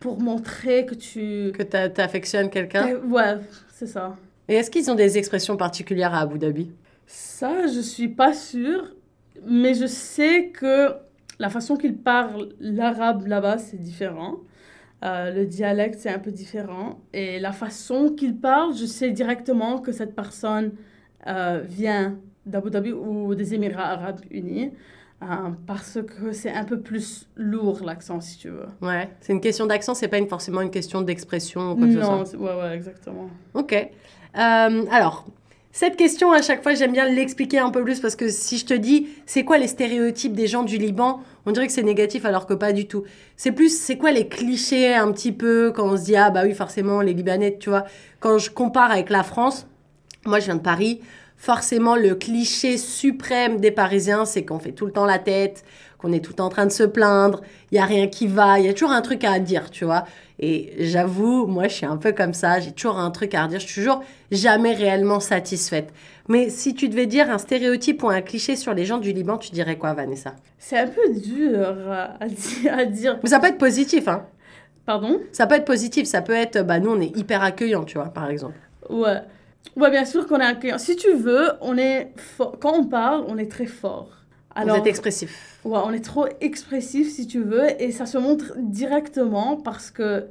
pour 0.00 0.20
montrer 0.20 0.86
que 0.86 0.94
tu. 0.94 1.52
Que 1.56 1.62
t'a- 1.62 1.88
t'affectionnes 1.88 2.50
quelqu'un. 2.50 2.96
Ouais, 3.08 3.36
c'est 3.72 3.86
ça. 3.86 4.16
Et 4.48 4.54
est-ce 4.54 4.70
qu'ils 4.70 4.90
ont 4.90 4.94
des 4.94 5.18
expressions 5.18 5.56
particulières 5.56 6.14
à 6.14 6.20
Abu 6.20 6.38
Dhabi? 6.38 6.70
Ça, 7.06 7.66
je 7.66 7.80
suis 7.80 8.08
pas 8.08 8.32
sûre, 8.32 8.94
mais 9.46 9.74
je 9.74 9.86
sais 9.86 10.48
que 10.48 10.92
la 11.38 11.48
façon 11.50 11.76
qu'ils 11.76 11.96
parlent 11.96 12.48
l'arabe 12.60 13.26
là-bas, 13.26 13.58
c'est 13.58 13.80
différent. 13.80 14.36
Euh, 15.04 15.30
le 15.32 15.46
dialecte, 15.46 16.00
c'est 16.00 16.10
un 16.10 16.18
peu 16.18 16.32
différent. 16.32 17.00
Et 17.12 17.38
la 17.38 17.52
façon 17.52 18.10
qu'ils 18.10 18.36
parlent, 18.36 18.74
je 18.74 18.84
sais 18.86 19.10
directement 19.10 19.78
que 19.78 19.92
cette 19.92 20.14
personne 20.16 20.72
euh, 21.26 21.62
vient 21.64 22.18
d'Abu 22.46 22.70
Dhabi 22.70 22.92
ou 22.92 23.34
des 23.34 23.54
Émirats 23.54 23.90
arabes 23.90 24.20
unis. 24.30 24.72
Euh, 25.22 25.26
parce 25.66 25.98
que 26.00 26.32
c'est 26.32 26.52
un 26.52 26.64
peu 26.64 26.78
plus 26.78 27.26
lourd 27.36 27.80
l'accent, 27.84 28.20
si 28.20 28.38
tu 28.38 28.50
veux. 28.50 28.66
Ouais, 28.80 29.10
c'est 29.20 29.32
une 29.32 29.40
question 29.40 29.66
d'accent, 29.66 29.94
c'est 29.94 30.08
pas 30.08 30.18
une, 30.18 30.28
forcément 30.28 30.60
une 30.60 30.70
question 30.70 31.02
d'expression 31.02 31.72
ou 31.72 31.76
quoi 31.76 31.86
que 31.86 31.94
ce 31.94 32.00
soit. 32.00 32.16
Non, 32.16 32.44
ouais, 32.44 32.62
ouais, 32.62 32.76
exactement. 32.76 33.28
Ok. 33.54 33.72
Euh, 33.72 34.84
alors, 34.90 35.26
cette 35.72 35.96
question, 35.96 36.32
à 36.32 36.40
chaque 36.40 36.62
fois, 36.62 36.74
j'aime 36.74 36.92
bien 36.92 37.08
l'expliquer 37.08 37.58
un 37.58 37.70
peu 37.70 37.82
plus 37.82 38.00
parce 38.00 38.16
que 38.16 38.28
si 38.28 38.58
je 38.58 38.66
te 38.66 38.74
dis, 38.74 39.08
c'est 39.26 39.44
quoi 39.44 39.58
les 39.58 39.66
stéréotypes 39.66 40.34
des 40.34 40.46
gens 40.46 40.62
du 40.62 40.76
Liban, 40.76 41.20
on 41.46 41.52
dirait 41.52 41.66
que 41.66 41.72
c'est 41.72 41.82
négatif 41.82 42.24
alors 42.24 42.46
que 42.46 42.54
pas 42.54 42.72
du 42.72 42.86
tout. 42.86 43.04
C'est 43.36 43.52
plus, 43.52 43.76
c'est 43.76 43.96
quoi 43.96 44.12
les 44.12 44.28
clichés 44.28 44.94
un 44.94 45.12
petit 45.12 45.32
peu 45.32 45.72
quand 45.72 45.86
on 45.86 45.96
se 45.96 46.04
dit, 46.04 46.16
ah 46.16 46.30
bah 46.30 46.42
oui, 46.44 46.54
forcément, 46.54 47.00
les 47.00 47.12
Libanais, 47.12 47.58
tu 47.58 47.70
vois? 47.70 47.84
Quand 48.20 48.38
je 48.38 48.50
compare 48.50 48.90
avec 48.90 49.10
la 49.10 49.22
France, 49.22 49.66
moi 50.24 50.40
je 50.40 50.46
viens 50.46 50.56
de 50.56 50.62
Paris, 50.62 51.00
forcément 51.38 51.96
le 51.96 52.14
cliché 52.14 52.76
suprême 52.76 53.60
des 53.60 53.70
Parisiens, 53.70 54.26
c'est 54.26 54.44
qu'on 54.44 54.58
fait 54.58 54.72
tout 54.72 54.84
le 54.84 54.92
temps 54.92 55.06
la 55.06 55.18
tête, 55.18 55.64
qu'on 55.96 56.12
est 56.12 56.20
tout 56.20 56.32
le 56.32 56.36
temps 56.36 56.46
en 56.46 56.50
train 56.50 56.66
de 56.66 56.72
se 56.72 56.82
plaindre, 56.82 57.40
il 57.72 57.76
y 57.76 57.78
a 57.78 57.84
rien 57.84 58.08
qui 58.08 58.26
va, 58.26 58.58
il 58.58 58.66
y 58.66 58.68
a 58.68 58.72
toujours 58.74 58.90
un 58.90 59.00
truc 59.00 59.24
à 59.24 59.38
dire, 59.38 59.70
tu 59.70 59.84
vois. 59.84 60.04
Et 60.40 60.74
j'avoue, 60.78 61.46
moi 61.46 61.66
je 61.68 61.74
suis 61.74 61.86
un 61.86 61.96
peu 61.96 62.12
comme 62.12 62.34
ça, 62.34 62.60
j'ai 62.60 62.72
toujours 62.72 62.98
un 62.98 63.10
truc 63.10 63.34
à 63.34 63.44
redire, 63.44 63.58
je 63.58 63.66
suis 63.66 63.80
toujours 63.80 64.04
jamais 64.30 64.74
réellement 64.74 65.20
satisfaite. 65.20 65.92
Mais 66.28 66.50
si 66.50 66.74
tu 66.74 66.88
devais 66.88 67.06
dire 67.06 67.30
un 67.30 67.38
stéréotype 67.38 68.02
ou 68.02 68.10
un 68.10 68.20
cliché 68.20 68.54
sur 68.54 68.74
les 68.74 68.84
gens 68.84 68.98
du 68.98 69.12
Liban, 69.12 69.38
tu 69.38 69.50
dirais 69.50 69.78
quoi, 69.78 69.94
Vanessa? 69.94 70.34
C'est 70.58 70.78
un 70.78 70.86
peu 70.86 71.08
dur 71.14 71.90
à 71.90 72.84
dire. 72.84 73.18
Mais 73.22 73.30
ça 73.30 73.40
peut 73.40 73.48
être 73.48 73.58
positif, 73.58 74.06
hein. 74.08 74.26
Pardon? 74.86 75.20
Ça 75.32 75.46
peut 75.46 75.54
être 75.54 75.64
positif, 75.64 76.06
ça 76.06 76.22
peut 76.22 76.34
être, 76.34 76.62
bah 76.62 76.78
nous 76.80 76.90
on 76.90 77.00
est 77.00 77.16
hyper 77.16 77.42
accueillants, 77.42 77.84
tu 77.84 77.98
vois, 77.98 78.08
par 78.08 78.28
exemple. 78.30 78.58
Ouais. 78.90 79.20
Ouais, 79.76 79.90
bien 79.90 80.04
sûr 80.04 80.26
qu'on 80.26 80.38
est 80.38 80.44
accueillant. 80.44 80.78
Si 80.78 80.96
tu 80.96 81.12
veux, 81.14 81.50
on 81.60 81.76
est. 81.78 82.12
Quand 82.60 82.74
on 82.74 82.84
parle, 82.84 83.24
on 83.28 83.38
est 83.38 83.50
très 83.50 83.66
fort. 83.66 84.18
Vous 84.64 84.74
êtes 84.74 84.86
expressif. 84.86 85.60
Ouais, 85.64 85.78
on 85.84 85.92
est 85.92 86.04
trop 86.04 86.26
expressif 86.40 87.10
si 87.10 87.26
tu 87.26 87.42
veux 87.42 87.80
et 87.80 87.92
ça 87.92 88.06
se 88.06 88.18
montre 88.18 88.54
directement 88.56 89.56
parce 89.56 89.90
que, 89.90 90.26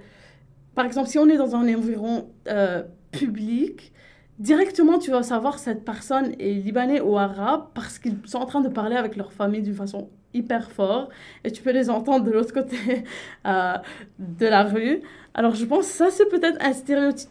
par 0.75 0.85
exemple, 0.85 1.07
si 1.07 1.17
on 1.17 1.29
est 1.29 1.37
dans 1.37 1.55
un 1.55 1.73
environ 1.73 2.29
euh, 2.47 2.83
public, 3.11 3.93
directement 4.39 4.99
tu 4.99 5.11
vas 5.11 5.23
savoir 5.23 5.59
cette 5.59 5.83
personne 5.83 6.33
est 6.39 6.53
libanais 6.53 7.01
ou 7.01 7.17
arabe 7.17 7.67
parce 7.73 7.99
qu'ils 7.99 8.17
sont 8.25 8.37
en 8.39 8.45
train 8.45 8.61
de 8.61 8.69
parler 8.69 8.95
avec 8.95 9.15
leur 9.15 9.31
famille 9.31 9.61
d'une 9.61 9.75
façon 9.75 10.09
hyper 10.33 10.71
fort 10.71 11.09
et 11.43 11.51
tu 11.51 11.63
peux 11.63 11.71
les 11.71 11.89
entendre 11.89 12.25
de 12.25 12.31
l'autre 12.31 12.53
côté 12.53 12.77
euh, 13.47 13.73
de 14.19 14.45
la 14.45 14.63
rue. 14.63 15.01
Alors 15.33 15.55
je 15.55 15.65
pense 15.65 15.87
que 15.87 15.93
ça 15.93 16.11
c'est 16.11 16.27
peut-être 16.27 16.57
un 16.63 16.73
stéréotype, 16.73 17.29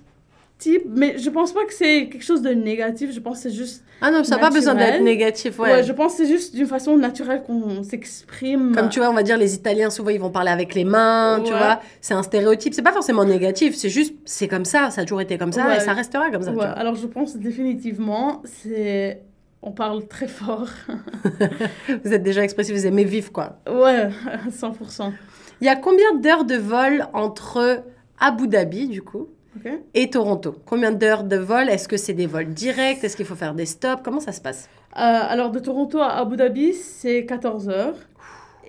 mais 0.88 1.18
je 1.18 1.28
pense 1.30 1.52
pas 1.52 1.64
que 1.64 1.74
c'est 1.74 2.08
quelque 2.08 2.24
chose 2.24 2.42
de 2.42 2.50
négatif, 2.50 3.12
je 3.12 3.20
pense 3.20 3.36
que 3.42 3.50
c'est 3.50 3.54
juste 3.54 3.84
Ah 4.00 4.10
non, 4.10 4.24
ça 4.24 4.36
n'a 4.36 4.40
pas 4.40 4.50
besoin 4.50 4.74
d'être 4.74 5.02
négatif, 5.02 5.58
ouais. 5.58 5.70
Ouais, 5.70 5.82
je 5.84 5.92
pense 5.92 6.12
que 6.16 6.24
c'est 6.24 6.32
juste 6.32 6.54
d'une 6.54 6.66
façon 6.66 6.96
naturelle 6.96 7.42
qu'on 7.46 7.82
s'exprime. 7.82 8.74
Comme 8.74 8.88
tu 8.88 8.98
vois, 9.00 9.10
on 9.10 9.14
va 9.14 9.22
dire 9.22 9.36
les 9.36 9.54
Italiens, 9.54 9.90
souvent 9.90 10.10
ils 10.10 10.20
vont 10.20 10.30
parler 10.30 10.50
avec 10.50 10.74
les 10.74 10.84
mains, 10.84 11.40
tu 11.44 11.50
vois. 11.52 11.80
C'est 12.00 12.14
un 12.14 12.22
stéréotype. 12.22 12.72
C'est 12.74 12.82
pas 12.82 12.92
forcément 12.92 13.24
négatif, 13.24 13.74
c'est 13.76 13.90
juste, 13.90 14.14
c'est 14.24 14.48
comme 14.48 14.64
ça, 14.64 14.90
ça 14.90 15.02
a 15.02 15.04
toujours 15.04 15.20
été 15.20 15.36
comme 15.38 15.52
ça 15.52 15.66
Ouais. 15.66 15.76
et 15.76 15.80
ça 15.80 15.92
restera 15.92 16.30
comme 16.30 16.42
ça. 16.42 16.50
tu 16.52 16.56
Ouais, 16.56 16.64
vois. 16.64 16.72
alors 16.74 16.94
je 16.94 17.06
pense 17.06 17.36
définitivement, 17.36 18.42
c'est. 18.44 19.22
On 19.62 19.72
parle 19.72 20.06
très 20.06 20.28
fort. 20.28 20.68
Vous 22.04 22.12
êtes 22.12 22.22
déjà 22.22 22.44
expressif, 22.44 22.74
vous 22.74 22.86
aimez 22.86 23.04
vivre 23.04 23.32
quoi. 23.32 23.58
ouais, 23.68 24.08
100%. 24.50 25.12
Il 25.60 25.66
y 25.66 25.68
a 25.68 25.74
combien 25.76 26.14
d'heures 26.16 26.44
de 26.44 26.54
vol 26.56 27.06
entre 27.14 27.82
Abu 28.20 28.46
Dhabi, 28.48 28.88
du 28.88 29.02
coup, 29.02 29.28
Et 29.94 30.10
Toronto 30.10 30.54
Combien 30.66 30.92
d'heures 30.92 31.24
de 31.24 31.36
vol? 31.36 31.68
Est-ce 31.68 31.88
que 31.88 31.96
c'est 31.96 32.12
des 32.14 32.26
vols 32.26 32.52
directs? 32.54 33.02
Est-ce 33.04 33.16
qu'il 33.16 33.26
faut 33.26 33.34
faire 33.34 33.54
des 33.54 33.66
stops? 33.66 34.02
Comment 34.02 34.20
ça 34.20 34.32
se 34.32 34.40
passe? 34.40 34.68
Euh, 34.94 34.98
alors 34.98 35.50
de 35.50 35.58
Toronto 35.58 35.98
à 36.00 36.12
Abu 36.18 36.36
Dhabi, 36.36 36.72
c'est 36.72 37.24
14 37.26 37.68
heures. 37.68 37.96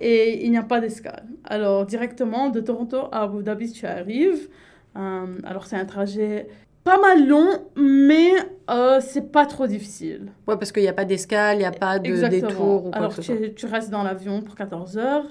Et 0.00 0.44
il 0.44 0.50
n'y 0.50 0.58
a 0.58 0.62
pas 0.62 0.80
d'escale. 0.80 1.24
Alors 1.44 1.84
directement 1.86 2.50
de 2.50 2.60
Toronto 2.60 3.08
à 3.10 3.22
Abu 3.22 3.42
Dhabi, 3.42 3.72
tu 3.72 3.86
arrives. 3.86 4.48
Euh, 4.96 5.26
alors 5.44 5.66
c'est 5.66 5.76
un 5.76 5.84
trajet 5.84 6.46
pas 6.84 6.98
mal 7.00 7.26
long, 7.26 7.48
mais 7.76 8.30
euh, 8.70 9.00
c'est 9.00 9.30
pas 9.32 9.44
trop 9.46 9.66
difficile. 9.66 10.32
Ouais, 10.46 10.56
parce 10.56 10.72
qu'il 10.72 10.82
n'y 10.82 10.88
a 10.88 10.92
pas 10.94 11.04
d'escale, 11.04 11.56
il 11.56 11.60
n'y 11.60 11.64
a 11.66 11.70
pas 11.72 11.98
de 11.98 12.08
Exactement. 12.08 12.48
détour 12.48 12.86
ou 12.86 12.90
quoi 12.90 12.96
Alors 12.96 13.10
que 13.10 13.16
ce 13.16 13.22
soit. 13.22 13.36
tu, 13.36 13.54
tu 13.54 13.66
restes 13.66 13.90
dans 13.90 14.02
l'avion 14.02 14.40
pour 14.40 14.54
14 14.54 14.96
heures 14.98 15.26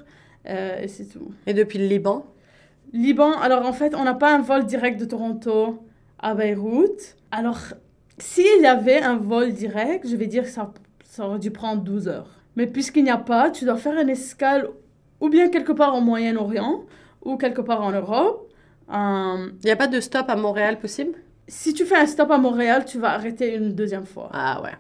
euh, 0.48 0.82
et 0.82 0.88
c'est 0.88 1.06
tout. 1.06 1.32
Et 1.48 1.54
depuis 1.54 1.80
le 1.80 1.86
Liban? 1.88 2.26
Liban, 2.94 3.34
alors 3.40 3.66
en 3.66 3.74
fait, 3.74 3.94
on 3.96 4.04
n'a 4.04 4.14
pas 4.14 4.34
un 4.34 4.40
vol 4.42 4.66
direct 4.66 5.00
de 5.00 5.06
Toronto 5.06 5.86
à 6.20 6.34
Beyrouth. 6.34 7.16
Alors, 7.32 7.60
s'il 8.18 8.62
y 8.62 8.66
avait 8.66 9.02
un 9.02 9.18
vol 9.18 9.52
direct, 9.54 10.08
je 10.08 10.16
vais 10.16 10.28
dire 10.28 10.44
que 10.44 10.50
ça, 10.50 10.72
ça 11.04 11.28
aurait 11.28 11.40
dû 11.40 11.52
prendre 11.52 11.82
12 11.84 12.08
heures. 12.08 12.30
Mais 12.56 12.66
puisqu'il 12.66 13.04
n'y 13.04 13.12
a 13.12 13.18
pas, 13.18 13.52
tu 13.52 13.66
dois 13.66 13.76
faire 13.78 14.00
une 14.00 14.10
escale 14.10 14.70
ou 15.20 15.30
bien 15.30 15.50
quelque 15.50 15.72
part 15.72 15.96
au 15.96 16.02
Moyen-Orient 16.02 16.82
ou 17.24 17.38
quelque 17.38 17.62
part 17.62 17.82
en 17.82 17.92
Europe. 17.92 18.52
Euh, 18.92 19.50
Il 19.62 19.66
n'y 19.66 19.72
a 19.72 19.76
pas 19.76 19.88
de 19.88 20.00
stop 20.00 20.30
à 20.30 20.36
Montréal 20.36 20.80
possible? 20.80 21.14
si 21.50 21.74
tu 21.74 21.86
fais 21.86 21.96
un 21.96 22.06
stop 22.06 22.30
à 22.32 22.38
Montréal, 22.38 22.84
tu 22.86 23.00
vas 23.00 23.12
arrêter 23.12 23.56
une 23.56 23.72
deuxième 23.74 24.06
fois. 24.06 24.30
Ah 24.34 24.62
ouais. 24.62 24.74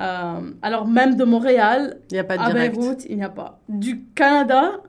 Euh, 0.00 0.50
alors 0.62 0.86
même 0.86 1.14
de 1.16 1.22
Montréal 1.24 1.98
Il 2.10 2.18
a 2.18 2.24
pas 2.24 2.36
de 2.36 2.42
à 2.42 2.46
direct. 2.52 2.76
Beyrouth, 2.76 3.04
il 3.08 3.16
n'y 3.18 3.22
a 3.24 3.28
pas. 3.28 3.60
Du 3.68 4.04
Canada 4.16 4.80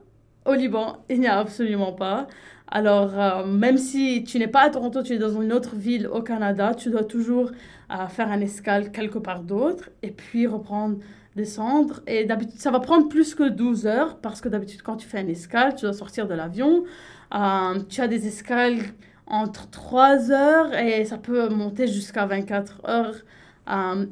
au 0.44 0.54
Liban, 0.54 0.96
il 1.08 1.20
n'y 1.20 1.28
a 1.28 1.38
absolument 1.38 1.92
pas. 1.92 2.26
Alors, 2.70 3.18
euh, 3.18 3.44
même 3.46 3.76
si 3.76 4.22
tu 4.24 4.38
n'es 4.38 4.46
pas 4.46 4.62
à 4.62 4.70
Toronto, 4.70 5.02
tu 5.02 5.14
es 5.14 5.18
dans 5.18 5.40
une 5.40 5.52
autre 5.52 5.74
ville 5.74 6.06
au 6.06 6.22
Canada, 6.22 6.74
tu 6.74 6.90
dois 6.90 7.02
toujours 7.02 7.50
euh, 7.90 8.06
faire 8.06 8.30
un 8.30 8.40
escale 8.40 8.92
quelque 8.92 9.18
part 9.18 9.42
d'autre 9.42 9.90
et 10.02 10.12
puis 10.12 10.46
reprendre, 10.46 10.98
descendre. 11.34 12.00
Et 12.06 12.24
d'habitude, 12.24 12.60
ça 12.60 12.70
va 12.70 12.78
prendre 12.78 13.08
plus 13.08 13.34
que 13.34 13.48
12 13.48 13.86
heures 13.86 14.18
parce 14.18 14.40
que 14.40 14.48
d'habitude, 14.48 14.82
quand 14.82 14.96
tu 14.96 15.08
fais 15.08 15.18
un 15.18 15.26
escale, 15.26 15.74
tu 15.74 15.82
dois 15.82 15.92
sortir 15.92 16.28
de 16.28 16.34
l'avion. 16.34 16.84
Euh, 17.34 17.80
tu 17.88 18.00
as 18.00 18.08
des 18.08 18.28
escales 18.28 18.78
entre 19.26 19.68
3 19.70 20.30
heures 20.30 20.74
et 20.74 21.04
ça 21.04 21.18
peut 21.18 21.48
monter 21.48 21.88
jusqu'à 21.88 22.26
24 22.26 22.82
heures. 22.88 23.16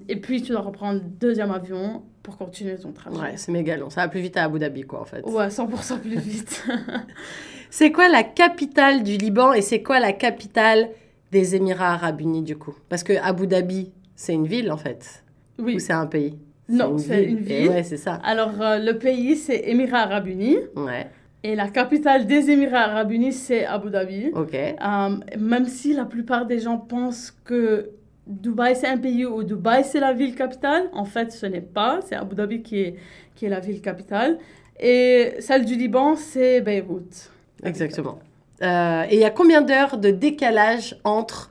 Et 0.09 0.17
puis, 0.21 0.41
tu 0.41 0.53
dois 0.53 0.61
reprendre 0.61 1.01
le 1.01 1.09
deuxième 1.09 1.51
avion 1.51 2.05
pour 2.23 2.37
continuer 2.37 2.77
ton 2.77 2.93
trajet. 2.93 3.19
Ouais, 3.19 3.37
c'est 3.37 3.51
méga 3.51 3.77
long. 3.77 3.91
Ça 3.91 4.03
va 4.03 4.09
plus 4.09 4.21
vite 4.21 4.37
à 4.37 4.45
Abu 4.45 4.61
Dhabi, 4.61 4.83
quoi, 4.83 5.01
en 5.01 5.05
fait. 5.05 5.23
Ouais, 5.27 5.49
100% 5.49 5.99
plus 5.99 6.19
vite. 6.19 6.65
C'est 7.71 7.93
quoi 7.93 8.09
la 8.09 8.23
capitale 8.23 9.03
du 9.03 9.17
Liban 9.17 9.53
et 9.53 9.63
c'est 9.63 9.83
quoi 9.83 10.01
la 10.01 10.13
capitale 10.13 10.89
des 11.33 11.55
Émirats 11.57 11.93
Arabes 11.95 12.21
Unis, 12.21 12.43
du 12.43 12.57
coup? 12.57 12.75
Parce 12.89 13.03
que 13.03 13.13
Abu 13.23 13.47
Dhabi, 13.47 13.93
c'est 14.17 14.33
une 14.35 14.47
ville, 14.47 14.71
en 14.73 14.77
fait. 14.79 15.23
oui. 15.59 15.77
Ou 15.77 15.79
c'est 15.79 15.93
un 15.93 16.07
pays? 16.07 16.39
Non, 16.71 16.99
c'est 16.99 17.25
une 17.25 17.39
ville. 17.39 17.69
ouais, 17.71 17.83
c'est 17.83 17.97
ça. 17.97 18.15
Alors, 18.25 18.61
euh, 18.61 18.79
le 18.79 18.99
pays, 18.99 19.37
c'est 19.37 19.63
Émirats 19.69 20.01
Arabes 20.03 20.27
Unis. 20.29 20.59
Ouais, 20.77 21.07
Et 21.43 21.55
la 21.55 21.69
capitale 21.69 22.27
des 22.27 22.51
Émirats 22.51 22.85
Arabes 22.91 23.11
Unis, 23.13 23.33
c'est 23.33 23.65
Abu 23.65 23.91
Dhabi. 23.91 24.31
ok. 24.35 24.55
Euh, 24.55 25.17
même 25.39 25.67
si 25.67 25.93
la 25.95 26.05
plupart 26.05 26.47
des 26.47 26.59
gens 26.59 26.77
pensent 26.79 27.35
que 27.45 27.91
Dubaï, 28.27 28.77
c'est 28.77 28.87
un 28.89 28.99
pays 28.99 29.25
ou 29.25 29.43
Dubaï, 29.43 29.83
c'est 29.85 30.01
la 30.01 30.13
ville 30.13 30.35
capitale, 30.35 30.91
en 30.93 31.07
fait, 31.07 31.33
ce 31.33 31.47
n'est 31.47 31.63
pas. 31.63 32.01
C'est 32.07 32.17
Abu 32.17 32.35
Dhabi 32.35 32.63
qui 32.63 32.81
est, 32.81 32.95
qui 33.35 33.47
est 33.47 33.51
la 33.51 33.61
ville 33.61 33.81
capitale. 33.81 34.39
Et 34.79 35.33
celle 35.41 35.65
du 35.65 35.75
Liban, 35.75 36.17
c'est 36.17 36.61
Beyrouth. 36.61 37.31
Exactement. 37.63 38.19
Euh, 38.63 39.05
et 39.09 39.15
il 39.15 39.21
y 39.21 39.25
a 39.25 39.31
combien 39.31 39.63
d'heures 39.63 39.99
de 39.99 40.11
décalage 40.11 40.97
entre 41.05 41.51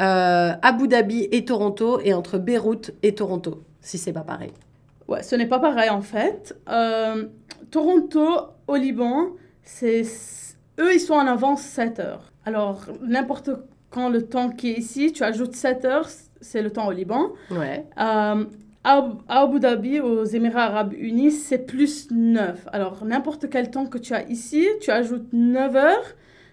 euh, 0.00 0.52
Abu 0.62 0.88
Dhabi 0.88 1.28
et 1.32 1.44
Toronto 1.44 2.00
et 2.00 2.14
entre 2.14 2.38
Beyrouth 2.38 2.92
et 3.02 3.14
Toronto, 3.14 3.64
si 3.80 3.98
c'est 3.98 4.12
pas 4.12 4.20
pareil? 4.20 4.52
Ouais, 5.08 5.22
ce 5.22 5.34
n'est 5.34 5.46
pas 5.46 5.58
pareil 5.58 5.90
en 5.90 6.02
fait. 6.02 6.56
Euh, 6.68 7.26
Toronto, 7.70 8.28
au 8.66 8.76
Liban, 8.76 9.30
c'est 9.62 10.02
eux, 10.78 10.94
ils 10.94 11.00
sont 11.00 11.14
en 11.14 11.26
avance 11.26 11.62
7 11.62 11.98
heures. 11.98 12.32
Alors, 12.44 12.86
n'importe 13.02 13.50
quand 13.90 14.08
le 14.08 14.22
temps 14.22 14.50
qui 14.50 14.70
est 14.70 14.78
ici, 14.78 15.12
tu 15.12 15.24
ajoutes 15.24 15.54
7 15.54 15.84
heures, 15.86 16.08
c'est 16.40 16.62
le 16.62 16.70
temps 16.70 16.86
au 16.86 16.92
Liban. 16.92 17.32
Ouais. 17.50 17.84
À 18.84 19.04
Abu 19.28 19.60
Dhabi, 19.60 20.00
aux 20.00 20.24
Émirats 20.24 20.64
Arabes 20.64 20.94
Unis, 20.96 21.32
c'est 21.32 21.58
plus 21.66 22.08
9. 22.10 22.66
Alors, 22.72 23.04
n'importe 23.04 23.50
quel 23.50 23.70
temps 23.70 23.86
que 23.86 23.98
tu 23.98 24.14
as 24.14 24.26
ici, 24.28 24.66
tu 24.80 24.90
ajoutes 24.90 25.26
9 25.32 25.76
heures, 25.76 26.04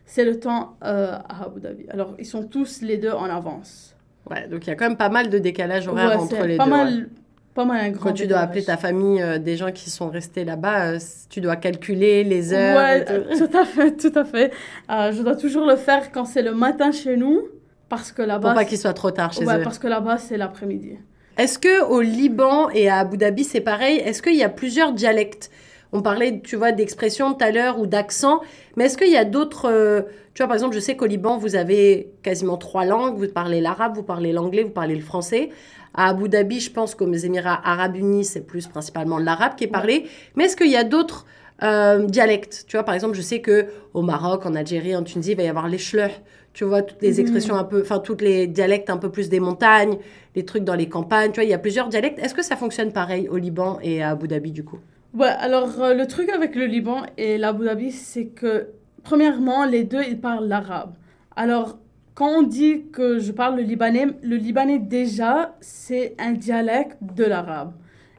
c'est 0.06 0.26
le 0.26 0.40
temps 0.40 0.76
euh, 0.84 1.14
à 1.30 1.46
Abu 1.46 1.62
Dhabi. 1.62 1.86
Alors, 1.90 2.16
ils 2.20 2.26
sont 2.26 2.44
tous 2.44 2.82
les 2.82 2.98
deux 2.98 3.12
en 3.12 3.26
avance. 3.26 3.96
Ouais, 4.30 4.48
donc 4.48 4.66
il 4.66 4.70
y 4.70 4.74
a 4.74 4.76
quand 4.76 4.88
même 4.88 4.98
pas 4.98 5.10
mal 5.10 5.30
de 5.30 5.38
décalage 5.38 5.88
horaire 5.88 6.10
Ouais, 6.10 6.16
entre 6.16 6.46
les 6.46 6.58
pas 6.58 6.66
deux. 6.66 6.72
ouais. 6.72 6.78
mal, 6.78 7.10
pas 7.54 7.64
mal 7.64 7.86
un 7.86 7.90
grand 7.92 8.10
Quand 8.10 8.14
tu 8.14 8.24
dois 8.24 8.40
décalage. 8.40 8.50
appeler 8.50 8.64
ta 8.66 8.78
famille, 8.78 9.22
euh, 9.22 9.38
des 9.38 9.56
gens 9.56 9.72
qui 9.72 9.90
sont 9.92 10.10
restés 10.10 10.44
là-bas, 10.44 10.94
euh, 10.94 11.00
tu 11.30 11.42
dois 11.42 11.56
calculer 11.58 12.24
les 12.24 12.52
heures. 12.54 12.76
Ouais, 12.76 13.06
tout. 13.06 13.46
tout 13.48 13.58
à 13.58 13.64
fait, 13.66 13.92
tout 13.98 14.20
à 14.20 14.26
fait. 14.26 14.52
Je 14.90 15.22
dois 15.22 15.36
toujours 15.36 15.66
le 15.68 15.76
faire 15.76 16.12
quand 16.12 16.26
c'est 16.26 16.42
le 16.42 16.56
matin 16.56 16.92
chez 16.92 17.16
nous, 17.18 17.44
parce 17.88 18.12
que 18.12 18.24
Pour 18.24 18.26
là-bas, 18.28 18.54
pas 18.56 18.62
c'est- 18.62 18.66
qu'il 18.66 18.78
soit 18.80 18.94
trop 18.94 19.12
tard 19.12 19.32
chez 19.32 19.46
ouais, 19.46 19.60
eux. 19.60 19.64
parce 19.64 19.78
que 19.80 19.88
là-bas 19.88 20.18
c'est 20.18 20.38
l'après-midi. 20.38 20.98
Est-ce 21.38 21.60
que 21.60 21.84
au 21.84 22.00
Liban 22.00 22.70
et 22.70 22.88
à 22.88 23.00
Abu 23.00 23.18
Dhabi 23.18 23.44
c'est 23.44 23.60
pareil? 23.62 23.98
Est-ce 24.00 24.22
qu'il 24.22 24.36
y 24.36 24.44
a 24.44 24.50
plusieurs 24.50 24.94
dialectes? 24.94 25.52
On 25.92 26.02
parlait, 26.02 26.42
tu 26.42 26.56
vois, 26.56 26.72
d'expression 26.72 27.34
tout 27.34 27.44
à 27.44 27.52
l'heure 27.52 27.80
ou 27.80 27.88
d'accent. 27.88 28.42
Mais 28.76 28.86
est-ce 28.86 28.98
qu'il 28.98 29.12
y 29.12 29.18
a 29.18 29.26
d'autres... 29.26 29.70
euh, 29.70 30.02
tu 30.34 30.42
vois, 30.42 30.48
par 30.48 30.56
exemple, 30.56 30.76
je 30.76 30.80
sais 30.80 30.96
qu'au 30.96 31.06
Liban, 31.06 31.38
vous 31.38 31.56
avez 31.56 32.12
quasiment 32.24 32.58
trois 32.58 32.86
langues. 32.86 33.18
Vous 33.18 33.28
parlez 33.28 33.62
l'arabe, 33.62 33.96
vous 33.96 34.04
parlez 34.04 34.34
l'anglais, 34.34 34.64
vous 34.64 34.72
parlez 34.72 34.96
le 34.96 35.02
français. 35.02 35.52
À 35.94 36.10
Abu 36.10 36.28
Dhabi, 36.28 36.60
je 36.60 36.72
pense 36.72 36.96
qu'aux 36.96 37.12
Émirats 37.12 37.62
arabes 37.64 37.96
unis, 37.96 38.26
c'est 38.26 38.46
plus 38.46 38.68
principalement 38.68 39.18
l'arabe 39.18 39.56
qui 39.56 39.66
est 39.66 39.68
parlé. 39.68 40.08
Mais 40.36 40.46
est-ce 40.46 40.58
qu'il 40.58 40.72
y 40.72 40.76
a 40.76 40.84
d'autres 40.84 41.26
euh, 41.64 42.06
dialectes 42.06 42.66
Tu 42.68 42.76
vois, 42.78 42.84
par 42.84 42.96
exemple, 42.96 43.16
je 43.16 43.22
sais 43.22 43.40
que 43.42 43.68
au 43.94 44.02
Maroc, 44.02 44.46
en 44.46 44.56
Algérie, 44.56 44.96
en 44.96 45.04
Tunisie, 45.04 45.32
il 45.32 45.38
va 45.38 45.44
y 45.44 45.48
avoir 45.48 45.68
les 45.68 45.78
schleux. 45.78 46.10
Tu 46.54 46.64
vois, 46.64 46.82
toutes 46.82 47.02
les 47.02 47.14
Mhm. 47.14 47.20
expressions 47.20 47.56
un 47.56 47.64
peu... 47.66 47.82
Enfin, 47.82 48.00
toutes 48.00 48.22
les 48.22 48.48
dialectes 48.48 48.90
un 48.90 48.98
peu 48.98 49.10
plus 49.10 49.28
des 49.30 49.40
montagnes, 49.42 49.98
les 50.36 50.46
trucs 50.46 50.64
dans 50.64 50.76
les 50.76 50.88
campagnes. 50.88 51.32
Tu 51.32 51.36
vois, 51.36 51.44
il 51.44 51.50
y 51.50 51.54
a 51.54 51.58
plusieurs 51.60 51.90
dialectes. 51.90 52.20
Est-ce 52.20 52.34
que 52.34 52.44
ça 52.44 52.56
fonctionne 52.56 52.92
pareil 52.94 53.28
au 53.30 53.38
Liban 53.38 53.80
et 53.82 54.02
à 54.04 54.12
Abu 54.12 54.28
Dhabi, 54.28 54.52
du 54.52 54.64
coup? 54.64 54.80
Ouais, 55.14 55.28
alors 55.28 55.82
euh, 55.82 55.94
le 55.94 56.08
truc 56.08 56.30
avec 56.30 56.56
le 56.56 56.66
Liban 56.66 57.04
et 57.18 57.38
l'Abu 57.38 57.66
Dhabi, 57.66 57.92
c'est 57.92 58.26
que, 58.26 58.68
premièrement, 59.04 59.66
les 59.66 59.84
deux, 59.84 60.04
ils 60.08 60.20
parlent 60.20 60.48
l'arabe. 60.48 60.94
Alors, 61.38 61.78
quand 62.14 62.30
on 62.40 62.42
dit 62.44 62.84
que 62.94 63.20
je 63.20 63.32
parle 63.34 63.58
le 63.58 63.64
libanais, 63.64 64.08
le 64.24 64.36
libanais 64.38 64.80
déjà, 64.80 65.56
c'est 65.62 66.16
un 66.20 66.32
dialecte 66.32 66.98
de 67.02 67.26
l'arabe. 67.26 67.74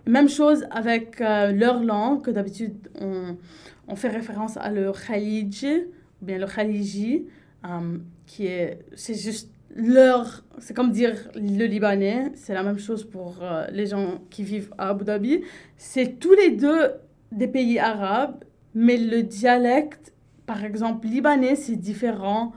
Même 0.07 0.29
chose 0.29 0.67
avec 0.71 1.21
euh, 1.21 1.51
leur 1.51 1.83
langue, 1.83 2.23
que 2.23 2.31
d'habitude, 2.31 2.77
on, 3.01 3.97
fait 3.97 4.09
référence 4.09 4.57
à 4.57 4.71
le 4.71 4.93
khaliji, 4.93 5.87
ou 6.23 6.25
bien 6.25 6.39
le 6.39 6.47
khaliji, 6.47 7.27
euh, 7.65 7.99
qui 8.25 8.47
est, 8.47 8.79
c'est 8.95 9.15
juste 9.15 9.51
leur, 9.75 10.45
c'est 10.59 10.75
comme 10.75 10.93
dire 10.93 11.17
le 11.35 11.65
libanais, 11.65 12.31
c'est 12.37 12.55
la 12.55 12.63
même 12.63 12.79
chose 12.79 13.05
pour 13.05 13.39
euh, 13.43 13.67
les 13.73 13.87
gens 13.87 14.21
qui 14.31 14.45
vivent 14.45 14.73
à 14.79 14.91
Abu 14.91 15.05
Dhabi. 15.05 15.43
C'est 15.77 16.21
tous 16.21 16.35
les 16.35 16.53
deux 16.53 16.93
des 17.33 17.49
pays 17.49 17.81
arabes, 17.81 18.45
mais 18.75 18.99
le 18.99 19.25
dialecte, 19.25 20.13
par 20.47 20.65
exemple, 20.65 21.09
libanais, 21.09 21.57
c'est 21.57 21.77
différent 21.77 22.53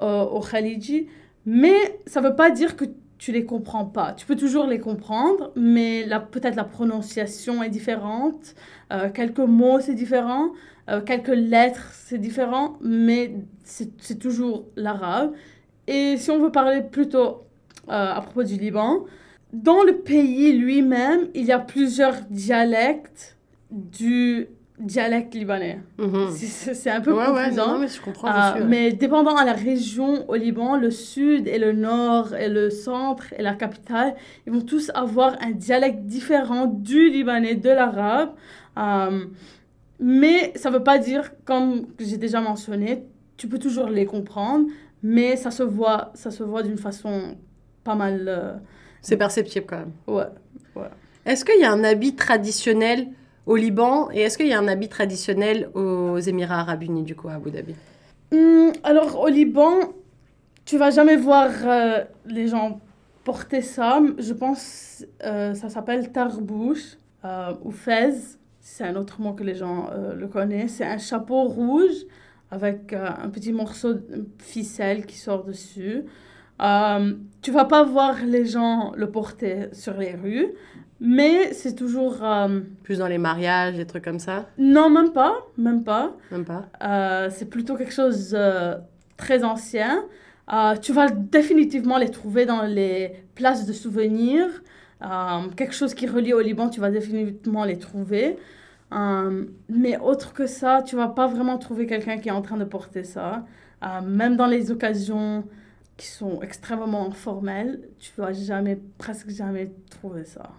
au 0.00 0.40
Khaliji. 0.40 1.08
Mais 1.44 1.76
ça 2.06 2.20
ne 2.20 2.28
veut 2.28 2.36
pas 2.36 2.50
dire 2.50 2.76
que 2.76 2.84
tu 3.22 3.30
les 3.30 3.44
comprends 3.44 3.84
pas. 3.84 4.14
Tu 4.14 4.26
peux 4.26 4.34
toujours 4.34 4.66
les 4.66 4.80
comprendre, 4.80 5.52
mais 5.54 6.08
peut-être 6.32 6.56
la 6.56 6.64
prononciation 6.64 7.62
est 7.62 7.68
différente, 7.68 8.56
euh, 8.92 9.10
quelques 9.10 9.38
mots 9.38 9.78
c'est 9.78 9.94
différent, 9.94 10.50
euh, 10.90 11.00
quelques 11.00 11.28
lettres 11.28 11.92
c'est 11.92 12.18
différent, 12.18 12.78
mais 12.80 13.32
c'est 13.62 13.92
c'est 13.98 14.18
toujours 14.18 14.64
l'arabe. 14.74 15.34
Et 15.86 16.16
si 16.16 16.32
on 16.32 16.40
veut 16.40 16.50
parler 16.50 16.82
plutôt 16.82 17.44
euh, 17.88 18.12
à 18.12 18.20
propos 18.22 18.42
du 18.42 18.56
Liban, 18.56 19.04
dans 19.52 19.84
le 19.84 19.98
pays 19.98 20.52
lui-même, 20.54 21.28
il 21.34 21.44
y 21.44 21.52
a 21.52 21.60
plusieurs 21.60 22.22
dialectes 22.28 23.36
du 23.70 24.48
dialecte 24.82 25.34
libanais. 25.34 25.80
Mhm. 25.98 26.30
C'est 26.32 26.90
un 26.90 27.00
peu 27.00 27.12
Ouais, 27.12 27.28
ouais, 27.28 27.44
confusant. 27.44 27.72
non, 27.74 27.78
mais 27.78 27.88
je 27.88 28.00
comprends. 28.00 28.28
Ah, 28.30 28.54
ouais. 28.58 28.64
mais 28.64 28.92
dépendant 28.92 29.36
à 29.36 29.44
la 29.44 29.52
région 29.52 30.28
au 30.28 30.34
Liban, 30.34 30.76
le 30.76 30.90
sud 30.90 31.46
et 31.48 31.58
le 31.58 31.72
nord 31.72 32.34
et 32.34 32.48
le 32.48 32.70
centre 32.70 33.32
et 33.38 33.42
la 33.42 33.54
capitale, 33.54 34.14
ils 34.46 34.52
vont 34.52 34.60
tous 34.60 34.90
avoir 34.94 35.36
un 35.40 35.52
dialecte 35.52 36.00
différent 36.04 36.66
du 36.66 37.10
libanais, 37.10 37.54
de 37.54 37.70
l'arabe. 37.70 38.30
Euh, 38.78 39.24
mais 40.00 40.52
ça 40.56 40.70
ne 40.70 40.74
veut 40.76 40.82
pas 40.82 40.98
dire, 40.98 41.30
comme 41.44 41.86
j'ai 42.00 42.16
déjà 42.16 42.40
mentionné, 42.40 43.04
tu 43.36 43.48
peux 43.48 43.58
toujours 43.58 43.88
les 43.88 44.04
comprendre, 44.06 44.66
mais 45.02 45.36
ça 45.36 45.50
se 45.50 45.62
voit, 45.62 46.10
ça 46.14 46.30
se 46.30 46.42
voit 46.42 46.62
d'une 46.62 46.78
façon 46.78 47.36
pas 47.84 47.94
mal... 47.94 48.24
euh, 48.28 48.52
C'est 49.00 49.16
perceptible 49.16 49.66
quand 49.68 49.78
même. 49.78 49.92
ouais. 50.06 50.24
Est-ce 51.24 51.44
qu'il 51.44 51.60
y 51.60 51.64
a 51.64 51.70
un 51.70 51.84
habit 51.84 52.16
traditionnel 52.16 53.06
au 53.46 53.56
Liban 53.56 54.10
et 54.12 54.20
est-ce 54.20 54.38
qu'il 54.38 54.48
y 54.48 54.52
a 54.52 54.58
un 54.58 54.68
habit 54.68 54.88
traditionnel 54.88 55.68
aux 55.74 56.18
Émirats 56.18 56.60
arabes 56.60 56.82
unis, 56.82 57.02
du 57.02 57.14
coup, 57.16 57.28
à 57.28 57.34
Abu 57.34 57.50
Dhabi? 57.50 57.74
Hum, 58.32 58.72
alors 58.82 59.20
au 59.20 59.28
Liban, 59.28 59.74
tu 60.64 60.78
vas 60.78 60.90
jamais 60.90 61.16
voir 61.16 61.50
euh, 61.64 62.04
les 62.26 62.48
gens 62.48 62.80
porter 63.24 63.60
ça. 63.60 64.00
Je 64.18 64.32
pense 64.32 65.04
euh, 65.24 65.54
ça 65.54 65.68
s'appelle 65.68 66.12
tarbouche 66.12 66.96
euh, 67.24 67.52
ou 67.62 67.70
fez. 67.70 68.14
C'est 68.60 68.84
un 68.84 68.96
autre 68.96 69.20
mot 69.20 69.32
que 69.32 69.42
les 69.42 69.56
gens 69.56 69.88
euh, 69.90 70.14
le 70.14 70.28
connaissent. 70.28 70.74
C'est 70.76 70.86
un 70.86 70.98
chapeau 70.98 71.44
rouge 71.44 72.06
avec 72.50 72.92
un 72.92 73.30
petit 73.30 73.52
morceau 73.52 73.94
de 73.94 74.28
ficelle 74.38 75.06
qui 75.06 75.16
sort 75.16 75.42
dessus. 75.44 76.04
Euh, 76.60 77.14
tu 77.40 77.50
vas 77.50 77.64
pas 77.64 77.82
voir 77.82 78.16
les 78.24 78.44
gens 78.44 78.92
le 78.94 79.10
porter 79.10 79.68
sur 79.72 79.94
les 79.94 80.14
rues, 80.14 80.52
mais 81.04 81.52
c'est 81.52 81.74
toujours... 81.74 82.22
euh, 82.22 82.60
Plus 82.84 82.98
dans 82.98 83.08
les 83.08 83.18
mariages, 83.18 83.74
des 83.76 83.86
trucs 83.86 84.04
comme 84.04 84.20
ça? 84.20 84.46
Non, 84.56 84.88
même 84.88 85.12
pas, 85.12 85.34
même 85.58 85.82
pas. 85.82 86.14
Même 86.30 86.44
pas? 86.44 86.66
Euh, 86.82 87.28
c'est 87.30 87.50
plutôt 87.50 87.76
quelque 87.76 87.92
chose 87.92 88.30
de 88.30 88.76
très 89.16 89.42
ancien. 89.42 90.04
Euh, 90.52 90.76
tu 90.76 90.92
vas 90.92 91.08
définitivement 91.10 91.98
les 91.98 92.10
trouver 92.10 92.46
dans 92.46 92.62
les 92.62 93.24
places 93.34 93.66
de 93.66 93.72
souvenirs. 93.72 94.48
Euh, 95.02 95.48
quelque 95.56 95.74
chose 95.74 95.94
qui 95.94 96.06
relie 96.06 96.32
au 96.32 96.40
Liban, 96.40 96.68
tu 96.68 96.80
vas 96.80 96.90
définitivement 96.90 97.64
les 97.64 97.78
trouver. 97.78 98.38
Euh, 98.92 99.44
mais 99.68 99.98
autre 99.98 100.32
que 100.32 100.46
ça, 100.46 100.82
tu 100.86 100.94
vas 100.96 101.08
pas 101.08 101.26
vraiment 101.26 101.58
trouver 101.58 101.86
quelqu'un 101.86 102.18
qui 102.18 102.28
est 102.28 102.32
en 102.32 102.42
train 102.42 102.58
de 102.58 102.64
porter 102.64 103.04
ça. 103.04 103.44
Euh, 103.84 104.00
même 104.02 104.36
dans 104.36 104.46
les 104.46 104.70
occasions 104.70 105.44
qui 105.96 106.06
sont 106.06 106.40
extrêmement 106.42 107.10
formelles, 107.10 107.80
tu 107.98 108.10
vas 108.16 108.32
jamais, 108.32 108.78
presque 108.98 109.30
jamais 109.30 109.72
trouver 109.90 110.24
ça. 110.24 110.50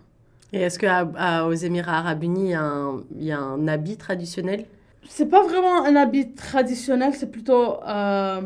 Et 0.54 0.62
est-ce 0.62 0.78
qu'aux 0.78 1.54
Émirats 1.54 1.98
arabes 1.98 2.24
unis, 2.24 2.46
il 2.46 2.52
y, 2.52 2.54
a 2.54 2.62
un, 2.62 3.04
il 3.18 3.24
y 3.26 3.32
a 3.32 3.40
un 3.40 3.68
habit 3.68 3.98
traditionnel? 3.98 4.66
C'est 5.10 5.26
pas 5.26 5.44
vraiment 5.44 5.84
un 5.84 5.96
habit 5.96 6.34
traditionnel, 6.34 7.14
c'est 7.16 7.32
plutôt 7.32 7.84
euh, 7.84 8.42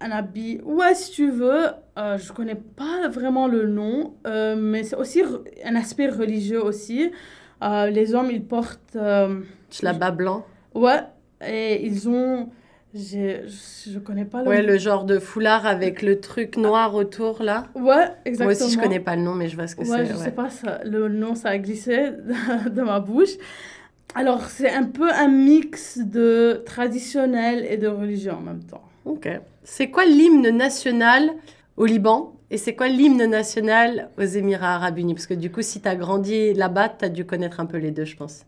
un 0.00 0.10
habit. 0.10 0.60
Ouais, 0.64 0.94
si 0.94 1.12
tu 1.12 1.30
veux, 1.30 1.66
euh, 1.98 2.18
je 2.18 2.32
connais 2.32 2.56
pas 2.56 3.08
vraiment 3.08 3.46
le 3.46 3.66
nom, 3.68 4.14
euh, 4.26 4.56
mais 4.56 4.82
c'est 4.82 4.96
aussi 4.96 5.22
un 5.64 5.76
aspect 5.76 6.08
religieux 6.08 6.62
aussi. 6.62 7.12
Euh, 7.62 7.86
les 7.90 8.14
hommes, 8.14 8.30
ils 8.30 8.44
portent. 8.44 8.96
euh, 8.96 9.40
Schlabba 9.70 10.10
blanc 10.10 10.44
ouais, 10.74 11.00
et 11.46 11.86
ils 11.86 12.08
ont. 12.08 12.50
Je, 12.96 13.46
je 13.92 13.98
connais 13.98 14.24
pas 14.24 14.42
le 14.42 14.48
Ouais, 14.48 14.62
nom. 14.62 14.68
le 14.68 14.78
genre 14.78 15.04
de 15.04 15.18
foulard 15.18 15.66
avec 15.66 16.00
le 16.00 16.18
truc 16.20 16.56
noir 16.56 16.94
autour, 16.94 17.42
là 17.42 17.66
Ouais, 17.74 18.06
exactement. 18.24 18.44
Moi 18.56 18.66
aussi, 18.66 18.72
je 18.74 18.78
connais 18.80 19.00
pas 19.00 19.16
le 19.16 19.22
nom, 19.22 19.34
mais 19.34 19.48
je 19.48 19.56
vois 19.56 19.66
ce 19.66 19.76
que 19.76 19.82
Ouais, 19.82 19.98
c'est. 19.98 20.06
je 20.06 20.12
ouais. 20.16 20.24
sais 20.24 20.30
pas, 20.30 20.48
ça, 20.48 20.80
le 20.84 21.08
nom, 21.08 21.34
ça 21.34 21.50
a 21.50 21.58
glissé 21.58 22.10
de 22.70 22.82
ma 22.82 23.00
bouche. 23.00 23.34
Alors, 24.14 24.44
c'est 24.46 24.70
un 24.70 24.84
peu 24.84 25.10
un 25.12 25.28
mix 25.28 25.98
de 25.98 26.62
traditionnel 26.64 27.66
et 27.68 27.76
de 27.76 27.86
religion 27.88 28.34
en 28.38 28.40
même 28.40 28.62
temps. 28.64 28.82
Ok. 29.04 29.28
C'est 29.62 29.90
quoi 29.90 30.06
l'hymne 30.06 30.48
national 30.50 31.30
au 31.76 31.84
Liban 31.84 32.32
et 32.50 32.58
c'est 32.58 32.74
quoi 32.76 32.88
l'hymne 32.88 33.26
national 33.26 34.08
aux 34.16 34.22
Émirats 34.22 34.76
arabes 34.76 34.98
unis? 34.98 35.14
Parce 35.14 35.26
que 35.26 35.34
du 35.34 35.50
coup, 35.50 35.62
si 35.62 35.82
tu 35.82 35.88
as 35.88 35.96
grandi 35.96 36.54
là-bas, 36.54 36.88
tu 36.90 37.04
as 37.04 37.08
dû 37.08 37.26
connaître 37.26 37.60
un 37.60 37.66
peu 37.66 37.76
les 37.76 37.90
deux, 37.90 38.04
je 38.04 38.16
pense. 38.16 38.46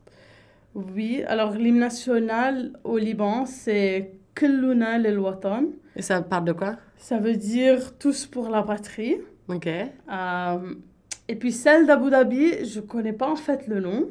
Oui, 0.74 1.22
alors 1.26 1.53
l'hymne 1.53 1.80
national 1.80 2.72
au 2.84 2.96
Liban, 2.99 3.44
c'est 3.46 4.12
Lil 4.47 5.18
Watan. 5.18 5.64
Et 5.97 6.03
ça 6.03 6.22
parle 6.22 6.45
de 6.45 6.53
quoi? 6.53 6.76
Ça 6.97 7.18
veut 7.18 7.36
dire 7.36 7.97
tous 7.99 8.26
pour 8.26 8.49
la 8.51 8.62
patrie. 8.62 9.16
Ok. 9.49 9.66
Euh, 9.66 10.74
et 11.28 11.36
puis 11.36 11.53
celle 11.53 11.86
d'Abu 11.86 12.11
Dhabi, 12.11 12.64
je 12.64 12.80
connais 12.80 13.12
pas 13.12 13.30
en 13.30 13.36
fait 13.36 13.66
le 13.66 13.80
nom. 13.80 14.09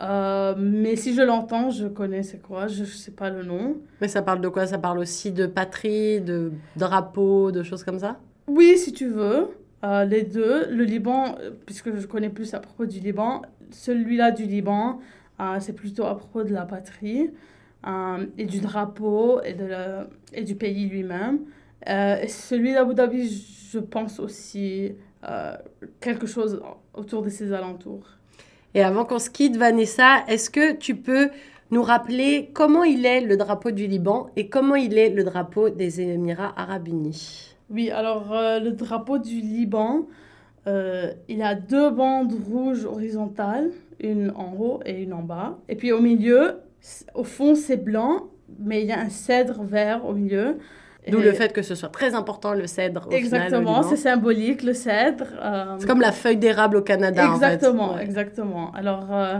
Euh, 0.00 0.54
mais 0.56 0.94
si 0.94 1.14
je 1.14 1.22
l'entends, 1.22 1.70
je 1.70 1.86
connais 1.88 2.22
c'est 2.22 2.40
quoi, 2.40 2.68
je 2.68 2.84
sais 2.84 3.10
pas 3.10 3.30
le 3.30 3.42
nom. 3.42 3.76
Mais 4.00 4.08
ça 4.08 4.22
parle 4.22 4.40
de 4.40 4.48
quoi? 4.48 4.66
Ça 4.66 4.78
parle 4.78 4.98
aussi 4.98 5.32
de 5.32 5.46
patrie, 5.46 6.20
de 6.20 6.52
drapeau, 6.76 7.50
de 7.50 7.62
choses 7.62 7.82
comme 7.82 7.98
ça? 7.98 8.18
Oui, 8.46 8.78
si 8.78 8.92
tu 8.92 9.08
veux, 9.08 9.48
euh, 9.84 10.04
les 10.04 10.22
deux. 10.22 10.68
Le 10.70 10.84
Liban, 10.84 11.34
puisque 11.66 11.94
je 11.96 12.06
connais 12.06 12.30
plus 12.30 12.54
à 12.54 12.60
propos 12.60 12.86
du 12.86 13.00
Liban, 13.00 13.42
celui-là 13.70 14.30
du 14.30 14.44
Liban, 14.44 15.00
euh, 15.40 15.56
c'est 15.60 15.74
plutôt 15.74 16.04
à 16.04 16.16
propos 16.16 16.44
de 16.44 16.52
la 16.52 16.62
patrie 16.62 17.30
euh, 17.86 18.26
et 18.36 18.44
du 18.44 18.60
drapeau 18.60 19.40
et, 19.42 19.52
de 19.52 19.64
la- 19.66 20.06
et 20.32 20.42
du 20.42 20.54
pays 20.54 20.86
lui-même. 20.88 21.40
Euh, 21.88 22.26
celui 22.26 22.72
d'Abu 22.72 22.94
Dhabi, 22.94 23.28
je 23.72 23.78
pense 23.78 24.18
aussi 24.18 24.92
euh, 25.28 25.52
quelque 26.00 26.26
chose 26.26 26.60
autour 26.94 27.22
de 27.22 27.28
ses 27.28 27.52
alentours. 27.52 28.06
Et 28.74 28.82
avant 28.82 29.04
qu'on 29.04 29.18
se 29.18 29.30
quitte, 29.30 29.56
Vanessa, 29.56 30.24
est-ce 30.28 30.50
que 30.50 30.74
tu 30.74 30.96
peux 30.96 31.30
nous 31.70 31.82
rappeler 31.82 32.50
comment 32.52 32.84
il 32.84 33.06
est 33.06 33.20
le 33.20 33.36
drapeau 33.36 33.70
du 33.70 33.86
Liban 33.86 34.28
et 34.36 34.48
comment 34.48 34.74
il 34.74 34.98
est 34.98 35.10
le 35.10 35.24
drapeau 35.24 35.70
des 35.70 36.00
Émirats 36.00 36.52
arabes 36.56 36.88
unis? 36.88 37.54
Oui, 37.70 37.90
alors 37.90 38.32
euh, 38.32 38.58
le 38.58 38.72
drapeau 38.72 39.18
du 39.18 39.40
Liban, 39.40 40.06
il 41.28 41.40
a 41.40 41.54
deux 41.54 41.88
bandes 41.90 42.34
rouges 42.50 42.84
horizontales, 42.84 43.70
une 44.00 44.30
en 44.36 44.52
haut 44.58 44.80
et 44.84 45.02
une 45.02 45.14
en 45.14 45.22
bas. 45.22 45.58
Et 45.70 45.76
puis 45.76 45.92
au 45.92 46.00
milieu, 46.02 46.58
au 47.14 47.24
fond, 47.24 47.54
c'est 47.54 47.76
blanc, 47.76 48.28
mais 48.58 48.82
il 48.82 48.88
y 48.88 48.92
a 48.92 48.98
un 49.00 49.08
cèdre 49.10 49.62
vert 49.62 50.06
au 50.06 50.12
milieu. 50.12 50.58
D'où 51.08 51.20
le 51.20 51.32
fait 51.32 51.52
que 51.54 51.62
ce 51.62 51.74
soit 51.74 51.88
très 51.88 52.14
important, 52.14 52.52
le 52.52 52.66
cèdre. 52.66 53.08
Au 53.08 53.12
Exactement, 53.12 53.82
c'est 53.82 53.96
symbolique, 53.96 54.62
le 54.62 54.74
cèdre. 54.74 55.24
euh, 55.42 55.76
C'est 55.78 55.86
comme 55.86 56.02
la 56.02 56.12
feuille 56.12 56.36
d'érable 56.36 56.76
au 56.76 56.82
Canada, 56.82 57.30
Exactement, 57.32 57.84
en 57.84 57.88
fait. 57.92 57.98
Ouais. 58.00 58.04
exactement. 58.04 58.72
Alors, 58.72 59.06
euh, 59.10 59.38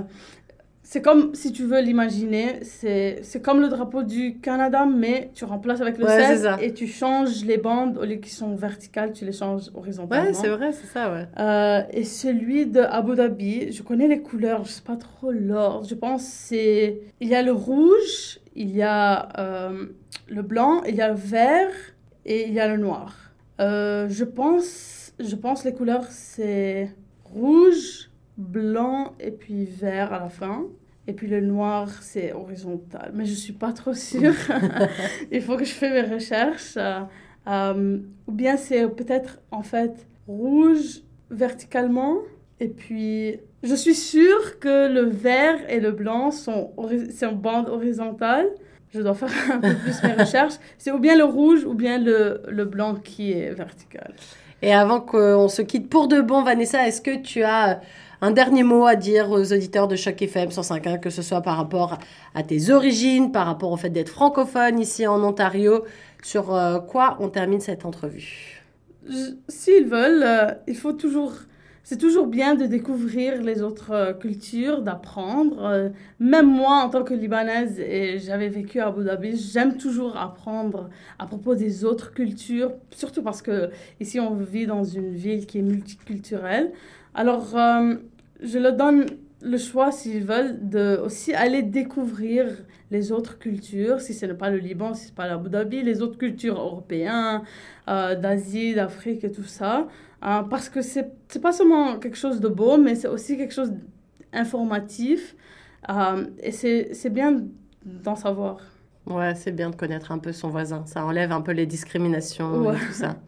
c'est 0.91 1.03
comme, 1.03 1.35
si 1.35 1.53
tu 1.53 1.65
veux 1.65 1.83
l'imaginer, 1.83 2.61
c'est 2.63 3.19
c'est 3.21 3.43
comme 3.43 3.61
le 3.61 3.69
drapeau 3.69 4.03
du 4.03 4.39
Canada, 4.39 4.87
mais 4.87 5.31
tu 5.35 5.45
remplaces 5.45 5.83
avec 5.83 5.99
le 5.99 6.07
Ouais, 6.07 6.19
c'est 6.19 6.37
16 6.37 6.43
ça. 6.45 6.57
et 6.63 6.73
tu 6.73 6.87
changes 6.87 7.45
les 7.45 7.59
bandes, 7.59 7.99
au 7.99 8.07
lieu 8.07 8.15
qu'ils 8.15 8.33
sont 8.33 8.55
verticales, 8.55 9.13
tu 9.13 9.27
les 9.27 9.33
changes 9.33 9.65
horizontalement. 9.75 10.29
Ouais, 10.29 10.33
c'est 10.33 10.49
vrai, 10.49 10.73
c'est 10.73 10.87
ça, 10.87 11.13
ouais. 11.13 11.27
Euh, 11.39 11.83
et 11.93 12.05
celui 12.05 12.65
de 12.65 12.81
Abu 12.81 13.17
Dhabi, 13.17 13.71
je 13.71 13.83
connais 13.83 14.09
les 14.09 14.23
couleurs, 14.23 14.65
je 14.65 14.71
sais 14.71 14.83
pas 14.83 14.97
trop 14.97 15.31
l'ordre. 15.31 15.87
Je 15.87 15.95
pense 15.95 16.23
c'est 16.23 17.03
il 17.21 17.29
y 17.29 17.35
a 17.35 17.43
le 17.43 17.53
rouge, 17.53 18.41
il 18.57 18.75
y 18.75 18.81
a 18.81 19.29
euh, 19.39 19.89
le 20.27 20.41
blanc, 20.41 20.83
il 20.85 20.95
y 20.95 21.03
a 21.03 21.09
le 21.09 21.17
vert 21.17 21.69
et 22.25 22.49
il 22.49 22.55
y 22.55 22.61
a 22.61 22.67
le 22.67 22.79
noir. 22.79 23.15
Euh, 23.61 24.09
je 24.09 24.25
pense 24.25 25.13
je 25.21 25.37
pense 25.37 25.65
les 25.65 25.75
couleurs 25.75 26.07
c'est 26.09 26.89
rouge, 27.25 28.08
blanc 28.39 29.15
et 29.21 29.33
puis 29.33 29.65
vert 29.65 30.13
à 30.13 30.21
la 30.21 30.29
fin. 30.31 30.65
Et 31.07 31.13
puis 31.13 31.27
le 31.27 31.41
noir, 31.41 31.91
c'est 32.03 32.33
horizontal. 32.33 33.11
Mais 33.15 33.25
je 33.25 33.35
suis 33.35 33.53
pas 33.53 33.73
trop 33.73 33.95
sûre. 33.95 34.35
Il 35.33 35.43
faut 35.43 35.57
que 35.57 35.65
je 35.65 35.73
fasse 35.73 35.91
mes 35.91 36.15
recherches. 36.15 36.75
Euh, 36.77 37.01
euh, 37.49 37.99
ou 38.27 38.33
bien 38.33 38.57
c'est 38.57 38.87
peut-être 38.89 39.41
en 39.51 39.63
fait 39.63 40.07
rouge 40.27 41.03
verticalement. 41.31 42.19
Et 42.61 42.69
puis 42.69 43.41
je 43.63 43.75
suis 43.75 43.95
sûre 43.95 44.59
que 44.61 44.93
le 44.93 45.09
vert 45.09 45.59
et 45.69 45.81
le 45.81 45.93
blanc 45.93 46.31
sont, 46.31 46.73
c'est 47.11 47.27
en 47.27 47.33
bande 47.33 47.69
horizontale. 47.69 48.47
Je 48.95 49.01
dois 49.01 49.15
faire 49.15 49.31
un 49.53 49.61
peu 49.61 49.75
plus 49.75 50.03
mes 50.03 50.13
recherches. 50.23 50.55
C'est 50.79 50.93
ou 50.93 50.99
bien 50.99 51.17
le 51.17 51.25
rouge 51.25 51.65
ou 51.65 51.75
bien 51.75 51.99
le, 51.99 52.43
le 52.49 52.65
blanc 52.65 52.95
qui 52.95 53.33
est 53.33 53.53
vertical. 53.53 54.15
Et 54.61 54.75
avant 54.75 55.01
qu'on 55.01 55.49
se 55.49 55.63
quitte 55.63 55.89
pour 55.89 56.09
de 56.09 56.21
bon, 56.21 56.43
Vanessa, 56.43 56.87
est-ce 56.87 57.01
que 57.01 57.17
tu 57.17 57.43
as 57.43 57.81
un 58.21 58.31
dernier 58.31 58.63
mot 58.63 58.87
à 58.87 58.97
dire 58.97 59.31
aux 59.31 59.53
auditeurs 59.53 59.89
de 59.89 59.97
Choc 59.97 60.21
FM 60.21 60.49
105.1, 60.49 61.01
que 61.01 61.11
ce 61.11 61.23
soit 61.23 61.41
par 61.41 61.57
rapport 61.57 61.99
à 62.35 62.43
tes 62.43 62.71
origines, 62.71 63.31
par 63.31 63.47
rapport 63.47 63.71
au 63.71 63.77
fait 63.77 63.91
d'être 63.91 64.09
francophone 64.09 64.81
ici 64.81 65.07
en 65.07 65.23
Ontario, 65.23 65.85
sur 66.23 66.55
euh, 66.55 66.81
quoi 66.81 67.17
on 67.21 67.29
termine 67.29 67.61
cette 67.61 67.85
entrevue? 67.85 68.65
S'ils 69.49 69.87
veulent, 69.87 70.25
euh, 70.25 70.51
il 70.67 70.77
faut 70.77 70.93
toujours. 70.93 71.33
C'est 71.85 71.97
toujours 71.97 72.27
bien 72.27 72.55
de 72.55 72.67
découvrir 72.67 73.41
les 73.41 73.63
autres 73.63 73.93
euh, 73.93 74.13
cultures, 74.13 74.83
d'apprendre. 74.83 75.91
Même 76.21 76.47
moi, 76.47 76.83
en 76.85 76.91
tant 76.91 77.03
que 77.03 77.15
Libanaise, 77.15 77.81
et 77.81 78.19
j'avais 78.19 78.51
vécu 78.51 78.79
à 78.81 78.89
Abu 78.89 79.05
Dhabi, 79.05 79.39
j'aime 79.39 79.79
toujours 79.79 80.19
apprendre 80.19 80.91
à 81.19 81.25
propos 81.27 81.55
des 81.55 81.87
autres 81.87 82.13
cultures, 82.13 82.73
surtout 82.91 83.23
parce 83.23 83.41
que 83.41 83.71
ici 84.01 84.21
on 84.21 84.35
vit 84.35 84.67
dans 84.67 84.85
une 84.85 85.15
ville 85.15 85.47
qui 85.47 85.61
est 85.61 85.63
multiculturelle. 85.63 86.73
Alors, 87.15 87.57
euh, 87.57 87.95
je 88.43 88.59
leur 88.59 88.75
donne 88.77 89.07
le 89.43 89.57
choix, 89.59 89.93
s'ils 89.93 90.25
veulent, 90.25 90.59
de 90.69 91.01
aussi 91.05 91.33
aller 91.35 91.63
découvrir 91.63 92.47
les 92.91 93.13
autres 93.13 93.39
cultures, 93.39 94.01
si 94.01 94.15
ce 94.15 94.27
n'est 94.27 94.35
pas 94.35 94.51
le 94.51 94.59
Liban, 94.59 94.95
si 94.95 95.05
ce 95.05 95.09
n'est 95.09 95.15
pas 95.15 95.27
l'Abu 95.29 95.49
Dhabi, 95.51 95.83
les 95.83 96.01
autres 96.03 96.19
cultures 96.19 96.59
européennes, 96.59 97.43
euh, 97.89 98.15
d'Asie, 98.15 98.75
d'Afrique 98.75 99.25
et 99.25 99.31
tout 99.31 99.45
ça. 99.45 99.87
Euh, 100.25 100.43
parce 100.43 100.69
que 100.69 100.83
c'est 100.83 101.13
c'est 101.29 101.41
pas 101.41 101.53
seulement 101.53 101.99
quelque 101.99 102.17
chose 102.17 102.41
de 102.41 102.49
beau, 102.49 102.77
mais 102.79 102.95
c'est 102.97 103.09
aussi 103.09 103.37
quelque 103.37 103.55
chose 103.55 103.73
d'informatif. 104.33 105.37
Et 106.43 106.51
c'est 106.53 106.91
c'est 106.93 107.11
bien 107.11 107.43
d'en 107.85 108.17
savoir. 108.17 108.59
Ouais, 109.07 109.35
c'est 109.35 109.53
bien 109.53 109.71
de 109.71 109.77
connaître 109.77 110.13
un 110.13 110.19
peu 110.19 110.33
son 110.33 110.49
voisin. 110.51 110.85
Ça 110.87 111.05
enlève 111.05 111.33
un 111.33 111.41
peu 111.41 111.53
les 111.53 111.67
discriminations 111.67 112.67
Ouais. 112.67 112.75
et 112.77 112.87
tout 112.87 112.93
ça. 112.93 113.17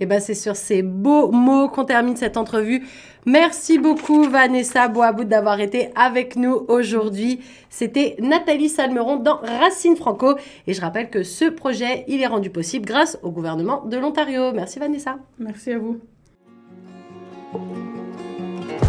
Et 0.00 0.06
ben 0.06 0.20
c'est 0.20 0.34
sur 0.34 0.56
ces 0.56 0.82
beaux 0.82 1.30
mots 1.30 1.68
qu'on 1.68 1.84
termine 1.84 2.16
cette 2.16 2.36
entrevue. 2.36 2.86
Merci 3.24 3.78
beaucoup 3.78 4.22
Vanessa 4.24 4.88
Boabout 4.88 5.24
d'avoir 5.24 5.60
été 5.60 5.90
avec 5.96 6.36
nous 6.36 6.64
aujourd'hui. 6.68 7.40
C'était 7.70 8.16
Nathalie 8.20 8.68
Salmeron 8.68 9.16
dans 9.16 9.38
Racine 9.38 9.96
Franco. 9.96 10.36
Et 10.66 10.74
je 10.74 10.80
rappelle 10.80 11.10
que 11.10 11.22
ce 11.22 11.46
projet, 11.46 12.04
il 12.08 12.20
est 12.22 12.26
rendu 12.26 12.50
possible 12.50 12.86
grâce 12.86 13.18
au 13.22 13.30
gouvernement 13.30 13.84
de 13.84 13.96
l'Ontario. 13.96 14.52
Merci 14.52 14.78
Vanessa. 14.78 15.16
Merci 15.38 15.72
à 15.72 15.78
vous. 15.78 15.98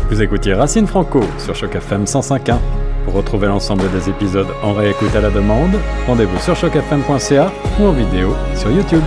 Vous 0.09 0.21
écoutiez 0.21 0.53
Racine 0.53 0.87
Franco 0.87 1.21
sur 1.37 1.55
Choc 1.55 1.75
FM 1.75 2.05
105.1. 2.05 2.57
Pour 3.05 3.13
retrouver 3.15 3.47
l'ensemble 3.47 3.89
des 3.91 4.09
épisodes 4.09 4.47
en 4.63 4.73
réécoute 4.73 5.15
à 5.15 5.21
la 5.21 5.29
demande, 5.29 5.79
rendez-vous 6.05 6.39
sur 6.39 6.55
chocfm.ca 6.55 7.51
ou 7.79 7.83
en 7.83 7.91
vidéo 7.91 8.33
sur 8.55 8.69
YouTube. 8.69 9.03